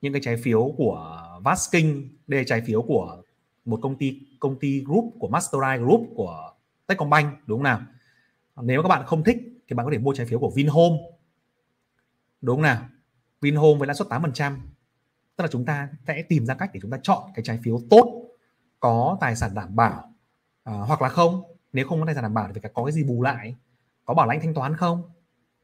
Những 0.00 0.12
cái 0.12 0.22
trái 0.24 0.36
phiếu 0.36 0.74
của 0.76 1.22
Vasking 1.44 2.02
đây 2.26 2.40
là 2.40 2.44
trái 2.46 2.60
phiếu 2.60 2.82
của 2.82 3.22
một 3.64 3.78
công 3.82 3.98
ty 3.98 4.20
công 4.40 4.58
ty 4.58 4.84
group 4.84 5.14
của 5.18 5.28
Mastercard 5.28 5.82
Group 5.82 6.08
của 6.16 6.52
Techcombank 6.86 7.34
đúng 7.46 7.58
không 7.58 7.64
nào? 7.64 7.80
Nếu 8.62 8.82
các 8.82 8.88
bạn 8.88 9.06
không 9.06 9.24
thích 9.24 9.36
thì 9.68 9.74
bạn 9.74 9.86
có 9.86 9.92
thể 9.92 9.98
mua 9.98 10.14
trái 10.14 10.26
phiếu 10.26 10.38
của 10.38 10.50
Vinhome. 10.50 10.96
Đúng 12.40 12.56
không 12.56 12.62
nào? 12.62 12.82
Vinhome 13.40 13.78
với 13.78 13.86
lãi 13.86 13.94
suất 13.94 14.08
8% 14.08 14.56
tức 15.36 15.44
là 15.44 15.48
chúng 15.48 15.64
ta 15.64 15.88
sẽ 16.06 16.22
tìm 16.28 16.46
ra 16.46 16.54
cách 16.54 16.70
để 16.72 16.80
chúng 16.80 16.90
ta 16.90 16.98
chọn 17.02 17.30
cái 17.34 17.44
trái 17.44 17.58
phiếu 17.62 17.80
tốt 17.90 18.22
có 18.80 19.18
tài 19.20 19.36
sản 19.36 19.54
đảm 19.54 19.76
bảo 19.76 20.12
à, 20.64 20.72
hoặc 20.72 21.02
là 21.02 21.08
không. 21.08 21.42
Nếu 21.72 21.88
không 21.88 22.00
có 22.00 22.06
tài 22.06 22.14
sản 22.14 22.22
đảm 22.22 22.34
bảo 22.34 22.48
thì 22.54 22.60
phải 22.60 22.70
có 22.74 22.84
cái 22.84 22.92
gì 22.92 23.04
bù 23.04 23.22
lại? 23.22 23.56
Có 24.06 24.14
bảo 24.14 24.26
lãnh 24.26 24.40
thanh 24.40 24.54
toán 24.54 24.76
không? 24.76 25.02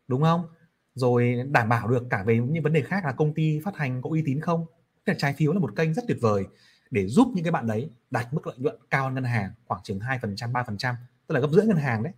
Đúng 0.08 0.22
không? 0.22 0.46
Rồi 0.94 1.44
đảm 1.50 1.68
bảo 1.68 1.88
được 1.88 2.06
cả 2.11 2.22
về 2.22 2.38
những 2.38 2.62
vấn 2.62 2.72
đề 2.72 2.82
khác 2.82 3.04
là 3.04 3.12
công 3.12 3.34
ty 3.34 3.61
phát 3.64 3.76
hành 3.76 4.02
có 4.02 4.11
uy 4.11 4.22
tín 4.26 4.40
không? 4.40 4.66
Cái 5.04 5.14
là 5.14 5.18
trái 5.18 5.34
phiếu 5.38 5.52
là 5.52 5.58
một 5.58 5.76
kênh 5.76 5.94
rất 5.94 6.04
tuyệt 6.08 6.18
vời 6.20 6.46
để 6.90 7.06
giúp 7.06 7.28
những 7.34 7.44
cái 7.44 7.52
bạn 7.52 7.66
đấy 7.66 7.90
đạt 8.11 8.32
mức 8.32 8.46
lợi 8.46 8.56
nhuận 8.58 8.76
cao 8.90 9.04
hơn 9.04 9.14
ngân 9.14 9.25
hàng 9.25 9.52
khoảng 9.66 9.82
chừng 9.82 9.99
2% 9.99 10.52
3% 10.52 10.94
tức 11.26 11.34
là 11.34 11.40
gấp 11.40 11.49
rưỡi 11.50 11.66
ngân 11.66 11.76
hàng 11.76 12.02
đấy. 12.02 12.12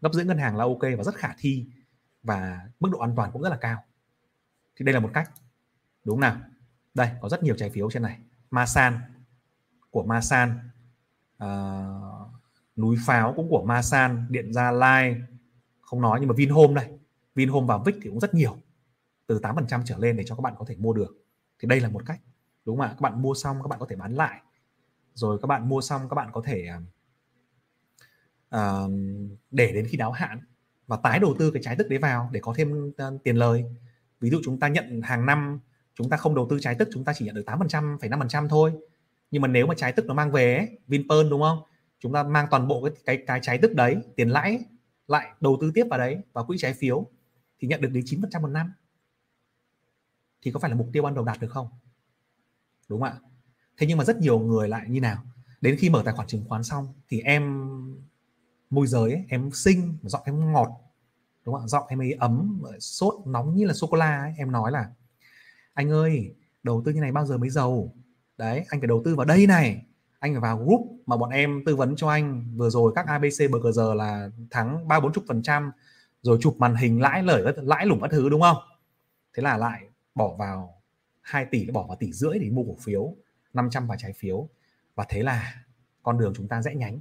Gấp 0.00 0.12
rưỡi 0.12 0.24
ngân 0.24 0.38
hàng 0.38 0.56
là 0.56 0.64
ok 0.64 0.80
và 0.80 1.04
rất 1.04 1.14
khả 1.14 1.34
thi 1.38 1.66
và 2.22 2.68
mức 2.80 2.88
độ 2.92 2.98
an 2.98 3.12
toàn 3.16 3.30
cũng 3.32 3.42
rất 3.42 3.48
là 3.48 3.56
cao. 3.56 3.84
Thì 4.76 4.84
đây 4.84 4.92
là 4.92 5.00
một 5.00 5.10
cách. 5.14 5.30
Đúng 6.04 6.20
nào? 6.20 6.36
Đây 6.94 7.08
có 7.20 7.28
rất 7.28 7.42
nhiều 7.42 7.54
trái 7.56 7.70
phiếu 7.70 7.90
trên 7.90 8.02
này. 8.02 8.18
Masan 8.50 8.98
của 9.90 10.02
Masan 10.02 10.50
uh, 10.50 10.60
ờ, 11.38 12.00
núi 12.76 12.96
pháo 13.06 13.32
cũng 13.36 13.48
của 13.50 13.64
Masan 13.64 14.26
điện 14.30 14.52
gia 14.52 14.70
lai 14.70 15.16
không 15.84 16.00
nói 16.00 16.18
nhưng 16.20 16.28
mà 16.28 16.34
Vinhome 16.34 16.74
đây. 16.74 16.88
Vinhome 17.34 17.66
và 17.66 17.78
Vic 17.86 17.94
thì 18.02 18.10
cũng 18.10 18.20
rất 18.20 18.34
nhiều. 18.34 18.56
Từ 19.26 19.38
8% 19.38 19.82
trở 19.84 19.98
lên 19.98 20.16
để 20.16 20.24
cho 20.26 20.34
các 20.34 20.40
bạn 20.40 20.54
có 20.58 20.64
thể 20.68 20.76
mua 20.78 20.92
được. 20.92 21.24
Thì 21.58 21.68
đây 21.68 21.80
là 21.80 21.88
một 21.88 22.02
cách 22.06 22.20
đúng 22.64 22.76
không 22.76 22.86
ạ? 22.86 22.88
Các 22.88 23.00
bạn 23.00 23.22
mua 23.22 23.34
xong 23.34 23.62
các 23.62 23.68
bạn 23.68 23.80
có 23.80 23.86
thể 23.90 23.96
bán 23.96 24.14
lại. 24.14 24.40
Rồi 25.14 25.38
các 25.42 25.46
bạn 25.46 25.68
mua 25.68 25.80
xong 25.80 26.08
các 26.08 26.14
bạn 26.14 26.30
có 26.32 26.42
thể 26.44 26.68
uh, 28.56 28.90
để 29.50 29.72
đến 29.72 29.86
khi 29.88 29.96
đáo 29.96 30.12
hạn 30.12 30.40
và 30.86 30.96
tái 30.96 31.18
đầu 31.18 31.34
tư 31.38 31.50
cái 31.50 31.62
trái 31.62 31.76
tức 31.78 31.88
đấy 31.88 31.98
vào 31.98 32.28
để 32.32 32.40
có 32.42 32.54
thêm 32.56 32.88
uh, 32.88 33.22
tiền 33.24 33.36
lời. 33.36 33.64
Ví 34.20 34.30
dụ 34.30 34.40
chúng 34.44 34.60
ta 34.60 34.68
nhận 34.68 35.00
hàng 35.02 35.26
năm 35.26 35.60
chúng 35.94 36.10
ta 36.10 36.16
không 36.16 36.34
đầu 36.34 36.46
tư 36.50 36.58
trái 36.60 36.74
tức 36.74 36.88
chúng 36.92 37.04
ta 37.04 37.12
chỉ 37.16 37.24
nhận 37.24 37.34
được 37.34 37.44
8% 37.46 37.98
phải 37.98 38.10
5% 38.10 38.48
thôi. 38.48 38.72
Nhưng 39.30 39.42
mà 39.42 39.48
nếu 39.48 39.66
mà 39.66 39.74
trái 39.74 39.92
tức 39.92 40.06
nó 40.06 40.14
mang 40.14 40.32
về 40.32 40.56
ấy, 40.56 40.78
Vinpearl 40.86 41.30
đúng 41.30 41.40
không? 41.40 41.58
Chúng 41.98 42.12
ta 42.12 42.22
mang 42.22 42.46
toàn 42.50 42.68
bộ 42.68 42.82
cái 42.82 42.94
cái 43.04 43.24
cái 43.26 43.40
trái 43.42 43.58
tức 43.58 43.74
đấy 43.74 43.96
tiền 44.16 44.28
lãi 44.28 44.64
lại 45.06 45.30
đầu 45.40 45.58
tư 45.60 45.70
tiếp 45.74 45.86
vào 45.90 45.98
đấy 45.98 46.18
vào 46.32 46.46
quỹ 46.46 46.56
trái 46.58 46.74
phiếu 46.74 47.10
thì 47.58 47.68
nhận 47.68 47.80
được 47.80 47.88
đến 47.92 48.04
9% 48.04 48.42
một 48.42 48.48
năm. 48.48 48.72
Thì 50.42 50.50
có 50.50 50.60
phải 50.60 50.70
là 50.70 50.76
mục 50.76 50.88
tiêu 50.92 51.02
ban 51.02 51.14
đầu 51.14 51.24
đạt 51.24 51.40
được 51.40 51.50
không? 51.50 51.68
Đúng 52.88 53.00
không 53.00 53.08
ạ? 53.08 53.20
Thế 53.76 53.86
nhưng 53.86 53.98
mà 53.98 54.04
rất 54.04 54.16
nhiều 54.16 54.38
người 54.38 54.68
lại 54.68 54.86
như 54.88 55.00
nào? 55.00 55.24
Đến 55.60 55.76
khi 55.78 55.90
mở 55.90 56.02
tài 56.04 56.14
khoản 56.14 56.28
chứng 56.28 56.44
khoán 56.48 56.64
xong 56.64 56.94
thì 57.08 57.20
em 57.20 57.68
môi 58.70 58.86
giới 58.86 59.12
ấy, 59.12 59.24
em 59.28 59.50
xinh 59.52 59.98
giọng 60.02 60.22
em 60.24 60.52
ngọt 60.52 60.68
đúng 61.44 61.54
không 61.54 61.64
ạ? 61.64 61.66
Giọng 61.66 61.86
em 61.88 62.00
ấy 62.00 62.12
ấm 62.12 62.62
sốt 62.80 63.14
nóng 63.26 63.54
như 63.56 63.66
là 63.66 63.74
sô 63.74 63.86
cô 63.86 63.96
la 63.96 64.32
em 64.38 64.52
nói 64.52 64.72
là 64.72 64.90
anh 65.74 65.90
ơi 65.90 66.34
đầu 66.62 66.82
tư 66.84 66.92
như 66.92 67.00
này 67.00 67.12
bao 67.12 67.26
giờ 67.26 67.38
mới 67.38 67.50
giàu? 67.50 67.94
Đấy 68.36 68.64
anh 68.68 68.80
phải 68.80 68.88
đầu 68.88 69.02
tư 69.04 69.16
vào 69.16 69.26
đây 69.26 69.46
này 69.46 69.86
anh 70.24 70.32
phải 70.32 70.40
vào 70.40 70.58
group 70.58 70.80
mà 71.06 71.16
bọn 71.16 71.30
em 71.30 71.62
tư 71.66 71.76
vấn 71.76 71.96
cho 71.96 72.08
anh. 72.08 72.56
Vừa 72.56 72.70
rồi 72.70 72.92
các 72.94 73.06
abc 73.06 73.50
bờ 73.50 73.72
giờ 73.72 73.94
là 73.94 74.30
thắng 74.50 74.88
ba 74.88 75.00
bốn 75.00 75.12
chục 75.12 75.24
phần 75.28 75.42
trăm, 75.42 75.72
rồi 76.22 76.38
chụp 76.40 76.56
màn 76.58 76.74
hình 76.74 77.00
lãi 77.00 77.22
lời 77.22 77.54
lãi 77.56 77.86
lủng 77.86 78.00
các 78.00 78.10
thứ, 78.10 78.28
đúng 78.28 78.40
không? 78.40 78.56
Thế 79.34 79.42
là 79.42 79.56
lại 79.56 79.82
bỏ 80.14 80.34
vào 80.38 80.82
2 81.20 81.44
tỷ, 81.44 81.70
bỏ 81.70 81.86
vào 81.86 81.96
tỷ 82.00 82.12
rưỡi 82.12 82.38
để 82.38 82.50
mua 82.50 82.64
cổ 82.64 82.76
phiếu 82.80 83.14
500 83.52 83.86
vào 83.86 83.96
trái 84.00 84.12
phiếu. 84.12 84.48
Và 84.94 85.06
thế 85.08 85.22
là 85.22 85.54
con 86.02 86.18
đường 86.18 86.32
chúng 86.36 86.48
ta 86.48 86.62
rẽ 86.62 86.74
nhánh. 86.74 87.00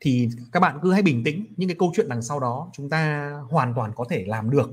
Thì 0.00 0.28
các 0.52 0.60
bạn 0.60 0.78
cứ 0.82 0.92
hãy 0.92 1.02
bình 1.02 1.24
tĩnh, 1.24 1.54
những 1.56 1.68
cái 1.68 1.76
câu 1.78 1.92
chuyện 1.94 2.08
đằng 2.08 2.22
sau 2.22 2.40
đó 2.40 2.70
chúng 2.72 2.90
ta 2.90 3.30
hoàn 3.50 3.74
toàn 3.74 3.92
có 3.94 4.04
thể 4.10 4.24
làm 4.26 4.50
được, 4.50 4.70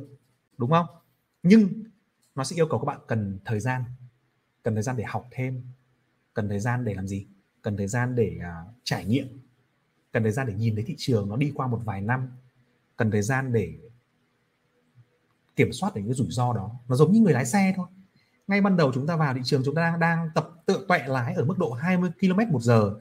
đúng 0.58 0.70
không? 0.70 0.86
Nhưng 1.44 1.70
nó 2.36 2.44
sẽ 2.44 2.56
yêu 2.56 2.68
cầu 2.70 2.80
các 2.80 2.86
bạn 2.86 3.00
cần 3.08 3.40
thời 3.46 3.60
gian, 3.60 3.84
cần 4.64 4.74
thời 4.74 4.84
gian 4.84 4.98
để 4.98 5.04
học 5.04 5.28
thêm 5.32 5.64
cần 6.36 6.50
thời 6.50 6.60
gian 6.60 6.86
để 6.86 6.94
làm 6.94 7.08
gì? 7.08 7.28
Cần 7.62 7.78
thời 7.78 7.88
gian 7.88 8.16
để 8.16 8.38
uh, 8.40 8.74
trải 8.84 9.06
nghiệm. 9.06 9.28
Cần 10.12 10.24
thời 10.24 10.32
gian 10.32 10.48
để 10.48 10.54
nhìn 10.54 10.76
thấy 10.76 10.84
thị 10.84 10.96
trường 10.98 11.30
nó 11.30 11.36
đi 11.36 11.52
qua 11.56 11.68
một 11.68 11.82
vài 11.86 12.02
năm. 12.02 12.28
Cần 12.98 13.12
thời 13.12 13.22
gian 13.22 13.54
để 13.54 13.74
kiểm 15.56 15.74
soát 15.74 15.96
được 15.96 16.02
những 16.06 16.14
rủi 16.14 16.28
ro 16.30 16.54
đó. 16.54 16.72
Nó 16.88 16.96
giống 16.96 17.12
như 17.12 17.20
người 17.20 17.34
lái 17.34 17.46
xe 17.46 17.74
thôi. 17.76 17.88
Ngay 18.48 18.62
ban 18.62 18.78
đầu 18.78 18.92
chúng 18.94 19.08
ta 19.08 19.16
vào 19.16 19.34
thị 19.34 19.42
trường 19.44 19.62
chúng 19.66 19.76
ta 19.76 19.82
đang 19.82 20.00
đang 20.00 20.30
tập 20.36 20.50
tự 20.66 20.86
tuệ 20.88 21.00
lái 21.08 21.34
ở 21.34 21.46
mức 21.46 21.58
độ 21.58 21.72
20 21.72 22.10
km 22.20 22.52
một 22.52 22.62
giờ. 22.62 22.96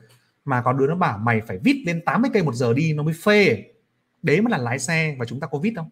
Mà 0.44 0.62
có 0.62 0.72
đứa 0.72 0.86
nó 0.86 0.94
bảo 0.94 1.18
mày 1.18 1.40
phải 1.40 1.58
vít 1.58 1.82
lên 1.86 2.02
80 2.06 2.30
cây 2.34 2.42
một 2.42 2.54
giờ 2.54 2.74
đi 2.74 2.92
nó 2.92 3.02
mới 3.02 3.14
phê. 3.22 3.64
Đấy 4.22 4.40
mới 4.40 4.50
là 4.50 4.58
lái 4.58 4.78
xe 4.78 5.16
và 5.18 5.26
chúng 5.26 5.40
ta 5.40 5.46
có 5.46 5.58
vít 5.58 5.72
không? 5.76 5.90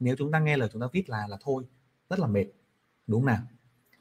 Nếu 0.00 0.16
chúng 0.18 0.32
ta 0.32 0.38
nghe 0.38 0.56
lời 0.56 0.68
chúng 0.72 0.82
ta 0.82 0.88
vít 0.92 1.10
là 1.10 1.26
là 1.26 1.36
thôi. 1.40 1.64
Rất 2.10 2.18
là 2.18 2.26
mệt. 2.26 2.46
Đúng 3.06 3.20
không 3.20 3.26
nào? 3.26 3.38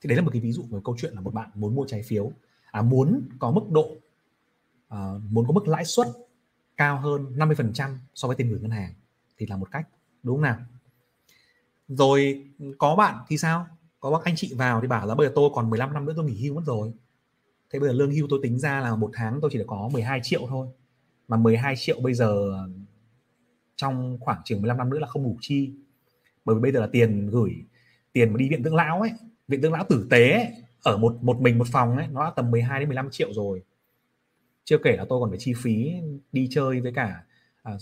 Thì 0.06 0.10
đấy 0.10 0.16
là 0.16 0.22
một 0.22 0.30
cái 0.34 0.42
ví 0.42 0.52
dụ 0.52 0.64
về 0.72 0.80
câu 0.84 0.96
chuyện 0.98 1.14
là 1.14 1.22
một 1.22 1.34
bạn 1.34 1.50
muốn 1.56 1.76
mua 1.76 1.86
trái 1.88 2.02
phiếu 2.04 2.32
à, 2.72 2.82
muốn 2.82 3.28
có 3.40 3.52
mức 3.52 3.70
độ 3.72 3.96
à, 4.88 5.14
muốn 5.30 5.48
có 5.48 5.54
mức 5.54 5.68
lãi 5.68 5.86
suất 5.86 6.08
cao 6.78 6.98
hơn 6.98 7.34
50% 7.36 7.96
so 8.16 8.28
với 8.28 8.38
tiền 8.38 8.50
gửi 8.50 8.60
ngân 8.60 8.72
hàng 8.72 8.94
thì 9.38 9.46
là 9.46 9.58
một 9.58 9.72
cách 9.72 9.88
đúng 10.24 10.36
không 10.36 10.42
nào? 10.42 10.58
Rồi 11.88 12.46
có 12.78 12.96
bạn 12.96 13.18
thì 13.28 13.38
sao? 13.38 13.68
Có 14.00 14.12
bác 14.12 14.24
anh 14.24 14.36
chị 14.36 14.54
vào 14.54 14.82
thì 14.82 14.88
bảo 14.88 15.08
là 15.08 15.16
bây 15.16 15.28
giờ 15.28 15.34
tôi 15.36 15.50
còn 15.54 15.70
15 15.70 15.94
năm 15.94 16.06
nữa 16.06 16.14
tôi 16.16 16.26
nghỉ 16.26 16.46
hưu 16.46 16.56
mất 16.56 16.64
rồi. 16.66 16.94
Thế 17.70 17.80
bây 17.80 17.90
giờ 17.90 17.96
lương 17.96 18.12
hưu 18.12 18.28
tôi 18.30 18.40
tính 18.44 18.60
ra 18.60 18.82
là 18.82 18.96
một 18.96 19.10
tháng 19.14 19.40
tôi 19.42 19.52
chỉ 19.54 19.58
được 19.58 19.68
có 19.68 19.90
12 19.94 20.20
triệu 20.24 20.48
thôi. 20.50 20.68
Mà 21.28 21.38
12 21.38 21.76
triệu 21.78 22.00
bây 22.02 22.14
giờ 22.14 22.58
trong 23.76 24.18
khoảng 24.22 24.42
chừng 24.46 24.62
15 24.62 24.78
năm 24.78 24.90
nữa 24.90 25.00
là 25.00 25.08
không 25.08 25.24
đủ 25.24 25.38
chi. 25.42 25.74
Bởi 26.46 26.56
vì 26.56 26.62
bây 26.62 26.72
giờ 26.72 26.80
là 26.80 26.88
tiền 26.88 27.30
gửi 27.30 27.54
tiền 28.14 28.34
mà 28.34 28.38
đi 28.38 28.50
viện 28.50 28.64
dưỡng 28.64 28.76
lão 28.76 29.02
ấy 29.02 29.12
viện 29.48 29.62
dưỡng 29.62 29.74
lão 29.74 29.86
tử 29.90 30.08
tế 30.10 30.32
ấy, 30.32 30.48
ở 30.84 30.98
một 30.98 31.18
một 31.22 31.40
mình 31.42 31.58
một 31.58 31.68
phòng 31.72 31.98
ấy 31.98 32.08
nó 32.08 32.34
tầm 32.36 32.52
12 32.52 32.80
đến 32.80 32.90
15 32.90 33.10
triệu 33.12 33.34
rồi. 33.34 33.64
Chưa 34.64 34.78
kể 34.78 34.98
là 34.98 35.06
tôi 35.10 35.20
còn 35.20 35.30
phải 35.30 35.40
chi 35.40 35.54
phí 35.58 35.94
đi 36.32 36.48
chơi 36.52 36.82
với 36.82 36.92
cả 36.96 37.24
à, 37.64 37.74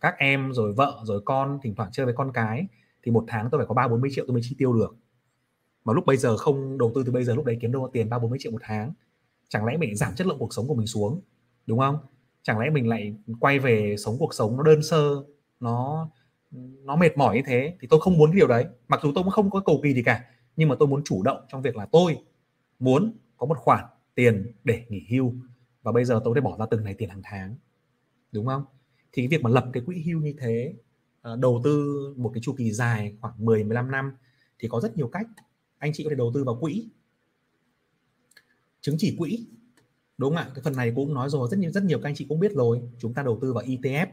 các 0.00 0.14
em 0.18 0.52
rồi 0.52 0.72
vợ 0.72 1.00
rồi 1.04 1.22
con 1.24 1.58
thỉnh 1.62 1.74
thoảng 1.74 1.90
chơi 1.92 2.06
với 2.06 2.14
con 2.14 2.32
cái. 2.32 2.66
Thì 3.02 3.12
một 3.12 3.24
tháng 3.28 3.48
tôi 3.50 3.58
phải 3.58 3.66
có 3.66 3.74
ba 3.74 3.88
bốn 3.88 4.00
mươi 4.00 4.10
triệu 4.14 4.24
tôi 4.28 4.34
mới 4.34 4.42
chi 4.44 4.54
tiêu 4.58 4.72
được. 4.72 4.96
Mà 5.84 5.92
lúc 5.92 6.06
bây 6.06 6.16
giờ 6.16 6.36
không 6.36 6.78
đầu 6.78 6.92
tư 6.94 7.02
từ 7.06 7.12
bây 7.12 7.24
giờ 7.24 7.34
lúc 7.34 7.44
đấy 7.44 7.58
kiếm 7.60 7.72
đâu 7.72 7.90
tiền 7.92 8.08
ba 8.10 8.18
bốn 8.18 8.30
mươi 8.30 8.38
triệu 8.42 8.52
một 8.52 8.62
tháng. 8.62 8.92
Chẳng 9.48 9.64
lẽ 9.64 9.76
mình 9.76 9.96
giảm 9.96 10.14
chất 10.14 10.26
lượng 10.26 10.38
cuộc 10.38 10.54
sống 10.54 10.68
của 10.68 10.74
mình 10.74 10.86
xuống 10.86 11.20
đúng 11.66 11.78
không? 11.78 11.96
Chẳng 12.42 12.58
lẽ 12.58 12.70
mình 12.70 12.88
lại 12.88 13.14
quay 13.40 13.58
về 13.58 13.94
sống 13.98 14.16
cuộc 14.18 14.34
sống 14.34 14.56
nó 14.56 14.62
đơn 14.62 14.82
sơ 14.82 15.24
nó 15.60 16.08
nó 16.84 16.96
mệt 16.96 17.16
mỏi 17.18 17.36
như 17.36 17.42
thế? 17.46 17.76
Thì 17.80 17.88
tôi 17.90 18.00
không 18.00 18.18
muốn 18.18 18.30
cái 18.30 18.36
điều 18.36 18.48
đấy. 18.48 18.66
Mặc 18.88 19.00
dù 19.02 19.12
tôi 19.14 19.24
cũng 19.24 19.30
không 19.30 19.50
có 19.50 19.60
cầu 19.60 19.80
kỳ 19.82 19.94
gì 19.94 20.02
cả 20.02 20.24
nhưng 20.56 20.68
mà 20.68 20.76
tôi 20.78 20.88
muốn 20.88 21.04
chủ 21.04 21.22
động 21.22 21.44
trong 21.48 21.62
việc 21.62 21.76
là 21.76 21.86
tôi 21.92 22.18
muốn 22.78 23.12
có 23.36 23.46
một 23.46 23.58
khoản 23.58 23.84
tiền 24.14 24.52
để 24.64 24.84
nghỉ 24.88 25.06
hưu. 25.10 25.34
Và 25.82 25.92
bây 25.92 26.04
giờ 26.04 26.20
tôi 26.24 26.34
phải 26.34 26.40
bỏ 26.40 26.56
ra 26.58 26.66
từng 26.70 26.84
này 26.84 26.94
tiền 26.94 27.08
hàng 27.08 27.20
tháng. 27.24 27.56
Đúng 28.32 28.46
không? 28.46 28.64
Thì 29.12 29.22
cái 29.22 29.28
việc 29.28 29.42
mà 29.42 29.50
lập 29.50 29.70
cái 29.72 29.82
quỹ 29.86 30.02
hưu 30.06 30.20
như 30.20 30.34
thế 30.38 30.74
ờ, 31.22 31.36
đầu 31.36 31.60
tư 31.64 31.98
một 32.16 32.30
cái 32.34 32.40
chu 32.42 32.54
kỳ 32.58 32.72
dài 32.72 33.16
khoảng 33.20 33.34
10 33.38 33.64
15 33.64 33.90
năm 33.90 34.12
thì 34.58 34.68
có 34.68 34.80
rất 34.80 34.96
nhiều 34.96 35.08
cách. 35.08 35.26
Anh 35.78 35.92
chị 35.94 36.04
có 36.04 36.10
thể 36.10 36.16
đầu 36.16 36.30
tư 36.34 36.44
vào 36.44 36.56
quỹ. 36.60 36.88
Chứng 38.80 38.96
chỉ 38.98 39.16
quỹ. 39.18 39.46
Đúng 40.18 40.34
không 40.34 40.44
ạ? 40.44 40.50
Cái 40.54 40.62
phần 40.64 40.76
này 40.76 40.92
cũng 40.96 41.14
nói 41.14 41.30
rồi, 41.30 41.48
rất 41.50 41.58
nhiều 41.58 41.70
rất 41.70 41.84
nhiều 41.84 41.98
các 41.98 42.08
anh 42.08 42.14
chị 42.14 42.26
cũng 42.28 42.40
biết 42.40 42.52
rồi. 42.52 42.80
Chúng 42.98 43.14
ta 43.14 43.22
đầu 43.22 43.38
tư 43.42 43.52
vào 43.52 43.64
ETF 43.64 44.06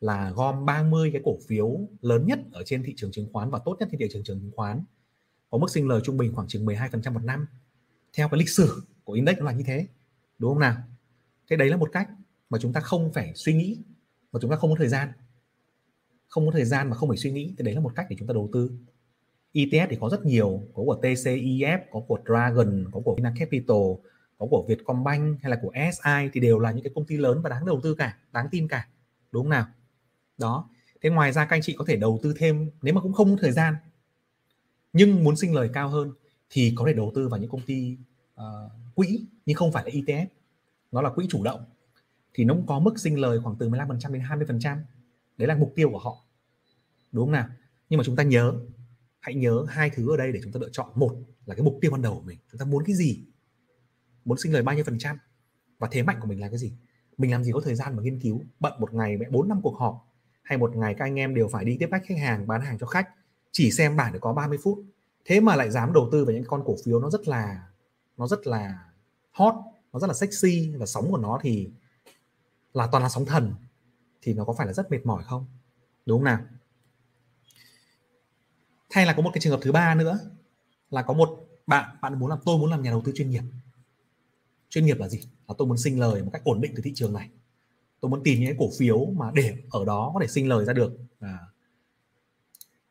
là 0.00 0.30
gom 0.30 0.66
30 0.66 1.10
cái 1.12 1.22
cổ 1.24 1.38
phiếu 1.48 1.80
lớn 2.00 2.26
nhất 2.26 2.38
ở 2.52 2.62
trên 2.66 2.82
thị 2.82 2.94
trường 2.96 3.10
chứng 3.10 3.32
khoán 3.32 3.50
và 3.50 3.58
tốt 3.64 3.76
nhất 3.80 3.88
trên 3.90 4.00
thị 4.00 4.06
trường 4.12 4.24
chứng 4.24 4.50
khoán 4.56 4.84
có 5.50 5.58
mức 5.58 5.70
sinh 5.70 5.88
lời 5.88 6.00
trung 6.04 6.16
bình 6.16 6.34
khoảng 6.34 6.48
chừng 6.48 6.66
12% 6.66 7.12
một 7.12 7.24
năm. 7.24 7.46
Theo 8.16 8.28
cái 8.28 8.38
lịch 8.38 8.48
sử 8.48 8.82
của 9.04 9.12
index 9.12 9.38
nó 9.38 9.44
là 9.44 9.52
như 9.52 9.64
thế, 9.66 9.86
đúng 10.38 10.50
không 10.50 10.60
nào? 10.60 10.76
Thế 11.50 11.56
đấy 11.56 11.70
là 11.70 11.76
một 11.76 11.92
cách 11.92 12.08
mà 12.50 12.58
chúng 12.58 12.72
ta 12.72 12.80
không 12.80 13.12
phải 13.12 13.32
suy 13.34 13.54
nghĩ, 13.54 13.82
mà 14.32 14.38
chúng 14.42 14.50
ta 14.50 14.56
không 14.56 14.70
có 14.70 14.76
thời 14.78 14.88
gian. 14.88 15.08
Không 16.28 16.46
có 16.46 16.52
thời 16.52 16.64
gian 16.64 16.90
mà 16.90 16.96
không 16.96 17.08
phải 17.08 17.18
suy 17.18 17.30
nghĩ 17.30 17.54
thì 17.58 17.64
đấy 17.64 17.74
là 17.74 17.80
một 17.80 17.92
cách 17.96 18.06
để 18.10 18.16
chúng 18.18 18.28
ta 18.28 18.32
đầu 18.32 18.50
tư. 18.52 18.70
ETF 19.52 19.86
thì 19.90 19.96
có 20.00 20.08
rất 20.08 20.24
nhiều, 20.24 20.62
có 20.74 20.82
của 20.82 20.98
TCEF 21.02 21.78
có 21.90 22.00
của 22.00 22.18
Dragon, 22.26 22.84
có 22.92 23.00
của 23.04 23.14
Vinacapital 23.14 24.08
có 24.38 24.46
của 24.50 24.64
Vietcombank 24.68 25.42
hay 25.42 25.50
là 25.50 25.58
của 25.62 25.72
SI 25.74 26.28
thì 26.32 26.40
đều 26.40 26.58
là 26.58 26.72
những 26.72 26.84
cái 26.84 26.92
công 26.94 27.06
ty 27.06 27.16
lớn 27.16 27.40
và 27.42 27.50
đáng 27.50 27.66
đầu 27.66 27.80
tư 27.82 27.94
cả, 27.94 28.18
đáng 28.32 28.48
tin 28.50 28.68
cả, 28.68 28.88
đúng 29.32 29.44
không 29.44 29.50
nào? 29.50 29.66
Đó. 30.38 30.70
Thế 31.02 31.10
ngoài 31.10 31.32
ra 31.32 31.44
các 31.44 31.56
anh 31.56 31.62
chị 31.62 31.74
có 31.78 31.84
thể 31.88 31.96
đầu 31.96 32.20
tư 32.22 32.34
thêm, 32.38 32.70
nếu 32.82 32.94
mà 32.94 33.00
cũng 33.00 33.12
không 33.12 33.30
có 33.30 33.36
thời 33.42 33.52
gian 33.52 33.74
nhưng 34.98 35.24
muốn 35.24 35.36
sinh 35.36 35.54
lời 35.54 35.70
cao 35.72 35.88
hơn 35.88 36.12
thì 36.50 36.72
có 36.76 36.84
thể 36.86 36.92
đầu 36.92 37.12
tư 37.14 37.28
vào 37.28 37.40
những 37.40 37.50
công 37.50 37.60
ty 37.60 37.96
uh, 38.40 38.44
quỹ 38.94 39.26
nhưng 39.46 39.56
không 39.56 39.72
phải 39.72 39.84
là 39.84 39.90
ETF 39.90 40.26
nó 40.92 41.02
là 41.02 41.10
quỹ 41.10 41.26
chủ 41.30 41.44
động. 41.44 41.64
Thì 42.34 42.44
nó 42.44 42.54
cũng 42.54 42.66
có 42.66 42.78
mức 42.78 42.98
sinh 42.98 43.18
lời 43.18 43.40
khoảng 43.42 43.56
từ 43.58 43.68
15% 43.68 44.12
đến 44.12 44.22
20% 44.22 44.78
đấy 45.36 45.48
là 45.48 45.56
mục 45.56 45.72
tiêu 45.76 45.90
của 45.90 45.98
họ. 45.98 46.24
Đúng 47.12 47.26
không 47.26 47.32
nào? 47.32 47.48
Nhưng 47.88 47.98
mà 47.98 48.04
chúng 48.04 48.16
ta 48.16 48.22
nhớ 48.22 48.54
hãy 49.20 49.34
nhớ 49.34 49.64
hai 49.68 49.90
thứ 49.90 50.14
ở 50.14 50.16
đây 50.16 50.32
để 50.32 50.40
chúng 50.42 50.52
ta 50.52 50.60
lựa 50.60 50.68
chọn. 50.72 50.90
Một 50.94 51.16
là 51.46 51.54
cái 51.54 51.64
mục 51.64 51.78
tiêu 51.80 51.90
ban 51.90 52.02
đầu 52.02 52.14
của 52.14 52.22
mình. 52.22 52.38
Chúng 52.52 52.58
ta 52.58 52.64
muốn 52.64 52.84
cái 52.84 52.96
gì? 52.96 53.24
Muốn 54.24 54.38
sinh 54.38 54.52
lời 54.52 54.62
bao 54.62 54.74
nhiêu 54.74 54.84
phần 54.84 54.98
trăm? 54.98 55.18
Và 55.78 55.88
thế 55.90 56.02
mạnh 56.02 56.16
của 56.20 56.28
mình 56.28 56.40
là 56.40 56.48
cái 56.48 56.58
gì? 56.58 56.72
Mình 57.18 57.30
làm 57.30 57.44
gì 57.44 57.52
có 57.52 57.60
thời 57.64 57.74
gian 57.74 57.96
mà 57.96 58.02
nghiên 58.02 58.20
cứu? 58.20 58.42
Bận 58.60 58.72
một 58.78 58.94
ngày 58.94 59.18
bốn 59.30 59.48
năm 59.48 59.60
cuộc 59.62 59.78
họp? 59.78 60.08
Hay 60.42 60.58
một 60.58 60.76
ngày 60.76 60.94
các 60.94 61.04
anh 61.04 61.14
em 61.14 61.34
đều 61.34 61.48
phải 61.48 61.64
đi 61.64 61.76
tiếp 61.80 61.88
khách 61.90 62.02
khách 62.06 62.18
hàng 62.18 62.46
bán 62.46 62.60
hàng 62.60 62.78
cho 62.78 62.86
khách? 62.86 63.08
Chỉ 63.52 63.70
xem 63.70 63.96
bản 63.96 64.12
được 64.12 64.18
có 64.22 64.32
30 64.32 64.58
phút. 64.62 64.78
Thế 65.24 65.40
mà 65.40 65.56
lại 65.56 65.70
dám 65.70 65.92
đầu 65.92 66.08
tư 66.12 66.24
vào 66.24 66.34
những 66.34 66.44
con 66.44 66.62
cổ 66.66 66.76
phiếu 66.84 67.00
nó 67.00 67.10
rất 67.10 67.28
là 67.28 67.66
nó 68.16 68.26
rất 68.26 68.46
là 68.46 68.84
hot 69.30 69.54
nó 69.92 69.98
rất 69.98 70.06
là 70.06 70.14
sexy 70.14 70.74
và 70.76 70.86
sóng 70.86 71.10
của 71.10 71.18
nó 71.18 71.38
thì 71.42 71.70
là 72.72 72.88
toàn 72.92 73.02
là 73.02 73.08
sóng 73.08 73.24
thần 73.24 73.54
thì 74.22 74.34
nó 74.34 74.44
có 74.44 74.52
phải 74.52 74.66
là 74.66 74.72
rất 74.72 74.90
mệt 74.90 75.06
mỏi 75.06 75.24
không? 75.24 75.46
Đúng 76.06 76.18
không 76.18 76.24
nào? 76.24 76.38
Hay 78.90 79.06
là 79.06 79.12
có 79.12 79.22
một 79.22 79.30
cái 79.34 79.40
trường 79.40 79.52
hợp 79.52 79.60
thứ 79.62 79.72
ba 79.72 79.94
nữa 79.94 80.18
là 80.90 81.02
có 81.02 81.14
một 81.14 81.48
bạn 81.66 81.96
bạn 82.02 82.18
muốn 82.18 82.30
làm 82.30 82.38
tôi 82.44 82.58
muốn 82.58 82.70
làm 82.70 82.82
nhà 82.82 82.90
đầu 82.90 83.02
tư 83.04 83.12
chuyên 83.14 83.30
nghiệp. 83.30 83.42
Chuyên 84.68 84.86
nghiệp 84.86 84.98
là 84.98 85.08
gì? 85.08 85.20
Là 85.48 85.54
tôi 85.58 85.68
muốn 85.68 85.78
sinh 85.78 86.00
lời 86.00 86.22
một 86.22 86.30
cách 86.32 86.44
ổn 86.44 86.60
định 86.60 86.72
từ 86.76 86.82
thị 86.82 86.92
trường 86.94 87.12
này. 87.12 87.30
Tôi 88.00 88.10
muốn 88.10 88.22
tìm 88.24 88.40
những 88.40 88.48
cái 88.48 88.56
cổ 88.58 88.70
phiếu 88.78 89.04
mà 89.04 89.30
để 89.34 89.56
ở 89.70 89.84
đó 89.84 90.10
có 90.14 90.20
thể 90.20 90.26
sinh 90.26 90.48
lời 90.48 90.64
ra 90.64 90.72
được. 90.72 90.98
À, 91.20 91.38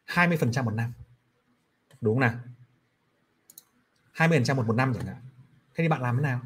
20% 0.08 0.66
một 0.66 0.74
năm. 0.74 0.94
Đúng 2.02 2.16
không 2.16 2.20
nào? 2.20 2.40
20% 4.14 4.56
một 4.58 4.68
một 4.68 4.76
năm 4.76 4.94
chẳng 4.96 5.06
hạn. 5.06 5.22
Thế 5.76 5.84
thì 5.84 5.88
bạn 5.88 6.02
làm 6.02 6.16
thế 6.16 6.22
nào? 6.22 6.42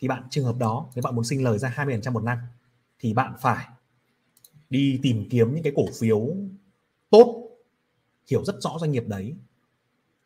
Thì 0.00 0.08
bạn, 0.08 0.22
trường 0.30 0.44
hợp 0.44 0.56
đó, 0.58 0.90
nếu 0.94 1.02
bạn 1.02 1.14
muốn 1.14 1.24
sinh 1.24 1.44
lời 1.44 1.58
ra 1.58 1.68
20% 1.68 2.12
một 2.12 2.22
năm, 2.22 2.38
thì 2.98 3.14
bạn 3.14 3.34
phải 3.40 3.66
đi 4.70 5.00
tìm 5.02 5.28
kiếm 5.30 5.54
những 5.54 5.62
cái 5.62 5.72
cổ 5.76 5.84
phiếu 6.00 6.28
tốt, 7.10 7.50
hiểu 8.30 8.44
rất 8.44 8.56
rõ 8.60 8.76
doanh 8.80 8.92
nghiệp 8.92 9.04
đấy, 9.06 9.36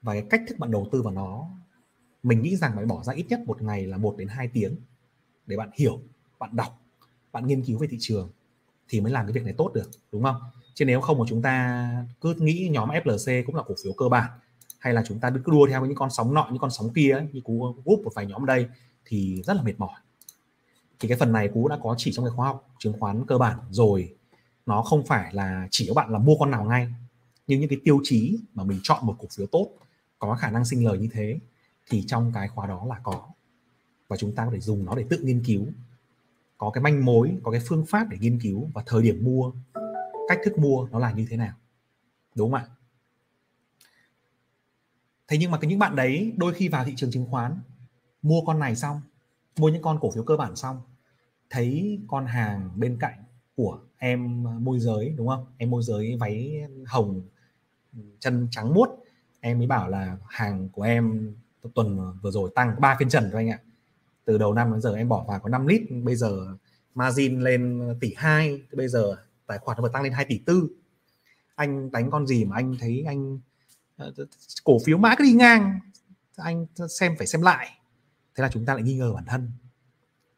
và 0.02 0.12
cái 0.12 0.26
cách 0.30 0.42
thức 0.48 0.58
bạn 0.58 0.70
đầu 0.70 0.88
tư 0.92 1.02
vào 1.02 1.14
nó. 1.14 1.50
Mình 2.22 2.42
nghĩ 2.42 2.56
rằng 2.56 2.72
phải 2.76 2.86
bỏ 2.86 3.02
ra 3.02 3.12
ít 3.12 3.26
nhất 3.28 3.40
một 3.46 3.62
ngày 3.62 3.86
là 3.86 3.96
một 3.96 4.14
đến 4.18 4.28
2 4.28 4.48
tiếng 4.48 4.76
để 5.46 5.56
bạn 5.56 5.70
hiểu, 5.78 6.00
bạn 6.38 6.56
đọc, 6.56 6.82
bạn 7.32 7.46
nghiên 7.46 7.64
cứu 7.64 7.78
về 7.78 7.88
thị 7.90 7.96
trường 8.00 8.30
thì 8.90 9.00
mới 9.00 9.12
làm 9.12 9.26
cái 9.26 9.32
việc 9.32 9.44
này 9.44 9.54
tốt 9.58 9.70
được 9.74 9.90
đúng 10.12 10.22
không? 10.22 10.36
Chứ 10.74 10.84
nếu 10.84 11.00
không 11.00 11.18
mà 11.18 11.24
chúng 11.28 11.42
ta 11.42 11.88
cứ 12.20 12.34
nghĩ 12.38 12.68
nhóm 12.72 12.88
FLC 12.88 13.42
cũng 13.46 13.54
là 13.54 13.62
cổ 13.66 13.74
phiếu 13.84 13.92
cơ 13.92 14.08
bản 14.08 14.30
hay 14.78 14.94
là 14.94 15.02
chúng 15.06 15.20
ta 15.20 15.30
cứ 15.44 15.52
đua 15.52 15.66
theo 15.66 15.86
những 15.86 15.94
con 15.94 16.10
sóng 16.10 16.34
nọ 16.34 16.48
những 16.50 16.58
con 16.58 16.70
sóng 16.70 16.92
kia 16.92 17.10
ấy, 17.10 17.26
như 17.32 17.40
cú 17.40 17.74
group 17.84 18.00
một 18.04 18.10
vài 18.14 18.26
nhóm 18.26 18.46
đây 18.46 18.66
thì 19.04 19.42
rất 19.42 19.56
là 19.56 19.62
mệt 19.62 19.74
mỏi. 19.78 20.00
Thì 21.00 21.08
cái 21.08 21.18
phần 21.18 21.32
này 21.32 21.48
cú 21.48 21.68
đã 21.68 21.78
có 21.82 21.94
chỉ 21.98 22.12
trong 22.12 22.24
cái 22.24 22.32
khóa 22.36 22.46
học 22.46 22.68
chứng 22.78 23.00
khoán 23.00 23.26
cơ 23.26 23.38
bản 23.38 23.58
rồi. 23.70 24.14
Nó 24.66 24.82
không 24.82 25.06
phải 25.06 25.34
là 25.34 25.68
chỉ 25.70 25.86
các 25.86 25.94
bạn 25.94 26.10
là 26.10 26.18
mua 26.18 26.36
con 26.38 26.50
nào 26.50 26.64
ngay 26.64 26.88
nhưng 27.46 27.60
những 27.60 27.68
cái 27.68 27.80
tiêu 27.84 28.00
chí 28.04 28.38
mà 28.54 28.64
mình 28.64 28.80
chọn 28.82 29.06
một 29.06 29.16
cổ 29.18 29.26
phiếu 29.36 29.46
tốt 29.46 29.68
có 30.18 30.34
khả 30.34 30.50
năng 30.50 30.64
sinh 30.64 30.84
lời 30.84 30.98
như 30.98 31.08
thế 31.12 31.38
thì 31.90 32.04
trong 32.06 32.32
cái 32.34 32.48
khóa 32.48 32.66
đó 32.66 32.86
là 32.88 33.00
có. 33.02 33.28
Và 34.08 34.16
chúng 34.16 34.34
ta 34.34 34.44
có 34.44 34.50
thể 34.52 34.60
dùng 34.60 34.84
nó 34.84 34.94
để 34.94 35.04
tự 35.10 35.18
nghiên 35.18 35.42
cứu 35.44 35.66
có 36.60 36.70
cái 36.70 36.82
manh 36.82 37.04
mối, 37.04 37.38
có 37.42 37.50
cái 37.50 37.60
phương 37.68 37.86
pháp 37.86 38.06
để 38.10 38.18
nghiên 38.20 38.40
cứu 38.40 38.70
và 38.74 38.82
thời 38.86 39.02
điểm 39.02 39.24
mua, 39.24 39.52
cách 40.28 40.38
thức 40.44 40.58
mua 40.58 40.88
nó 40.90 40.98
là 40.98 41.12
như 41.12 41.26
thế 41.30 41.36
nào. 41.36 41.54
Đúng 42.34 42.52
không 42.52 42.60
ạ? 42.60 42.66
Thế 45.28 45.38
nhưng 45.38 45.50
mà 45.50 45.58
cái 45.58 45.68
những 45.68 45.78
bạn 45.78 45.96
đấy 45.96 46.32
đôi 46.36 46.54
khi 46.54 46.68
vào 46.68 46.84
thị 46.84 46.92
trường 46.96 47.10
chứng 47.10 47.26
khoán, 47.30 47.60
mua 48.22 48.40
con 48.46 48.58
này 48.58 48.76
xong, 48.76 49.00
mua 49.58 49.68
những 49.68 49.82
con 49.82 49.98
cổ 50.00 50.10
phiếu 50.10 50.22
cơ 50.22 50.36
bản 50.36 50.56
xong, 50.56 50.80
thấy 51.50 52.00
con 52.08 52.26
hàng 52.26 52.70
bên 52.76 52.96
cạnh 53.00 53.24
của 53.56 53.80
em 53.98 54.44
môi 54.64 54.80
giới, 54.80 55.14
đúng 55.16 55.28
không? 55.28 55.46
Em 55.56 55.70
môi 55.70 55.82
giới 55.82 56.16
váy 56.16 56.64
hồng, 56.86 57.22
chân 58.18 58.48
trắng 58.50 58.74
muốt, 58.74 58.88
em 59.40 59.58
mới 59.58 59.66
bảo 59.66 59.88
là 59.88 60.16
hàng 60.28 60.68
của 60.68 60.82
em 60.82 61.34
tuần 61.74 62.18
vừa 62.22 62.30
rồi 62.30 62.50
tăng 62.54 62.80
ba 62.80 62.96
phiên 62.98 63.08
trần 63.08 63.28
thôi 63.32 63.40
anh 63.40 63.50
ạ 63.50 63.58
từ 64.24 64.38
đầu 64.38 64.54
năm 64.54 64.72
đến 64.72 64.80
giờ 64.80 64.94
em 64.94 65.08
bỏ 65.08 65.24
vào 65.28 65.40
có 65.40 65.48
5 65.48 65.66
lít. 65.66 65.82
Bây 66.02 66.16
giờ 66.16 66.56
margin 66.94 67.40
lên 67.40 67.80
tỷ 68.00 68.14
hai, 68.16 68.62
bây 68.72 68.88
giờ 68.88 69.16
tài 69.46 69.58
khoản 69.58 69.78
nó 69.82 69.88
tăng 69.88 70.02
lên 70.02 70.12
2 70.12 70.24
tỷ 70.24 70.38
tư. 70.38 70.68
Anh 71.54 71.90
đánh 71.90 72.10
con 72.10 72.26
gì 72.26 72.44
mà 72.44 72.56
anh 72.56 72.76
thấy 72.80 73.04
anh 73.06 73.38
ờ, 73.96 74.12
cổ 74.64 74.78
phiếu 74.84 74.98
mãi 74.98 75.16
cứ 75.18 75.24
đi 75.24 75.32
ngang. 75.32 75.80
Anh 76.36 76.66
xem 76.88 77.14
phải 77.18 77.26
xem 77.26 77.42
lại. 77.42 77.68
Thế 78.34 78.42
là 78.42 78.50
chúng 78.52 78.66
ta 78.66 78.74
lại 78.74 78.82
nghi 78.82 78.94
ngờ 78.94 79.12
bản 79.14 79.24
thân. 79.26 79.50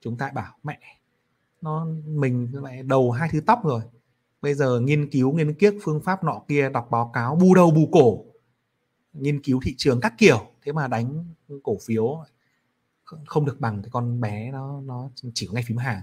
Chúng 0.01 0.16
ta 0.16 0.31
bảo, 0.35 0.57
mẹ, 0.62 0.79
nó, 1.61 1.87
mình 2.07 2.49
lại 2.53 2.83
đầu 2.83 3.11
hai 3.11 3.29
thứ 3.33 3.40
tóc 3.47 3.61
rồi. 3.64 3.83
Bây 4.42 4.55
giờ 4.55 4.81
nghiên 4.81 5.11
cứu, 5.11 5.33
nghiên 5.33 5.55
kiếp 5.55 5.75
phương 5.83 6.01
pháp 6.01 6.25
nọ 6.25 6.42
kia, 6.49 6.71
đọc 6.71 6.88
báo 6.90 7.11
cáo 7.14 7.37
bu 7.37 7.55
đầu 7.55 7.71
bù 7.71 7.88
cổ. 7.92 8.25
Nghiên 9.12 9.42
cứu 9.42 9.61
thị 9.64 9.75
trường 9.79 10.01
các 10.01 10.14
kiểu. 10.18 10.47
Thế 10.62 10.73
mà 10.73 10.88
đánh 10.88 11.25
cổ 11.62 11.77
phiếu 11.87 12.25
không 13.27 13.44
được 13.44 13.61
bằng 13.61 13.83
cái 13.83 13.90
con 13.90 14.20
bé 14.20 14.53
nó 14.53 14.81
nó 14.81 15.11
chỉ 15.35 15.46
có 15.46 15.55
ngay 15.55 15.64
phím 15.66 15.77
hàng 15.77 16.03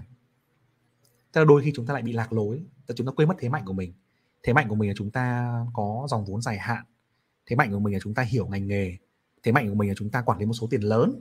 tức 1.32 1.40
là 1.40 1.44
đôi 1.44 1.62
khi 1.62 1.72
chúng 1.74 1.86
ta 1.86 1.94
lại 1.94 2.02
bị 2.02 2.12
lạc 2.12 2.32
lối 2.32 2.64
tức 2.90 2.94
chúng 2.96 3.06
ta 3.06 3.12
quên 3.16 3.28
mất 3.28 3.34
thế 3.38 3.48
mạnh 3.48 3.64
của 3.66 3.72
mình. 3.72 3.92
Thế 4.42 4.52
mạnh 4.52 4.68
của 4.68 4.74
mình 4.74 4.88
là 4.88 4.94
chúng 4.96 5.10
ta 5.10 5.54
có 5.72 6.06
dòng 6.10 6.24
vốn 6.24 6.42
dài 6.42 6.58
hạn. 6.58 6.84
Thế 7.46 7.56
mạnh 7.56 7.72
của 7.72 7.78
mình 7.78 7.94
là 7.94 8.00
chúng 8.02 8.14
ta 8.14 8.22
hiểu 8.22 8.46
ngành 8.46 8.66
nghề. 8.66 8.96
Thế 9.42 9.52
mạnh 9.52 9.68
của 9.68 9.74
mình 9.74 9.88
là 9.88 9.94
chúng 9.98 10.10
ta 10.10 10.22
quản 10.22 10.38
lý 10.38 10.46
một 10.46 10.52
số 10.52 10.66
tiền 10.70 10.80
lớn. 10.80 11.20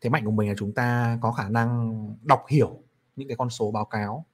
Thế 0.00 0.10
mạnh 0.10 0.24
của 0.24 0.30
mình 0.30 0.48
là 0.48 0.54
chúng 0.58 0.74
ta 0.74 1.18
có 1.22 1.32
khả 1.32 1.48
năng 1.48 1.94
đọc 2.22 2.44
hiểu 2.48 2.82
những 3.16 3.28
cái 3.28 3.36
con 3.36 3.50
số 3.50 3.70
báo 3.70 3.84
cáo 3.84 4.26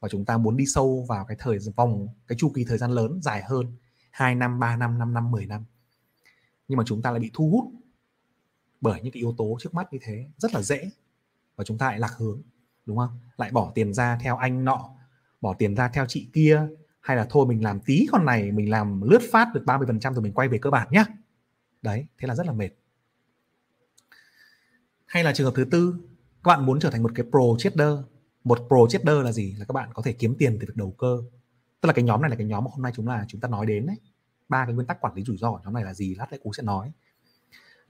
và 0.00 0.08
chúng 0.08 0.24
ta 0.24 0.36
muốn 0.36 0.56
đi 0.56 0.64
sâu 0.66 1.04
vào 1.08 1.24
cái 1.24 1.36
thời 1.40 1.58
vòng, 1.76 2.08
cái 2.26 2.38
chu 2.38 2.52
kỳ 2.54 2.64
thời 2.64 2.78
gian 2.78 2.90
lớn 2.90 3.20
dài 3.22 3.42
hơn 3.42 3.66
2 4.10 4.34
năm 4.34 4.58
3 4.60 4.76
năm 4.76 4.98
5 4.98 5.14
năm 5.14 5.30
10 5.30 5.46
năm. 5.46 5.64
Nhưng 6.68 6.76
mà 6.76 6.84
chúng 6.86 7.02
ta 7.02 7.10
lại 7.10 7.20
bị 7.20 7.30
thu 7.34 7.50
hút 7.50 7.79
bởi 8.80 9.00
những 9.02 9.12
cái 9.12 9.20
yếu 9.20 9.34
tố 9.38 9.56
trước 9.60 9.74
mắt 9.74 9.92
như 9.92 9.98
thế, 10.02 10.26
rất 10.36 10.54
là 10.54 10.62
dễ. 10.62 10.90
Và 11.56 11.64
chúng 11.64 11.78
ta 11.78 11.86
lại 11.86 11.98
lạc 11.98 12.12
hướng, 12.16 12.42
đúng 12.86 12.96
không? 12.96 13.18
Lại 13.36 13.50
bỏ 13.50 13.72
tiền 13.74 13.94
ra 13.94 14.18
theo 14.22 14.36
anh 14.36 14.64
nọ, 14.64 14.90
bỏ 15.40 15.54
tiền 15.54 15.76
ra 15.76 15.88
theo 15.88 16.06
chị 16.08 16.28
kia, 16.32 16.68
hay 17.00 17.16
là 17.16 17.26
thôi 17.30 17.46
mình 17.46 17.64
làm 17.64 17.80
tí 17.80 18.06
con 18.12 18.24
này, 18.24 18.52
mình 18.52 18.70
làm 18.70 19.00
lướt 19.02 19.22
phát 19.32 19.48
được 19.54 19.62
30% 19.66 20.14
rồi 20.14 20.22
mình 20.22 20.32
quay 20.32 20.48
về 20.48 20.58
cơ 20.58 20.70
bản 20.70 20.88
nhá. 20.90 21.04
Đấy, 21.82 22.06
thế 22.18 22.28
là 22.28 22.34
rất 22.34 22.46
là 22.46 22.52
mệt. 22.52 22.70
Hay 25.06 25.24
là 25.24 25.32
trường 25.32 25.46
hợp 25.46 25.52
thứ 25.56 25.64
tư, 25.64 25.94
các 26.44 26.48
bạn 26.48 26.66
muốn 26.66 26.80
trở 26.80 26.90
thành 26.90 27.02
một 27.02 27.12
cái 27.14 27.26
pro 27.30 27.40
trader. 27.58 27.94
Một 28.44 28.58
pro 28.68 28.76
trader 28.88 29.24
là 29.24 29.32
gì? 29.32 29.54
Là 29.58 29.64
các 29.64 29.72
bạn 29.72 29.90
có 29.94 30.02
thể 30.02 30.12
kiếm 30.12 30.34
tiền 30.38 30.58
từ 30.60 30.66
việc 30.66 30.76
đầu 30.76 30.90
cơ. 30.98 31.22
Tức 31.80 31.86
là 31.86 31.92
cái 31.92 32.04
nhóm 32.04 32.20
này 32.20 32.30
là 32.30 32.36
cái 32.36 32.46
nhóm 32.46 32.64
mà 32.64 32.70
hôm 32.74 32.82
nay 32.82 32.92
chúng 32.94 33.08
là, 33.08 33.24
chúng 33.28 33.40
ta 33.40 33.48
nói 33.48 33.66
đến 33.66 33.86
đấy. 33.86 33.96
Ba 34.48 34.64
cái 34.64 34.74
nguyên 34.74 34.86
tắc 34.86 35.00
quản 35.00 35.14
lý 35.14 35.24
rủi 35.24 35.36
ro 35.36 35.52
của 35.52 35.60
nhóm 35.64 35.74
này 35.74 35.84
là 35.84 35.94
gì? 35.94 36.14
Lát 36.14 36.26
lại 36.30 36.40
cú 36.42 36.52
sẽ 36.52 36.62
nói 36.62 36.92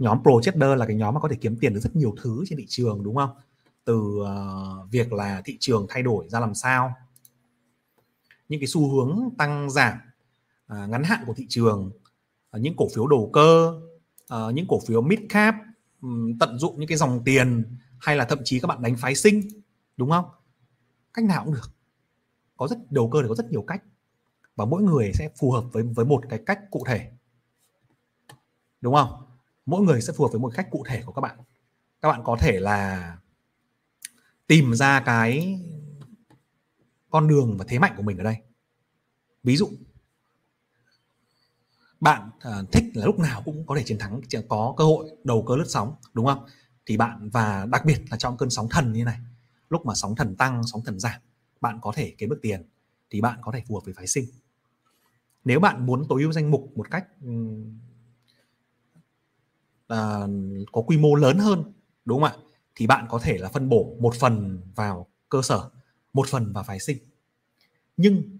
nhóm 0.00 0.22
pro 0.22 0.32
trader 0.42 0.78
là 0.78 0.86
cái 0.86 0.96
nhóm 0.96 1.14
mà 1.14 1.20
có 1.20 1.28
thể 1.28 1.36
kiếm 1.40 1.56
tiền 1.60 1.74
được 1.74 1.80
rất 1.80 1.96
nhiều 1.96 2.14
thứ 2.22 2.44
trên 2.46 2.58
thị 2.58 2.66
trường 2.68 3.02
đúng 3.02 3.16
không? 3.16 3.30
Từ 3.84 3.96
uh, 3.96 4.90
việc 4.90 5.12
là 5.12 5.42
thị 5.44 5.56
trường 5.60 5.86
thay 5.88 6.02
đổi 6.02 6.28
ra 6.28 6.40
làm 6.40 6.54
sao. 6.54 6.94
Những 8.48 8.60
cái 8.60 8.66
xu 8.66 8.90
hướng 8.90 9.30
tăng 9.38 9.70
giảm 9.70 9.98
uh, 10.72 10.88
ngắn 10.88 11.04
hạn 11.04 11.24
của 11.26 11.34
thị 11.34 11.46
trường 11.48 11.90
uh, 12.56 12.60
những 12.60 12.74
cổ 12.76 12.88
phiếu 12.94 13.06
đầu 13.06 13.30
cơ 13.32 13.80
uh, 14.34 14.54
những 14.54 14.66
cổ 14.68 14.80
phiếu 14.86 15.02
mid 15.02 15.18
cap 15.28 15.54
um, 16.02 16.38
tận 16.38 16.58
dụng 16.58 16.80
những 16.80 16.88
cái 16.88 16.98
dòng 16.98 17.22
tiền 17.24 17.76
hay 17.98 18.16
là 18.16 18.24
thậm 18.24 18.38
chí 18.44 18.60
các 18.60 18.66
bạn 18.66 18.82
đánh 18.82 18.96
phái 18.96 19.14
sinh 19.14 19.42
đúng 19.96 20.10
không? 20.10 20.24
Cách 21.14 21.24
nào 21.24 21.44
cũng 21.44 21.54
được. 21.54 21.70
Có 22.56 22.68
rất 22.68 22.78
đầu 22.92 23.10
cơ 23.10 23.22
thì 23.22 23.28
có 23.28 23.34
rất 23.34 23.50
nhiều 23.50 23.62
cách 23.62 23.82
và 24.56 24.64
mỗi 24.64 24.82
người 24.82 25.12
sẽ 25.14 25.28
phù 25.38 25.52
hợp 25.52 25.64
với 25.72 25.82
với 25.82 26.04
một 26.04 26.24
cái 26.28 26.40
cách 26.46 26.60
cụ 26.70 26.84
thể. 26.86 27.10
Đúng 28.80 28.94
không? 28.94 29.29
Mỗi 29.70 29.82
người 29.82 30.02
sẽ 30.02 30.12
phù 30.12 30.24
hợp 30.24 30.30
với 30.32 30.40
một 30.40 30.52
cách 30.54 30.68
cụ 30.70 30.84
thể 30.88 31.02
của 31.06 31.12
các 31.12 31.20
bạn. 31.20 31.38
Các 32.00 32.08
bạn 32.08 32.20
có 32.24 32.36
thể 32.40 32.60
là 32.60 33.16
tìm 34.46 34.74
ra 34.74 35.00
cái 35.00 35.60
con 37.10 37.28
đường 37.28 37.56
và 37.58 37.64
thế 37.68 37.78
mạnh 37.78 37.94
của 37.96 38.02
mình 38.02 38.18
ở 38.18 38.24
đây. 38.24 38.36
Ví 39.42 39.56
dụ 39.56 39.70
bạn 42.00 42.30
uh, 42.36 42.72
thích 42.72 42.84
là 42.94 43.06
lúc 43.06 43.18
nào 43.18 43.42
cũng 43.44 43.66
có 43.66 43.76
thể 43.76 43.82
chiến 43.86 43.98
thắng 43.98 44.20
có 44.48 44.74
cơ 44.76 44.84
hội 44.84 45.10
đầu 45.24 45.44
cơ 45.48 45.56
lướt 45.56 45.68
sóng 45.68 45.94
đúng 46.12 46.26
không? 46.26 46.46
Thì 46.86 46.96
bạn 46.96 47.30
và 47.30 47.66
đặc 47.66 47.84
biệt 47.84 48.00
là 48.10 48.16
trong 48.16 48.36
cơn 48.36 48.50
sóng 48.50 48.68
thần 48.70 48.92
như 48.92 49.04
này 49.04 49.18
lúc 49.68 49.86
mà 49.86 49.94
sóng 49.94 50.16
thần 50.16 50.36
tăng 50.36 50.62
sóng 50.66 50.82
thần 50.84 51.00
giảm 51.00 51.20
bạn 51.60 51.78
có 51.82 51.92
thể 51.94 52.14
kiếm 52.18 52.30
được 52.30 52.38
tiền 52.42 52.62
thì 53.10 53.20
bạn 53.20 53.38
có 53.42 53.52
thể 53.52 53.62
phù 53.68 53.74
hợp 53.74 53.84
với 53.84 53.94
phái 53.94 54.06
sinh. 54.06 54.24
Nếu 55.44 55.60
bạn 55.60 55.86
muốn 55.86 56.04
tối 56.08 56.22
ưu 56.22 56.32
danh 56.32 56.50
mục 56.50 56.72
một 56.76 56.90
cách 56.90 57.06
uh, 59.92 60.30
có 60.72 60.82
quy 60.82 60.98
mô 60.98 61.14
lớn 61.14 61.38
hơn 61.38 61.72
đúng 62.04 62.22
không 62.22 62.32
ạ? 62.32 62.36
Thì 62.74 62.86
bạn 62.86 63.06
có 63.10 63.18
thể 63.18 63.38
là 63.38 63.48
phân 63.48 63.68
bổ 63.68 63.96
một 64.00 64.14
phần 64.14 64.60
vào 64.74 65.06
cơ 65.28 65.42
sở 65.42 65.70
một 66.12 66.28
phần 66.28 66.52
vào 66.52 66.64
phái 66.64 66.80
sinh. 66.80 66.98
Nhưng 67.96 68.38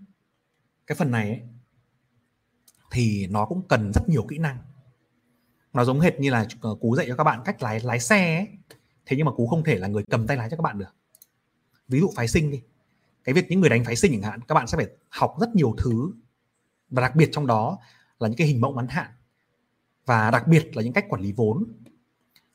cái 0.87 0.97
phần 0.97 1.11
này 1.11 1.29
ấy, 1.29 1.41
thì 2.91 3.27
nó 3.27 3.47
cũng 3.47 3.63
cần 3.69 3.93
rất 3.95 4.09
nhiều 4.09 4.27
kỹ 4.29 4.39
năng. 4.39 4.59
Nó 5.73 5.85
giống 5.85 6.01
hệt 6.01 6.21
như 6.21 6.31
là 6.31 6.47
ờ, 6.61 6.75
cú 6.81 6.97
dạy 6.97 7.07
cho 7.09 7.17
các 7.17 7.25
bạn 7.25 7.43
cách 7.45 7.63
lái 7.63 7.81
lái 7.81 8.01
xe 8.01 8.37
ấy. 8.37 8.49
thế 9.07 9.17
nhưng 9.17 9.27
mà 9.27 9.33
cú 9.33 9.47
không 9.47 9.65
thể 9.65 9.79
là 9.79 9.89
người 9.89 10.03
cầm 10.11 10.27
tay 10.27 10.37
lái 10.37 10.51
cho 10.51 10.57
các 10.57 10.63
bạn 10.63 10.79
được. 10.79 10.95
Ví 11.89 12.01
dụ 12.01 12.11
phái 12.17 12.29
sinh 12.29 12.51
đi. 12.51 12.63
Cái 13.25 13.33
việc 13.35 13.47
những 13.49 13.61
người 13.61 13.71
đánh 13.71 13.85
phái 13.85 13.97
sinh 13.97 14.13
chẳng 14.13 14.31
hạn 14.31 14.41
các 14.49 14.55
bạn 14.55 14.67
sẽ 14.67 14.77
phải 14.77 14.87
học 15.09 15.35
rất 15.41 15.55
nhiều 15.55 15.75
thứ 15.79 16.13
và 16.91 17.03
đặc 17.03 17.17
biệt 17.17 17.29
trong 17.33 17.47
đó 17.47 17.79
là 18.19 18.29
những 18.29 18.37
cái 18.37 18.47
hình 18.47 18.61
mẫu 18.61 18.75
ngắn 18.75 18.89
hạn 18.89 19.11
và 20.07 20.31
đặc 20.31 20.49
biệt 20.49 20.77
là 20.77 20.83
những 20.83 20.93
cách 20.93 21.05
quản 21.09 21.23
lý 21.23 21.33
vốn. 21.33 21.65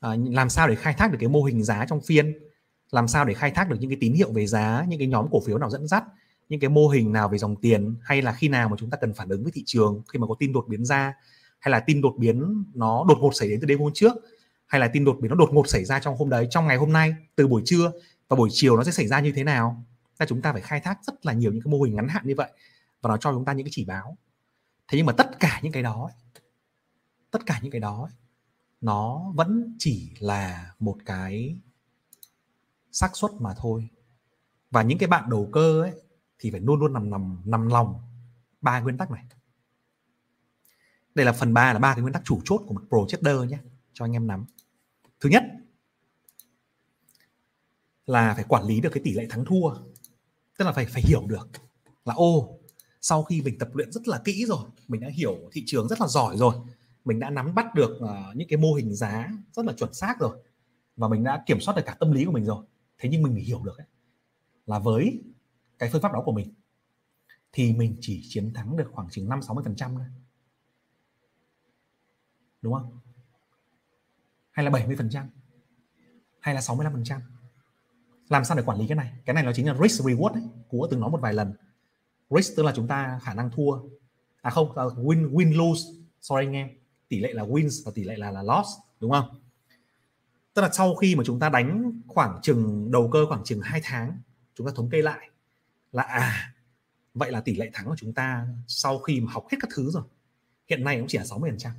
À, 0.00 0.10
làm 0.30 0.48
sao 0.48 0.68
để 0.68 0.74
khai 0.74 0.94
thác 0.94 1.12
được 1.12 1.18
cái 1.20 1.28
mô 1.28 1.42
hình 1.42 1.62
giá 1.62 1.86
trong 1.88 2.00
phiên? 2.00 2.38
Làm 2.90 3.08
sao 3.08 3.24
để 3.24 3.34
khai 3.34 3.50
thác 3.50 3.68
được 3.68 3.76
những 3.80 3.90
cái 3.90 3.98
tín 4.00 4.12
hiệu 4.12 4.32
về 4.32 4.46
giá 4.46 4.84
những 4.88 4.98
cái 4.98 5.08
nhóm 5.08 5.26
cổ 5.30 5.40
phiếu 5.40 5.58
nào 5.58 5.70
dẫn 5.70 5.86
dắt 5.86 6.04
những 6.48 6.60
cái 6.60 6.70
mô 6.70 6.88
hình 6.88 7.12
nào 7.12 7.28
về 7.28 7.38
dòng 7.38 7.56
tiền 7.56 7.94
hay 8.02 8.22
là 8.22 8.32
khi 8.32 8.48
nào 8.48 8.68
mà 8.68 8.76
chúng 8.78 8.90
ta 8.90 8.98
cần 9.00 9.14
phản 9.14 9.28
ứng 9.28 9.42
với 9.42 9.52
thị 9.52 9.62
trường 9.66 10.02
khi 10.12 10.18
mà 10.18 10.26
có 10.26 10.34
tin 10.38 10.52
đột 10.52 10.64
biến 10.68 10.84
ra 10.84 11.14
hay 11.58 11.72
là 11.72 11.80
tin 11.80 12.00
đột 12.00 12.14
biến 12.18 12.64
nó 12.74 13.04
đột 13.08 13.18
ngột 13.20 13.34
xảy 13.34 13.48
đến 13.48 13.60
từ 13.60 13.66
đêm 13.66 13.78
hôm 13.78 13.92
trước 13.94 14.12
hay 14.66 14.80
là 14.80 14.88
tin 14.88 15.04
đột 15.04 15.16
biến 15.20 15.30
nó 15.30 15.36
đột 15.36 15.50
ngột 15.52 15.68
xảy 15.68 15.84
ra 15.84 16.00
trong 16.00 16.16
hôm 16.16 16.30
đấy 16.30 16.46
trong 16.50 16.66
ngày 16.66 16.76
hôm 16.76 16.92
nay 16.92 17.14
từ 17.36 17.46
buổi 17.46 17.62
trưa 17.64 17.92
và 18.28 18.36
buổi 18.36 18.48
chiều 18.52 18.76
nó 18.76 18.84
sẽ 18.84 18.90
xảy 18.90 19.06
ra 19.06 19.20
như 19.20 19.32
thế 19.32 19.44
nào? 19.44 19.84
Là 20.18 20.26
chúng 20.26 20.42
ta 20.42 20.52
phải 20.52 20.62
khai 20.62 20.80
thác 20.80 20.98
rất 21.02 21.26
là 21.26 21.32
nhiều 21.32 21.52
những 21.52 21.62
cái 21.62 21.70
mô 21.70 21.82
hình 21.82 21.96
ngắn 21.96 22.08
hạn 22.08 22.26
như 22.26 22.34
vậy 22.36 22.50
và 23.02 23.08
nó 23.08 23.16
cho 23.16 23.32
chúng 23.32 23.44
ta 23.44 23.52
những 23.52 23.66
cái 23.66 23.72
chỉ 23.74 23.84
báo. 23.84 24.16
Thế 24.88 24.98
nhưng 24.98 25.06
mà 25.06 25.12
tất 25.12 25.40
cả 25.40 25.60
những 25.62 25.72
cái 25.72 25.82
đó 25.82 26.10
tất 27.30 27.46
cả 27.46 27.60
những 27.62 27.72
cái 27.72 27.80
đó 27.80 28.08
nó 28.80 29.32
vẫn 29.34 29.76
chỉ 29.78 30.14
là 30.18 30.74
một 30.78 30.96
cái 31.06 31.56
xác 32.92 33.16
suất 33.16 33.30
mà 33.40 33.54
thôi. 33.56 33.88
Và 34.70 34.82
những 34.82 34.98
cái 34.98 35.08
bạn 35.08 35.30
đầu 35.30 35.48
cơ 35.52 35.82
ấy, 35.82 35.92
thì 36.38 36.50
phải 36.50 36.60
luôn 36.60 36.80
luôn 36.80 36.92
nằm 36.92 37.10
nằm 37.10 37.42
nằm 37.44 37.66
lòng 37.66 38.00
ba 38.60 38.80
nguyên 38.80 38.98
tắc 38.98 39.10
này. 39.10 39.24
Đây 41.14 41.26
là 41.26 41.32
phần 41.32 41.54
3 41.54 41.72
là 41.72 41.78
ba 41.78 41.94
cái 41.94 42.02
nguyên 42.02 42.12
tắc 42.12 42.22
chủ 42.24 42.40
chốt 42.44 42.62
của 42.66 42.74
một 42.74 42.82
pro 42.88 42.98
trader 43.08 43.50
nhé, 43.50 43.58
cho 43.92 44.04
anh 44.04 44.12
em 44.12 44.26
nắm. 44.26 44.46
Thứ 45.20 45.28
nhất 45.28 45.42
là 48.06 48.34
phải 48.34 48.44
quản 48.48 48.64
lý 48.64 48.80
được 48.80 48.90
cái 48.92 49.02
tỷ 49.04 49.12
lệ 49.12 49.26
thắng 49.30 49.44
thua, 49.44 49.74
tức 50.58 50.64
là 50.64 50.72
phải 50.72 50.86
phải 50.86 51.02
hiểu 51.02 51.26
được 51.26 51.48
là 52.04 52.14
ô, 52.14 52.58
sau 53.00 53.24
khi 53.24 53.42
mình 53.42 53.58
tập 53.58 53.68
luyện 53.74 53.92
rất 53.92 54.08
là 54.08 54.22
kỹ 54.24 54.44
rồi, 54.48 54.68
mình 54.88 55.00
đã 55.00 55.08
hiểu 55.08 55.36
thị 55.52 55.62
trường 55.66 55.88
rất 55.88 56.00
là 56.00 56.06
giỏi 56.06 56.36
rồi 56.36 56.54
mình 57.06 57.18
đã 57.18 57.30
nắm 57.30 57.54
bắt 57.54 57.74
được 57.74 57.98
uh, 58.04 58.36
những 58.36 58.48
cái 58.48 58.56
mô 58.56 58.74
hình 58.74 58.94
giá 58.94 59.30
rất 59.52 59.66
là 59.66 59.72
chuẩn 59.72 59.94
xác 59.94 60.20
rồi 60.20 60.38
và 60.96 61.08
mình 61.08 61.24
đã 61.24 61.42
kiểm 61.46 61.60
soát 61.60 61.74
được 61.76 61.82
cả 61.86 61.96
tâm 62.00 62.12
lý 62.12 62.24
của 62.24 62.32
mình 62.32 62.44
rồi. 62.44 62.64
Thế 62.98 63.08
nhưng 63.08 63.22
mình 63.22 63.32
phải 63.32 63.42
hiểu 63.42 63.62
được 63.64 63.78
ấy, 63.78 63.86
là 64.66 64.78
với 64.78 65.24
cái 65.78 65.90
phương 65.92 66.02
pháp 66.02 66.12
đó 66.12 66.22
của 66.24 66.32
mình 66.32 66.54
thì 67.52 67.72
mình 67.72 67.96
chỉ 68.00 68.22
chiến 68.28 68.52
thắng 68.54 68.76
được 68.76 68.88
khoảng 68.92 69.08
chừng 69.10 69.28
5 69.28 69.42
60 69.42 69.64
phần 69.64 69.76
trăm 69.76 69.94
thôi. 69.96 70.06
Đúng 72.62 72.74
không? 72.74 72.98
Hay 74.50 74.64
là 74.64 74.70
70 74.70 74.96
phần 74.96 75.10
trăm? 75.10 75.30
Hay 76.40 76.54
là 76.54 76.60
65 76.60 76.92
phần 76.92 77.04
trăm? 77.04 77.20
Làm 78.28 78.44
sao 78.44 78.56
để 78.56 78.62
quản 78.66 78.78
lý 78.78 78.86
cái 78.86 78.96
này? 78.96 79.12
Cái 79.24 79.34
này 79.34 79.44
nó 79.44 79.52
chính 79.52 79.66
là 79.66 79.74
risk 79.82 80.04
reward 80.04 80.34
đấy 80.34 80.42
cú 80.68 80.84
đã 80.84 80.88
từng 80.90 81.00
nói 81.00 81.10
một 81.10 81.20
vài 81.20 81.32
lần. 81.34 81.52
Risk 82.30 82.56
tức 82.56 82.62
là 82.62 82.72
chúng 82.76 82.88
ta 82.88 83.20
khả 83.22 83.34
năng 83.34 83.50
thua. 83.50 83.80
À 84.42 84.50
không 84.50 84.72
ờ, 84.72 84.88
win 84.88 85.30
win 85.30 85.56
lose. 85.56 85.82
Sorry 86.20 86.46
anh 86.46 86.52
em 86.52 86.68
tỷ 87.08 87.20
lệ 87.20 87.32
là 87.32 87.42
wins 87.42 87.82
và 87.84 87.92
tỷ 87.94 88.04
lệ 88.04 88.16
là 88.16 88.30
là 88.30 88.42
loss, 88.42 88.68
đúng 89.00 89.10
không? 89.10 89.40
Tức 90.54 90.62
là 90.62 90.70
sau 90.72 90.94
khi 90.94 91.16
mà 91.16 91.24
chúng 91.26 91.40
ta 91.40 91.48
đánh 91.48 92.00
khoảng 92.06 92.38
chừng, 92.42 92.90
đầu 92.90 93.08
cơ 93.12 93.26
khoảng 93.26 93.44
chừng 93.44 93.60
2 93.60 93.80
tháng, 93.84 94.18
chúng 94.54 94.66
ta 94.66 94.72
thống 94.76 94.90
kê 94.90 95.02
lại 95.02 95.30
là 95.92 96.02
à 96.02 96.52
vậy 97.14 97.32
là 97.32 97.40
tỷ 97.40 97.56
lệ 97.56 97.70
thắng 97.72 97.86
của 97.86 97.96
chúng 97.98 98.12
ta 98.12 98.46
sau 98.66 98.98
khi 98.98 99.20
mà 99.20 99.32
học 99.32 99.46
hết 99.50 99.56
các 99.60 99.70
thứ 99.74 99.90
rồi, 99.90 100.02
hiện 100.68 100.84
nay 100.84 100.98
cũng 100.98 101.08
chỉ 101.08 101.18
là 101.18 101.24
60 101.24 101.50
phần 101.50 101.58
trăm. 101.58 101.72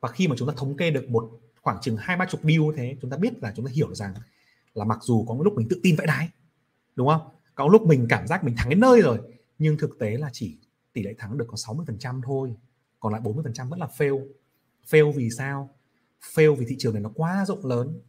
Và 0.00 0.08
khi 0.08 0.28
mà 0.28 0.36
chúng 0.38 0.48
ta 0.48 0.54
thống 0.56 0.76
kê 0.76 0.90
được 0.90 1.08
một 1.08 1.40
khoảng 1.60 1.78
chừng 1.80 1.96
hai, 1.96 2.16
ba 2.16 2.26
chục 2.26 2.40
deal 2.42 2.60
thế, 2.76 2.96
chúng 3.00 3.10
ta 3.10 3.16
biết 3.16 3.42
là 3.42 3.52
chúng 3.56 3.66
ta 3.66 3.72
hiểu 3.74 3.94
rằng 3.94 4.14
là 4.74 4.84
mặc 4.84 4.98
dù 5.02 5.24
có 5.28 5.36
lúc 5.44 5.54
mình 5.56 5.66
tự 5.70 5.80
tin 5.82 5.96
vãi 5.96 6.06
đái, 6.06 6.28
đúng 6.96 7.08
không? 7.08 7.20
Có 7.54 7.68
lúc 7.68 7.82
mình 7.82 8.06
cảm 8.08 8.26
giác 8.26 8.44
mình 8.44 8.56
thắng 8.56 8.68
đến 8.68 8.80
nơi 8.80 9.00
rồi, 9.00 9.18
nhưng 9.58 9.78
thực 9.78 9.98
tế 9.98 10.16
là 10.16 10.30
chỉ 10.32 10.58
tỷ 10.92 11.02
lệ 11.02 11.14
thắng 11.18 11.38
được 11.38 11.46
có 11.48 11.56
60 11.56 11.84
phần 11.86 11.98
trăm 11.98 12.20
thôi 12.24 12.54
còn 13.02 13.12
lại 13.12 13.22
40% 13.22 13.68
vẫn 13.68 13.78
là 13.78 13.86
fail. 13.86 14.28
Fail 14.86 15.12
vì 15.12 15.30
sao? 15.30 15.70
Fail 16.20 16.54
vì 16.54 16.66
thị 16.68 16.76
trường 16.78 16.92
này 16.92 17.02
nó 17.02 17.10
quá 17.14 17.44
rộng 17.46 17.66
lớn. 17.66 18.00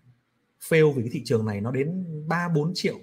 Fail 0.61 0.91
vì 0.91 1.01
cái 1.01 1.09
thị 1.13 1.21
trường 1.25 1.45
này 1.45 1.61
nó 1.61 1.71
đến 1.71 2.05
3 2.27 2.49
4 2.49 2.71
triệu 2.75 2.95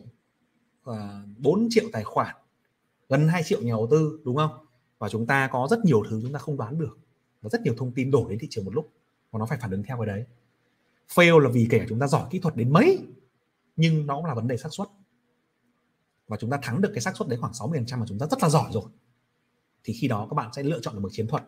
à, 0.85 1.23
4 1.39 1.69
triệu 1.71 1.85
tài 1.93 2.05
khoản, 2.05 2.37
gần 3.09 3.29
2 3.29 3.43
triệu 3.43 3.63
nhà 3.63 3.71
đầu 3.71 3.89
tư, 3.91 4.21
đúng 4.25 4.37
không? 4.37 4.51
Và 4.99 5.09
chúng 5.09 5.27
ta 5.27 5.49
có 5.53 5.67
rất 5.71 5.85
nhiều 5.85 6.03
thứ 6.11 6.21
chúng 6.23 6.33
ta 6.33 6.39
không 6.39 6.57
đoán 6.57 6.79
được. 6.79 6.99
Và 7.43 7.49
rất 7.49 7.61
nhiều 7.63 7.75
thông 7.79 7.93
tin 7.93 8.11
đổ 8.11 8.29
đến 8.29 8.39
thị 8.39 8.47
trường 8.51 8.65
một 8.65 8.75
lúc. 8.75 8.93
Và 9.31 9.39
nó 9.39 9.47
phải 9.47 9.59
phản 9.59 9.71
ứng 9.71 9.83
theo 9.83 9.97
cái 9.97 10.07
đấy. 10.07 10.25
Fail 11.09 11.39
là 11.39 11.51
vì 11.51 11.67
kể 11.71 11.79
cả 11.79 11.87
chúng 11.89 11.99
ta 11.99 12.07
giỏi 12.07 12.27
kỹ 12.31 12.39
thuật 12.39 12.57
đến 12.57 12.73
mấy, 12.73 12.99
nhưng 13.77 14.07
nó 14.07 14.17
cũng 14.17 14.25
là 14.25 14.35
vấn 14.35 14.49
đề 14.49 14.57
xác 14.57 14.69
suất. 14.73 14.89
Và 16.29 16.37
chúng 16.37 16.51
ta 16.51 16.59
thắng 16.63 16.81
được 16.81 16.91
cái 16.95 17.01
xác 17.01 17.17
suất 17.17 17.29
đấy 17.29 17.39
khoảng 17.39 17.53
60% 17.53 17.99
mà 17.99 18.07
chúng 18.09 18.19
ta 18.19 18.27
rất 18.27 18.43
là 18.43 18.49
giỏi 18.49 18.71
rồi. 18.73 18.85
Thì 19.85 19.95
khi 20.01 20.09
đó 20.09 20.27
các 20.31 20.35
bạn 20.35 20.51
sẽ 20.53 20.63
lựa 20.63 20.81
chọn 20.81 20.95
được 20.95 21.01
một 21.01 21.09
chiến 21.13 21.27
thuật 21.27 21.43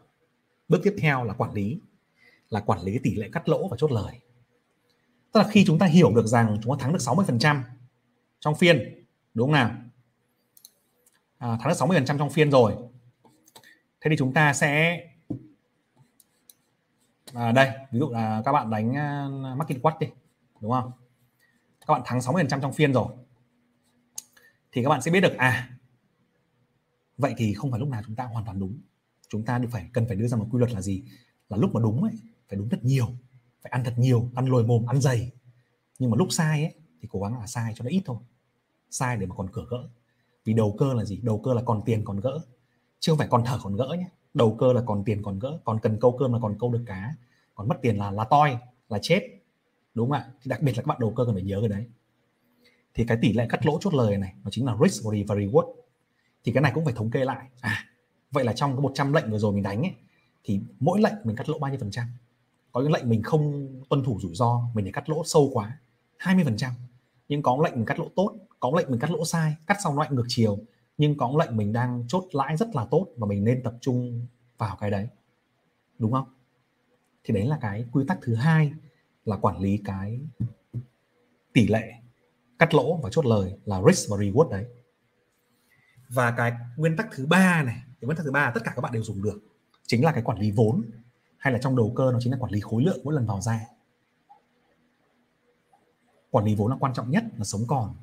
bước 0.69 0.81
tiếp 0.83 0.95
theo 0.99 1.25
là 1.25 1.35
quản 1.35 1.53
lý 1.53 1.81
là 2.49 2.61
quản 2.61 2.83
lý 2.83 2.99
tỷ 3.03 3.15
lệ 3.15 3.29
cắt 3.33 3.49
lỗ 3.49 3.69
và 3.69 3.77
chốt 3.77 3.93
lời. 3.93 4.21
Tức 5.33 5.41
là 5.41 5.49
khi 5.51 5.65
chúng 5.67 5.79
ta 5.79 5.87
hiểu 5.87 6.15
được 6.15 6.27
rằng 6.27 6.59
chúng 6.63 6.79
ta 6.79 6.83
thắng 6.83 6.93
được 6.93 6.99
60% 6.99 7.63
trong 8.41 8.55
phiên 8.55 9.05
đúng 9.35 9.47
không 9.47 9.53
nào? 9.53 9.71
À, 11.39 11.59
thắng 11.61 11.69
được 11.69 11.75
60% 11.79 12.19
trong 12.19 12.31
phiên 12.31 12.51
rồi. 12.51 12.75
Thế 14.01 14.11
thì 14.11 14.17
chúng 14.19 14.35
ta 14.35 14.53
sẽ 14.53 15.01
à, 17.35 17.53
đây 17.53 17.71
ví 17.91 17.99
dụ 17.99 18.11
là 18.11 18.43
các 18.45 18.53
bạn 18.53 18.71
đánh 18.71 18.91
uh, 18.91 19.59
market 19.59 19.83
watch 19.83 19.99
đi 19.99 20.07
đúng 20.61 20.71
không? 20.71 20.93
Các 21.87 21.93
bạn 21.93 22.03
thắng 22.05 22.19
60% 22.19 22.61
trong 22.61 22.73
phiên 22.73 22.93
rồi. 22.93 23.15
Thì 24.73 24.83
các 24.83 24.89
bạn 24.89 25.03
sẽ 25.03 25.11
biết 25.11 25.21
được 25.21 25.37
à 25.37 25.69
vậy 27.19 27.35
thì 27.37 27.55
không 27.55 27.71
phải 27.71 27.81
lúc 27.81 27.89
nào 27.89 28.03
chúng 28.07 28.17
ta 28.17 28.25
hoàn 28.25 28.45
toàn 28.45 28.61
đúng 28.61 28.81
chúng 29.33 29.45
ta 29.45 29.61
phải, 29.71 29.89
cần 29.93 30.07
phải 30.07 30.17
đưa 30.17 30.27
ra 30.27 30.37
một 30.37 30.47
quy 30.51 30.59
luật 30.59 30.73
là 30.73 30.81
gì? 30.81 31.03
Là 31.49 31.57
lúc 31.57 31.75
mà 31.75 31.81
đúng 31.81 32.03
ấy, 32.03 32.13
phải 32.49 32.57
đúng 32.59 32.69
thật 32.69 32.85
nhiều, 32.85 33.07
phải 33.63 33.71
ăn 33.71 33.85
thật 33.85 33.95
nhiều, 33.97 34.31
ăn 34.35 34.47
lồi 34.47 34.65
mồm, 34.65 34.87
ăn 34.87 35.01
dày. 35.01 35.31
Nhưng 35.99 36.11
mà 36.11 36.17
lúc 36.17 36.29
sai 36.31 36.65
ấy, 36.65 36.75
thì 37.01 37.09
cố 37.11 37.21
gắng 37.21 37.39
là 37.39 37.47
sai 37.47 37.73
cho 37.77 37.85
nó 37.85 37.89
ít 37.89 38.03
thôi. 38.05 38.17
Sai 38.91 39.17
để 39.17 39.27
mà 39.27 39.35
còn 39.35 39.51
cửa 39.53 39.67
gỡ. 39.71 39.89
Vì 40.45 40.53
đầu 40.53 40.77
cơ 40.79 40.95
là 40.95 41.05
gì? 41.05 41.21
Đầu 41.23 41.39
cơ 41.39 41.55
là 41.55 41.63
còn 41.63 41.83
tiền 41.85 42.05
còn 42.05 42.21
gỡ. 42.21 42.41
Chứ 43.01 43.13
không 43.13 43.19
phải 43.19 43.29
còn 43.31 43.45
thở 43.45 43.59
còn 43.63 43.77
gỡ 43.77 43.97
nhé. 43.99 44.09
Đầu 44.35 44.57
cơ 44.61 44.73
là 44.73 44.83
còn 44.87 45.05
tiền 45.05 45.23
còn 45.23 45.39
gỡ, 45.39 45.59
còn 45.65 45.81
cần 45.81 46.01
câu 46.01 46.17
cơm 46.19 46.33
là 46.33 46.39
còn 46.43 46.57
câu 46.61 46.73
được 46.73 46.83
cá, 46.87 47.15
còn 47.55 47.69
mất 47.69 47.77
tiền 47.83 47.99
là 47.99 48.11
là 48.11 48.25
toi, 48.25 48.59
là 48.89 48.99
chết. 49.03 49.21
Đúng 49.95 50.11
không 50.11 50.19
ạ? 50.19 50.29
Thì 50.43 50.49
đặc 50.49 50.63
biệt 50.63 50.73
là 50.77 50.83
các 50.83 50.87
bạn 50.87 50.99
đầu 51.01 51.13
cơ 51.17 51.25
cần 51.25 51.35
phải 51.35 51.43
nhớ 51.43 51.59
cái 51.61 51.69
đấy. 51.69 51.87
Thì 52.95 53.05
cái 53.05 53.19
tỷ 53.23 53.33
lệ 53.33 53.47
cắt 53.49 53.67
lỗ 53.67 53.79
chốt 53.81 53.95
lời 53.95 54.19
này, 54.19 54.35
nó 54.45 54.51
chính 54.51 54.67
là 54.67 54.77
risk 54.83 55.05
và 55.05 55.35
reward. 55.35 55.75
Thì 56.45 56.53
cái 56.53 56.63
này 56.63 56.73
cũng 56.75 56.85
phải 56.85 56.95
thống 56.95 57.11
kê 57.11 57.25
lại. 57.25 57.49
À 57.61 57.89
vậy 58.33 58.45
là 58.45 58.53
trong 58.53 58.73
cái 58.73 58.81
100 58.81 59.13
lệnh 59.13 59.31
vừa 59.31 59.39
rồi 59.39 59.53
mình 59.53 59.63
đánh 59.63 59.83
ấy, 59.83 59.95
thì 60.45 60.61
mỗi 60.81 61.01
lệnh 61.01 61.15
mình 61.25 61.37
cắt 61.37 61.49
lỗ 61.49 61.59
bao 61.59 61.71
nhiêu 61.71 61.81
phần 61.81 61.91
trăm? 61.91 62.07
Có 62.73 62.81
những 62.81 62.93
lệnh 62.93 63.09
mình 63.09 63.23
không 63.23 63.69
tuân 63.89 64.05
thủ 64.05 64.19
rủi 64.21 64.35
ro 64.35 64.61
mình 64.75 64.85
để 64.85 64.91
cắt 64.91 65.09
lỗ 65.09 65.23
sâu 65.25 65.51
quá 65.53 65.79
20 66.17 66.45
phần 66.45 66.57
trăm. 66.57 66.73
Nhưng 67.29 67.43
có 67.43 67.59
lệnh 67.65 67.75
mình 67.75 67.85
cắt 67.85 67.99
lỗ 67.99 68.09
tốt 68.17 68.35
có 68.61 68.73
lệnh 68.77 68.91
mình 68.91 69.01
cắt 69.01 69.11
lỗ 69.11 69.25
sai 69.25 69.57
cắt 69.67 69.77
xong 69.85 69.99
lệnh 69.99 70.15
ngược 70.15 70.25
chiều. 70.29 70.59
Nhưng 70.99 71.17
có 71.17 71.33
lệnh 71.39 71.57
mình 71.57 71.73
đang 71.73 72.05
chốt 72.09 72.25
lãi 72.33 72.57
rất 72.57 72.77
là 72.77 72.87
tốt 72.91 73.07
và 73.17 73.27
mình 73.27 73.45
nên 73.45 73.63
tập 73.63 73.75
trung 73.81 74.27
vào 74.59 74.77
cái 74.77 74.91
đấy. 74.91 75.09
Đúng 75.99 76.13
không? 76.13 76.35
Thì 77.25 77.35
đấy 77.35 77.47
là 77.47 77.59
cái 77.61 77.85
quy 77.93 78.05
tắc 78.09 78.19
thứ 78.23 78.35
hai 78.35 78.73
là 79.25 79.37
quản 79.37 79.59
lý 79.61 79.81
cái 79.85 80.21
tỷ 81.53 81.69
lệ 81.69 81.93
cắt 82.59 82.75
lỗ 82.75 82.97
và 82.97 83.11
chốt 83.11 83.27
lời 83.27 83.55
là 83.65 83.83
risk 83.87 84.11
và 84.11 84.17
reward 84.17 84.49
đấy. 84.49 84.67
Và 86.09 86.31
cái 86.31 86.53
nguyên 86.77 86.97
tắc 86.97 87.09
thứ 87.13 87.27
ba 87.27 87.63
này 87.63 87.83
cái 88.03 88.07
nguyên 88.07 88.17
tắc 88.17 88.25
thứ 88.25 88.33
ba 88.33 88.51
tất 88.55 88.61
cả 88.65 88.73
các 88.77 88.81
bạn 88.81 88.93
đều 88.93 89.03
dùng 89.03 89.23
được 89.23 89.41
chính 89.87 90.05
là 90.05 90.13
cái 90.13 90.23
quản 90.23 90.39
lý 90.39 90.51
vốn 90.51 90.85
hay 91.39 91.53
là 91.53 91.59
trong 91.63 91.77
đầu 91.77 91.93
cơ 91.97 92.13
nó 92.13 92.19
chính 92.21 92.33
là 92.33 92.39
quản 92.41 92.53
lý 92.53 92.61
khối 92.61 92.83
lượng 92.83 93.01
mỗi 93.05 93.15
lần 93.15 93.27
vào 93.27 93.41
ra. 93.41 93.61
Quản 96.31 96.45
lý 96.45 96.55
vốn 96.55 96.71
là 96.71 96.77
quan 96.81 96.95
trọng 96.95 97.11
nhất 97.11 97.25
là 97.37 97.45
sống 97.45 97.63
còn. 97.67 97.95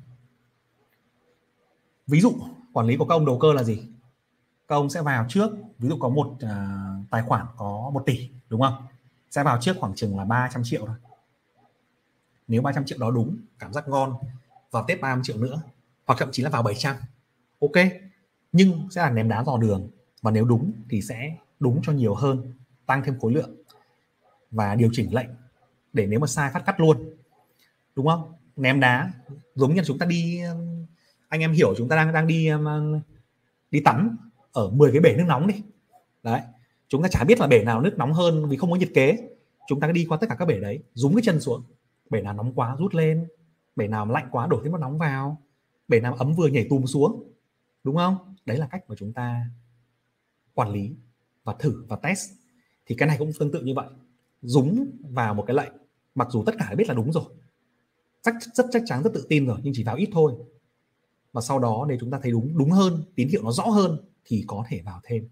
Ví 2.06 2.20
dụ 2.20 2.32
quản 2.72 2.86
lý 2.86 2.96
của 2.96 3.04
các 3.04 3.14
ông 3.14 3.26
đầu 3.26 3.38
cơ 3.38 3.52
là 3.52 3.62
gì? 3.62 3.82
Các 4.68 4.76
ông 4.76 4.90
sẽ 4.90 5.02
vào 5.02 5.26
trước 5.28 5.50
ví 5.78 5.88
dụ 5.88 5.96
có 6.00 6.08
một 6.08 6.28
uh, 6.28 7.10
tài 7.10 7.22
khoản 7.22 7.46
có 7.56 7.90
một 7.94 8.02
tỷ 8.06 8.30
đúng 8.48 8.60
không? 8.60 8.86
Sẽ 9.30 9.42
vào 9.42 9.58
trước 9.60 9.76
khoảng 9.80 9.94
chừng 9.94 10.18
là 10.18 10.24
300 10.24 10.62
triệu 10.64 10.86
thôi. 10.86 10.96
Nếu 12.48 12.62
300 12.62 12.84
triệu 12.84 12.98
đó 12.98 13.10
đúng 13.10 13.36
cảm 13.58 13.72
giác 13.72 13.88
ngon 13.88 14.14
vào 14.70 14.84
tết 14.88 15.00
30 15.00 15.22
triệu 15.24 15.36
nữa 15.36 15.62
hoặc 16.06 16.18
thậm 16.18 16.28
chí 16.32 16.42
là 16.42 16.50
vào 16.50 16.62
700 16.62 16.96
ok? 17.60 18.09
Nhưng 18.52 18.88
sẽ 18.90 19.02
là 19.02 19.10
ném 19.10 19.28
đá 19.28 19.44
dò 19.44 19.58
đường. 19.58 19.90
Và 20.22 20.30
nếu 20.30 20.44
đúng 20.44 20.72
thì 20.90 21.02
sẽ 21.02 21.36
đúng 21.60 21.80
cho 21.82 21.92
nhiều 21.92 22.14
hơn, 22.14 22.52
tăng 22.86 23.02
thêm 23.04 23.18
khối 23.18 23.32
lượng 23.32 23.50
và 24.50 24.74
điều 24.74 24.90
chỉnh 24.92 25.14
lệnh 25.14 25.28
để 25.92 26.06
nếu 26.06 26.20
mà 26.20 26.26
sai 26.26 26.50
phát 26.52 26.62
cắt 26.66 26.80
luôn. 26.80 27.14
Đúng 27.96 28.06
không? 28.06 28.32
Ném 28.56 28.80
đá, 28.80 29.12
giống 29.54 29.74
như 29.74 29.82
chúng 29.84 29.98
ta 29.98 30.06
đi, 30.06 30.40
anh 31.28 31.40
em 31.40 31.52
hiểu 31.52 31.74
chúng 31.76 31.88
ta 31.88 31.96
đang 31.96 32.12
đang 32.12 32.26
đi 32.26 32.48
um, 32.48 33.00
đi 33.70 33.80
tắm 33.80 34.18
ở 34.52 34.70
10 34.70 34.92
cái 34.92 35.00
bể 35.00 35.14
nước 35.18 35.24
nóng 35.28 35.46
đi. 35.46 35.54
Đấy, 36.22 36.40
chúng 36.88 37.02
ta 37.02 37.08
chả 37.08 37.24
biết 37.24 37.40
là 37.40 37.46
bể 37.46 37.64
nào 37.64 37.80
nước 37.80 37.94
nóng 37.98 38.12
hơn 38.12 38.48
vì 38.48 38.56
không 38.56 38.70
có 38.70 38.76
nhiệt 38.76 38.90
kế. 38.94 39.16
Chúng 39.68 39.80
ta 39.80 39.86
cứ 39.86 39.92
đi 39.92 40.06
qua 40.08 40.18
tất 40.20 40.26
cả 40.28 40.34
các 40.34 40.44
bể 40.44 40.60
đấy, 40.60 40.82
rúng 40.94 41.14
cái 41.14 41.22
chân 41.24 41.40
xuống. 41.40 41.62
Bể 42.10 42.22
nào 42.22 42.34
nóng 42.34 42.52
quá 42.54 42.76
rút 42.78 42.94
lên, 42.94 43.26
bể 43.76 43.88
nào 43.88 44.06
lạnh 44.06 44.28
quá 44.30 44.46
đổ 44.46 44.60
thêm 44.64 44.72
nước 44.72 44.78
nóng 44.80 44.98
vào, 44.98 45.42
bể 45.88 46.00
nào 46.00 46.14
ấm 46.14 46.34
vừa 46.34 46.48
nhảy 46.48 46.66
tùm 46.70 46.84
xuống 46.84 47.32
đúng 47.84 47.96
không? 47.96 48.34
Đấy 48.46 48.56
là 48.58 48.68
cách 48.70 48.84
mà 48.88 48.94
chúng 48.98 49.12
ta 49.12 49.46
quản 50.54 50.70
lý 50.70 50.94
và 51.44 51.54
thử 51.58 51.84
và 51.88 51.96
test. 51.96 52.30
Thì 52.86 52.94
cái 52.94 53.08
này 53.08 53.16
cũng 53.18 53.32
tương 53.38 53.52
tự 53.52 53.62
như 53.62 53.74
vậy. 53.74 53.88
Dúng 54.42 54.90
vào 55.10 55.34
một 55.34 55.44
cái 55.46 55.56
lệnh. 55.56 55.72
Mặc 56.14 56.28
dù 56.30 56.42
tất 56.46 56.54
cả 56.58 56.74
biết 56.78 56.88
là 56.88 56.94
đúng 56.94 57.12
rồi. 57.12 57.24
Chắc, 58.22 58.34
rất 58.54 58.66
chắc 58.72 58.82
chắn, 58.86 59.02
rất 59.02 59.10
tự 59.14 59.26
tin 59.28 59.46
rồi, 59.46 59.58
nhưng 59.62 59.74
chỉ 59.76 59.84
vào 59.84 59.96
ít 59.96 60.08
thôi. 60.12 60.34
Và 61.32 61.40
sau 61.40 61.58
đó 61.58 61.86
nếu 61.88 61.98
chúng 62.00 62.10
ta 62.10 62.18
thấy 62.22 62.32
đúng 62.32 62.58
đúng 62.58 62.70
hơn, 62.70 63.02
tín 63.14 63.28
hiệu 63.28 63.42
nó 63.42 63.52
rõ 63.52 63.64
hơn, 63.64 63.98
thì 64.24 64.44
có 64.46 64.64
thể 64.68 64.80
vào 64.84 65.00
thêm. 65.04 65.28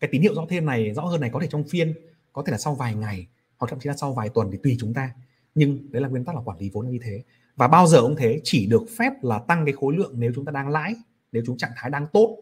Cái 0.00 0.10
tín 0.12 0.22
hiệu 0.22 0.34
rõ 0.34 0.46
thêm 0.48 0.66
này, 0.66 0.94
rõ 0.94 1.02
hơn 1.02 1.20
này 1.20 1.30
có 1.32 1.40
thể 1.40 1.46
trong 1.50 1.64
phiên, 1.64 1.94
có 2.32 2.42
thể 2.46 2.50
là 2.50 2.58
sau 2.58 2.74
vài 2.74 2.94
ngày, 2.94 3.26
hoặc 3.58 3.68
thậm 3.70 3.80
chí 3.80 3.88
là 3.88 3.96
sau 3.96 4.12
vài 4.12 4.28
tuần 4.28 4.50
thì 4.52 4.58
tùy 4.62 4.76
chúng 4.80 4.94
ta. 4.94 5.14
Nhưng 5.54 5.92
đấy 5.92 6.02
là 6.02 6.08
nguyên 6.08 6.24
tắc 6.24 6.34
là 6.34 6.42
quản 6.42 6.58
lý 6.58 6.70
vốn 6.72 6.84
là 6.84 6.92
như 6.92 6.98
thế. 7.02 7.22
Và 7.56 7.68
bao 7.68 7.86
giờ 7.86 8.00
cũng 8.02 8.16
thế, 8.16 8.40
chỉ 8.44 8.66
được 8.66 8.82
phép 8.98 9.12
là 9.22 9.38
tăng 9.38 9.64
cái 9.64 9.74
khối 9.74 9.96
lượng 9.96 10.12
nếu 10.14 10.32
chúng 10.34 10.44
ta 10.44 10.52
đang 10.52 10.68
lãi 10.68 10.94
nếu 11.32 11.42
chúng 11.46 11.56
trạng 11.56 11.72
thái 11.76 11.90
đang 11.90 12.06
tốt 12.12 12.38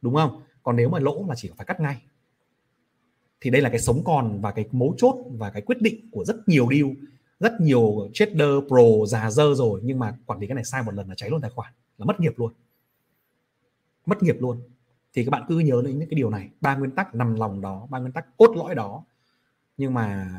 đúng 0.00 0.14
không? 0.14 0.42
Còn 0.62 0.76
nếu 0.76 0.88
mà 0.88 0.98
lỗ 0.98 1.24
là 1.28 1.34
chỉ 1.34 1.50
phải 1.56 1.66
cắt 1.66 1.80
ngay. 1.80 2.02
Thì 3.40 3.50
đây 3.50 3.62
là 3.62 3.68
cái 3.70 3.78
sống 3.78 4.02
còn 4.04 4.40
và 4.40 4.52
cái 4.52 4.68
mấu 4.72 4.94
chốt 4.98 5.16
và 5.30 5.50
cái 5.50 5.62
quyết 5.62 5.82
định 5.82 6.08
của 6.10 6.24
rất 6.24 6.36
nhiều 6.46 6.68
deal 6.70 6.86
rất 7.40 7.52
nhiều 7.60 8.08
trader 8.14 8.50
pro 8.68 9.06
già 9.06 9.30
dơ 9.30 9.54
rồi 9.54 9.80
nhưng 9.84 9.98
mà 9.98 10.18
quản 10.26 10.40
lý 10.40 10.46
cái 10.46 10.54
này 10.54 10.64
sai 10.64 10.82
một 10.82 10.94
lần 10.94 11.08
là 11.08 11.14
cháy 11.14 11.30
luôn 11.30 11.40
tài 11.40 11.50
khoản 11.50 11.72
là 11.98 12.04
mất 12.04 12.20
nghiệp 12.20 12.32
luôn. 12.36 12.52
Mất 14.06 14.22
nghiệp 14.22 14.36
luôn. 14.40 14.60
Thì 15.14 15.24
các 15.24 15.30
bạn 15.30 15.42
cứ 15.48 15.58
nhớ 15.58 15.82
đến 15.84 15.98
những 15.98 16.08
cái 16.08 16.16
điều 16.16 16.30
này. 16.30 16.50
Ba 16.60 16.76
nguyên 16.76 16.90
tắc 16.90 17.14
nằm 17.14 17.34
lòng 17.34 17.60
đó 17.60 17.86
ba 17.90 17.98
nguyên 17.98 18.12
tắc 18.12 18.36
cốt 18.36 18.56
lõi 18.56 18.74
đó. 18.74 19.04
Nhưng 19.76 19.94
mà 19.94 20.30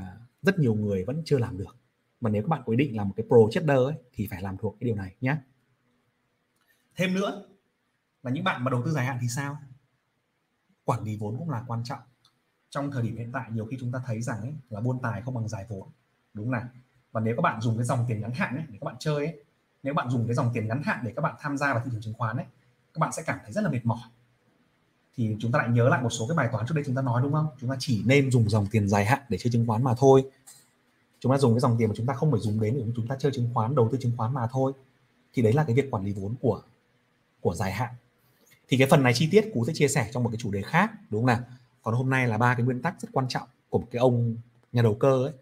rất 0.41 0.59
nhiều 0.59 0.73
người 0.73 1.03
vẫn 1.03 1.21
chưa 1.25 1.37
làm 1.37 1.57
được. 1.57 1.75
Mà 2.21 2.29
nếu 2.29 2.43
các 2.43 2.47
bạn 2.47 2.61
quyết 2.65 2.75
định 2.75 2.97
làm 2.97 3.07
một 3.07 3.13
cái 3.17 3.25
pro 3.27 3.37
trader 3.51 3.77
ấy, 3.77 3.93
thì 4.13 4.27
phải 4.31 4.41
làm 4.41 4.57
thuộc 4.57 4.77
cái 4.79 4.85
điều 4.85 4.95
này 4.95 5.15
nhé 5.21 5.35
thêm 6.99 7.13
nữa 7.13 7.48
là 8.23 8.31
những 8.31 8.43
bạn 8.43 8.63
mà 8.63 8.71
đầu 8.71 8.81
tư 8.85 8.91
dài 8.91 9.05
hạn 9.05 9.17
thì 9.21 9.27
sao? 9.27 9.57
Quản 10.83 11.03
lý 11.03 11.15
vốn 11.15 11.37
cũng 11.37 11.49
là 11.49 11.63
quan 11.67 11.83
trọng. 11.83 11.99
Trong 12.69 12.91
thời 12.91 13.03
điểm 13.03 13.17
hiện 13.17 13.31
tại 13.33 13.45
nhiều 13.51 13.65
khi 13.65 13.77
chúng 13.79 13.91
ta 13.91 14.01
thấy 14.05 14.21
rằng 14.21 14.41
ấy, 14.41 14.53
là 14.69 14.79
buôn 14.79 14.99
tài 15.01 15.21
không 15.21 15.33
bằng 15.33 15.47
giải 15.47 15.65
vốn. 15.69 15.87
Đúng 16.33 16.51
là 16.51 16.67
và 17.11 17.21
nếu 17.21 17.35
các 17.35 17.41
bạn 17.41 17.61
dùng 17.61 17.77
cái 17.77 17.85
dòng 17.85 18.05
tiền 18.07 18.21
ngắn 18.21 18.31
hạn 18.33 18.55
ấy, 18.55 18.63
để 18.69 18.77
các 18.81 18.85
bạn 18.85 18.95
chơi 18.99 19.25
ấy, 19.25 19.43
nếu 19.83 19.93
bạn 19.93 20.09
dùng 20.09 20.27
cái 20.27 20.35
dòng 20.35 20.51
tiền 20.53 20.67
ngắn 20.67 20.81
hạn 20.83 20.99
để 21.03 21.13
các 21.15 21.21
bạn 21.21 21.35
tham 21.39 21.57
gia 21.57 21.73
vào 21.73 21.83
thị 21.85 21.91
trường 21.93 22.01
chứng 22.01 22.13
khoán 22.13 22.37
ấy 22.37 22.45
các 22.93 22.99
bạn 22.99 23.11
sẽ 23.11 23.23
cảm 23.25 23.39
thấy 23.43 23.51
rất 23.51 23.63
là 23.63 23.69
mệt 23.69 23.79
mỏi. 23.83 23.99
Thì 25.15 25.35
chúng 25.39 25.51
ta 25.51 25.59
lại 25.59 25.69
nhớ 25.69 25.89
lại 25.89 26.01
một 26.01 26.09
số 26.09 26.27
cái 26.27 26.37
bài 26.37 26.49
toán 26.51 26.65
trước 26.67 26.75
đây 26.75 26.83
chúng 26.87 26.95
ta 26.95 27.01
nói 27.01 27.21
đúng 27.21 27.33
không? 27.33 27.47
Chúng 27.61 27.69
ta 27.69 27.75
chỉ 27.79 28.03
nên 28.05 28.31
dùng 28.31 28.49
dòng 28.49 28.67
tiền 28.71 28.87
dài 28.87 29.05
hạn 29.05 29.19
để 29.29 29.37
chơi 29.37 29.51
chứng 29.51 29.67
khoán 29.67 29.83
mà 29.83 29.93
thôi. 29.97 30.23
Chúng 31.19 31.31
ta 31.31 31.37
dùng 31.37 31.53
cái 31.53 31.59
dòng 31.59 31.75
tiền 31.79 31.89
mà 31.89 31.95
chúng 31.97 32.05
ta 32.05 32.13
không 32.13 32.31
phải 32.31 32.39
dùng 32.39 32.59
đến 32.59 32.73
để 32.77 32.83
chúng 32.95 33.07
ta 33.07 33.15
chơi 33.19 33.31
chứng 33.31 33.49
khoán 33.53 33.75
đầu 33.75 33.89
tư 33.91 33.97
chứng 34.01 34.11
khoán 34.17 34.33
mà 34.33 34.47
thôi. 34.51 34.73
Thì 35.33 35.41
đấy 35.41 35.53
là 35.53 35.63
cái 35.63 35.75
việc 35.75 35.91
quản 35.91 36.03
lý 36.03 36.13
vốn 36.13 36.35
của 36.41 36.61
của 37.41 37.55
dài 37.55 37.71
hạn 37.71 37.93
thì 38.69 38.77
cái 38.77 38.87
phần 38.87 39.03
này 39.03 39.13
chi 39.13 39.27
tiết 39.31 39.49
cú 39.53 39.65
sẽ 39.65 39.73
chia 39.75 39.87
sẻ 39.87 40.09
trong 40.13 40.23
một 40.23 40.29
cái 40.29 40.37
chủ 40.37 40.51
đề 40.51 40.61
khác 40.61 40.91
đúng 41.09 41.21
không 41.21 41.27
nào? 41.27 41.39
Còn 41.81 41.93
hôm 41.93 42.09
nay 42.09 42.27
là 42.27 42.37
ba 42.37 42.55
cái 42.55 42.65
nguyên 42.65 42.81
tắc 42.81 43.01
rất 43.01 43.09
quan 43.11 43.27
trọng 43.27 43.47
của 43.69 43.79
một 43.79 43.87
cái 43.91 43.99
ông 43.99 44.37
nhà 44.71 44.81
đầu 44.81 44.95
cơ 44.95 45.23
ấy. 45.23 45.33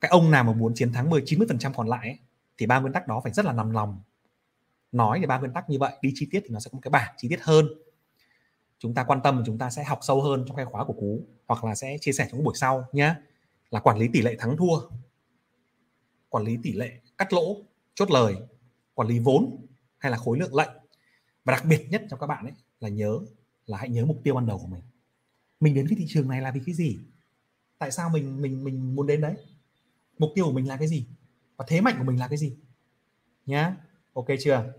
Cái 0.00 0.08
ông 0.08 0.30
nào 0.30 0.44
mà 0.44 0.52
muốn 0.52 0.74
chiến 0.74 0.92
thắng 0.92 1.10
10 1.10 1.22
90 1.26 1.48
phần 1.48 1.58
trăm 1.58 1.74
còn 1.74 1.88
lại 1.88 2.08
ấy, 2.08 2.18
thì 2.58 2.66
ba 2.66 2.80
nguyên 2.80 2.92
tắc 2.92 3.08
đó 3.08 3.20
phải 3.24 3.32
rất 3.32 3.44
là 3.44 3.52
nằm 3.52 3.70
lòng. 3.70 4.02
Nói 4.92 5.20
về 5.20 5.26
ba 5.26 5.38
nguyên 5.38 5.52
tắc 5.52 5.70
như 5.70 5.78
vậy 5.78 5.92
đi 6.02 6.12
chi 6.14 6.28
tiết 6.30 6.40
thì 6.44 6.48
nó 6.50 6.60
sẽ 6.60 6.68
có 6.72 6.76
một 6.76 6.80
cái 6.82 6.90
bảng 6.90 7.14
chi 7.16 7.28
tiết 7.28 7.40
hơn. 7.42 7.68
Chúng 8.78 8.94
ta 8.94 9.04
quan 9.04 9.20
tâm 9.22 9.42
chúng 9.46 9.58
ta 9.58 9.70
sẽ 9.70 9.84
học 9.84 9.98
sâu 10.02 10.22
hơn 10.22 10.44
trong 10.48 10.56
cái 10.56 10.66
khóa 10.66 10.84
của 10.84 10.92
cú 10.92 11.26
hoặc 11.46 11.64
là 11.64 11.74
sẽ 11.74 11.96
chia 12.00 12.12
sẻ 12.12 12.28
trong 12.32 12.44
buổi 12.44 12.54
sau 12.56 12.88
nhé 12.92 13.14
là 13.70 13.80
quản 13.80 13.98
lý 13.98 14.08
tỷ 14.12 14.22
lệ 14.22 14.36
thắng 14.38 14.56
thua 14.56 14.80
quản 16.28 16.44
lý 16.44 16.58
tỷ 16.62 16.72
lệ 16.72 16.92
cắt 17.18 17.32
lỗ 17.32 17.56
chốt 17.94 18.10
lời 18.10 18.36
quản 18.94 19.08
lý 19.08 19.18
vốn 19.18 19.66
hay 19.98 20.12
là 20.12 20.18
khối 20.18 20.38
lượng 20.38 20.54
lệnh. 20.54 20.70
Và 21.44 21.52
đặc 21.52 21.64
biệt 21.64 21.86
nhất 21.90 22.02
cho 22.10 22.16
các 22.16 22.26
bạn 22.26 22.44
ấy 22.44 22.52
là 22.80 22.88
nhớ 22.88 23.18
là 23.66 23.78
hãy 23.78 23.88
nhớ 23.88 24.04
mục 24.04 24.20
tiêu 24.24 24.34
ban 24.34 24.46
đầu 24.46 24.58
của 24.58 24.66
mình. 24.66 24.82
Mình 25.60 25.74
đến 25.74 25.88
cái 25.88 25.96
thị 25.98 26.04
trường 26.08 26.28
này 26.28 26.40
là 26.40 26.50
vì 26.50 26.60
cái 26.66 26.74
gì? 26.74 26.98
Tại 27.78 27.90
sao 27.90 28.10
mình 28.10 28.42
mình 28.42 28.64
mình 28.64 28.94
muốn 28.94 29.06
đến 29.06 29.20
đấy? 29.20 29.34
Mục 30.18 30.30
tiêu 30.34 30.44
của 30.44 30.52
mình 30.52 30.68
là 30.68 30.76
cái 30.76 30.88
gì? 30.88 31.06
Và 31.56 31.64
thế 31.68 31.80
mạnh 31.80 31.94
của 31.98 32.04
mình 32.04 32.18
là 32.18 32.28
cái 32.28 32.38
gì? 32.38 32.56
Nhá. 33.46 33.76
Ok 34.12 34.26
chưa? 34.40 34.72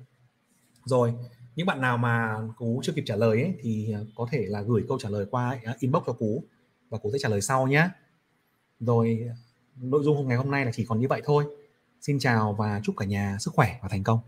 Rồi 0.86 1.14
những 1.56 1.68
bạn 1.68 1.82
nào 1.82 1.98
mà 1.98 2.38
cú 2.58 2.82
chưa 2.84 2.94
kịp 2.94 3.04
trả 3.06 3.16
lời 3.16 3.42
ấy, 3.42 3.56
thì 3.62 3.94
à, 3.94 4.00
có 4.16 4.28
thể 4.32 4.46
là 4.48 4.62
gửi 4.62 4.86
câu 4.88 5.00
trả 5.00 5.10
lời 5.10 5.26
qua 5.32 5.60
à, 5.64 5.76
inbox 5.80 6.04
cho 6.08 6.14
cú 6.14 6.44
và 6.90 6.98
cú 6.98 7.12
sẽ 7.12 7.18
trả 7.22 7.30
lời 7.30 7.42
sau 7.42 7.68
nhé 7.68 7.90
rồi 8.80 9.30
nội 9.76 10.04
dung 10.04 10.28
ngày 10.28 10.38
hôm 10.38 10.52
nay 10.52 10.66
là 10.66 10.72
chỉ 10.72 10.86
còn 10.86 11.00
như 11.00 11.08
vậy 11.08 11.22
thôi. 11.26 11.46
Xin 12.02 12.20
chào 12.20 12.54
và 12.54 12.82
chúc 12.84 12.98
cả 12.98 13.06
nhà 13.06 13.38
sức 13.40 13.54
khỏe 13.54 13.80
và 13.82 13.90
thành 13.90 14.04
công. 14.04 14.20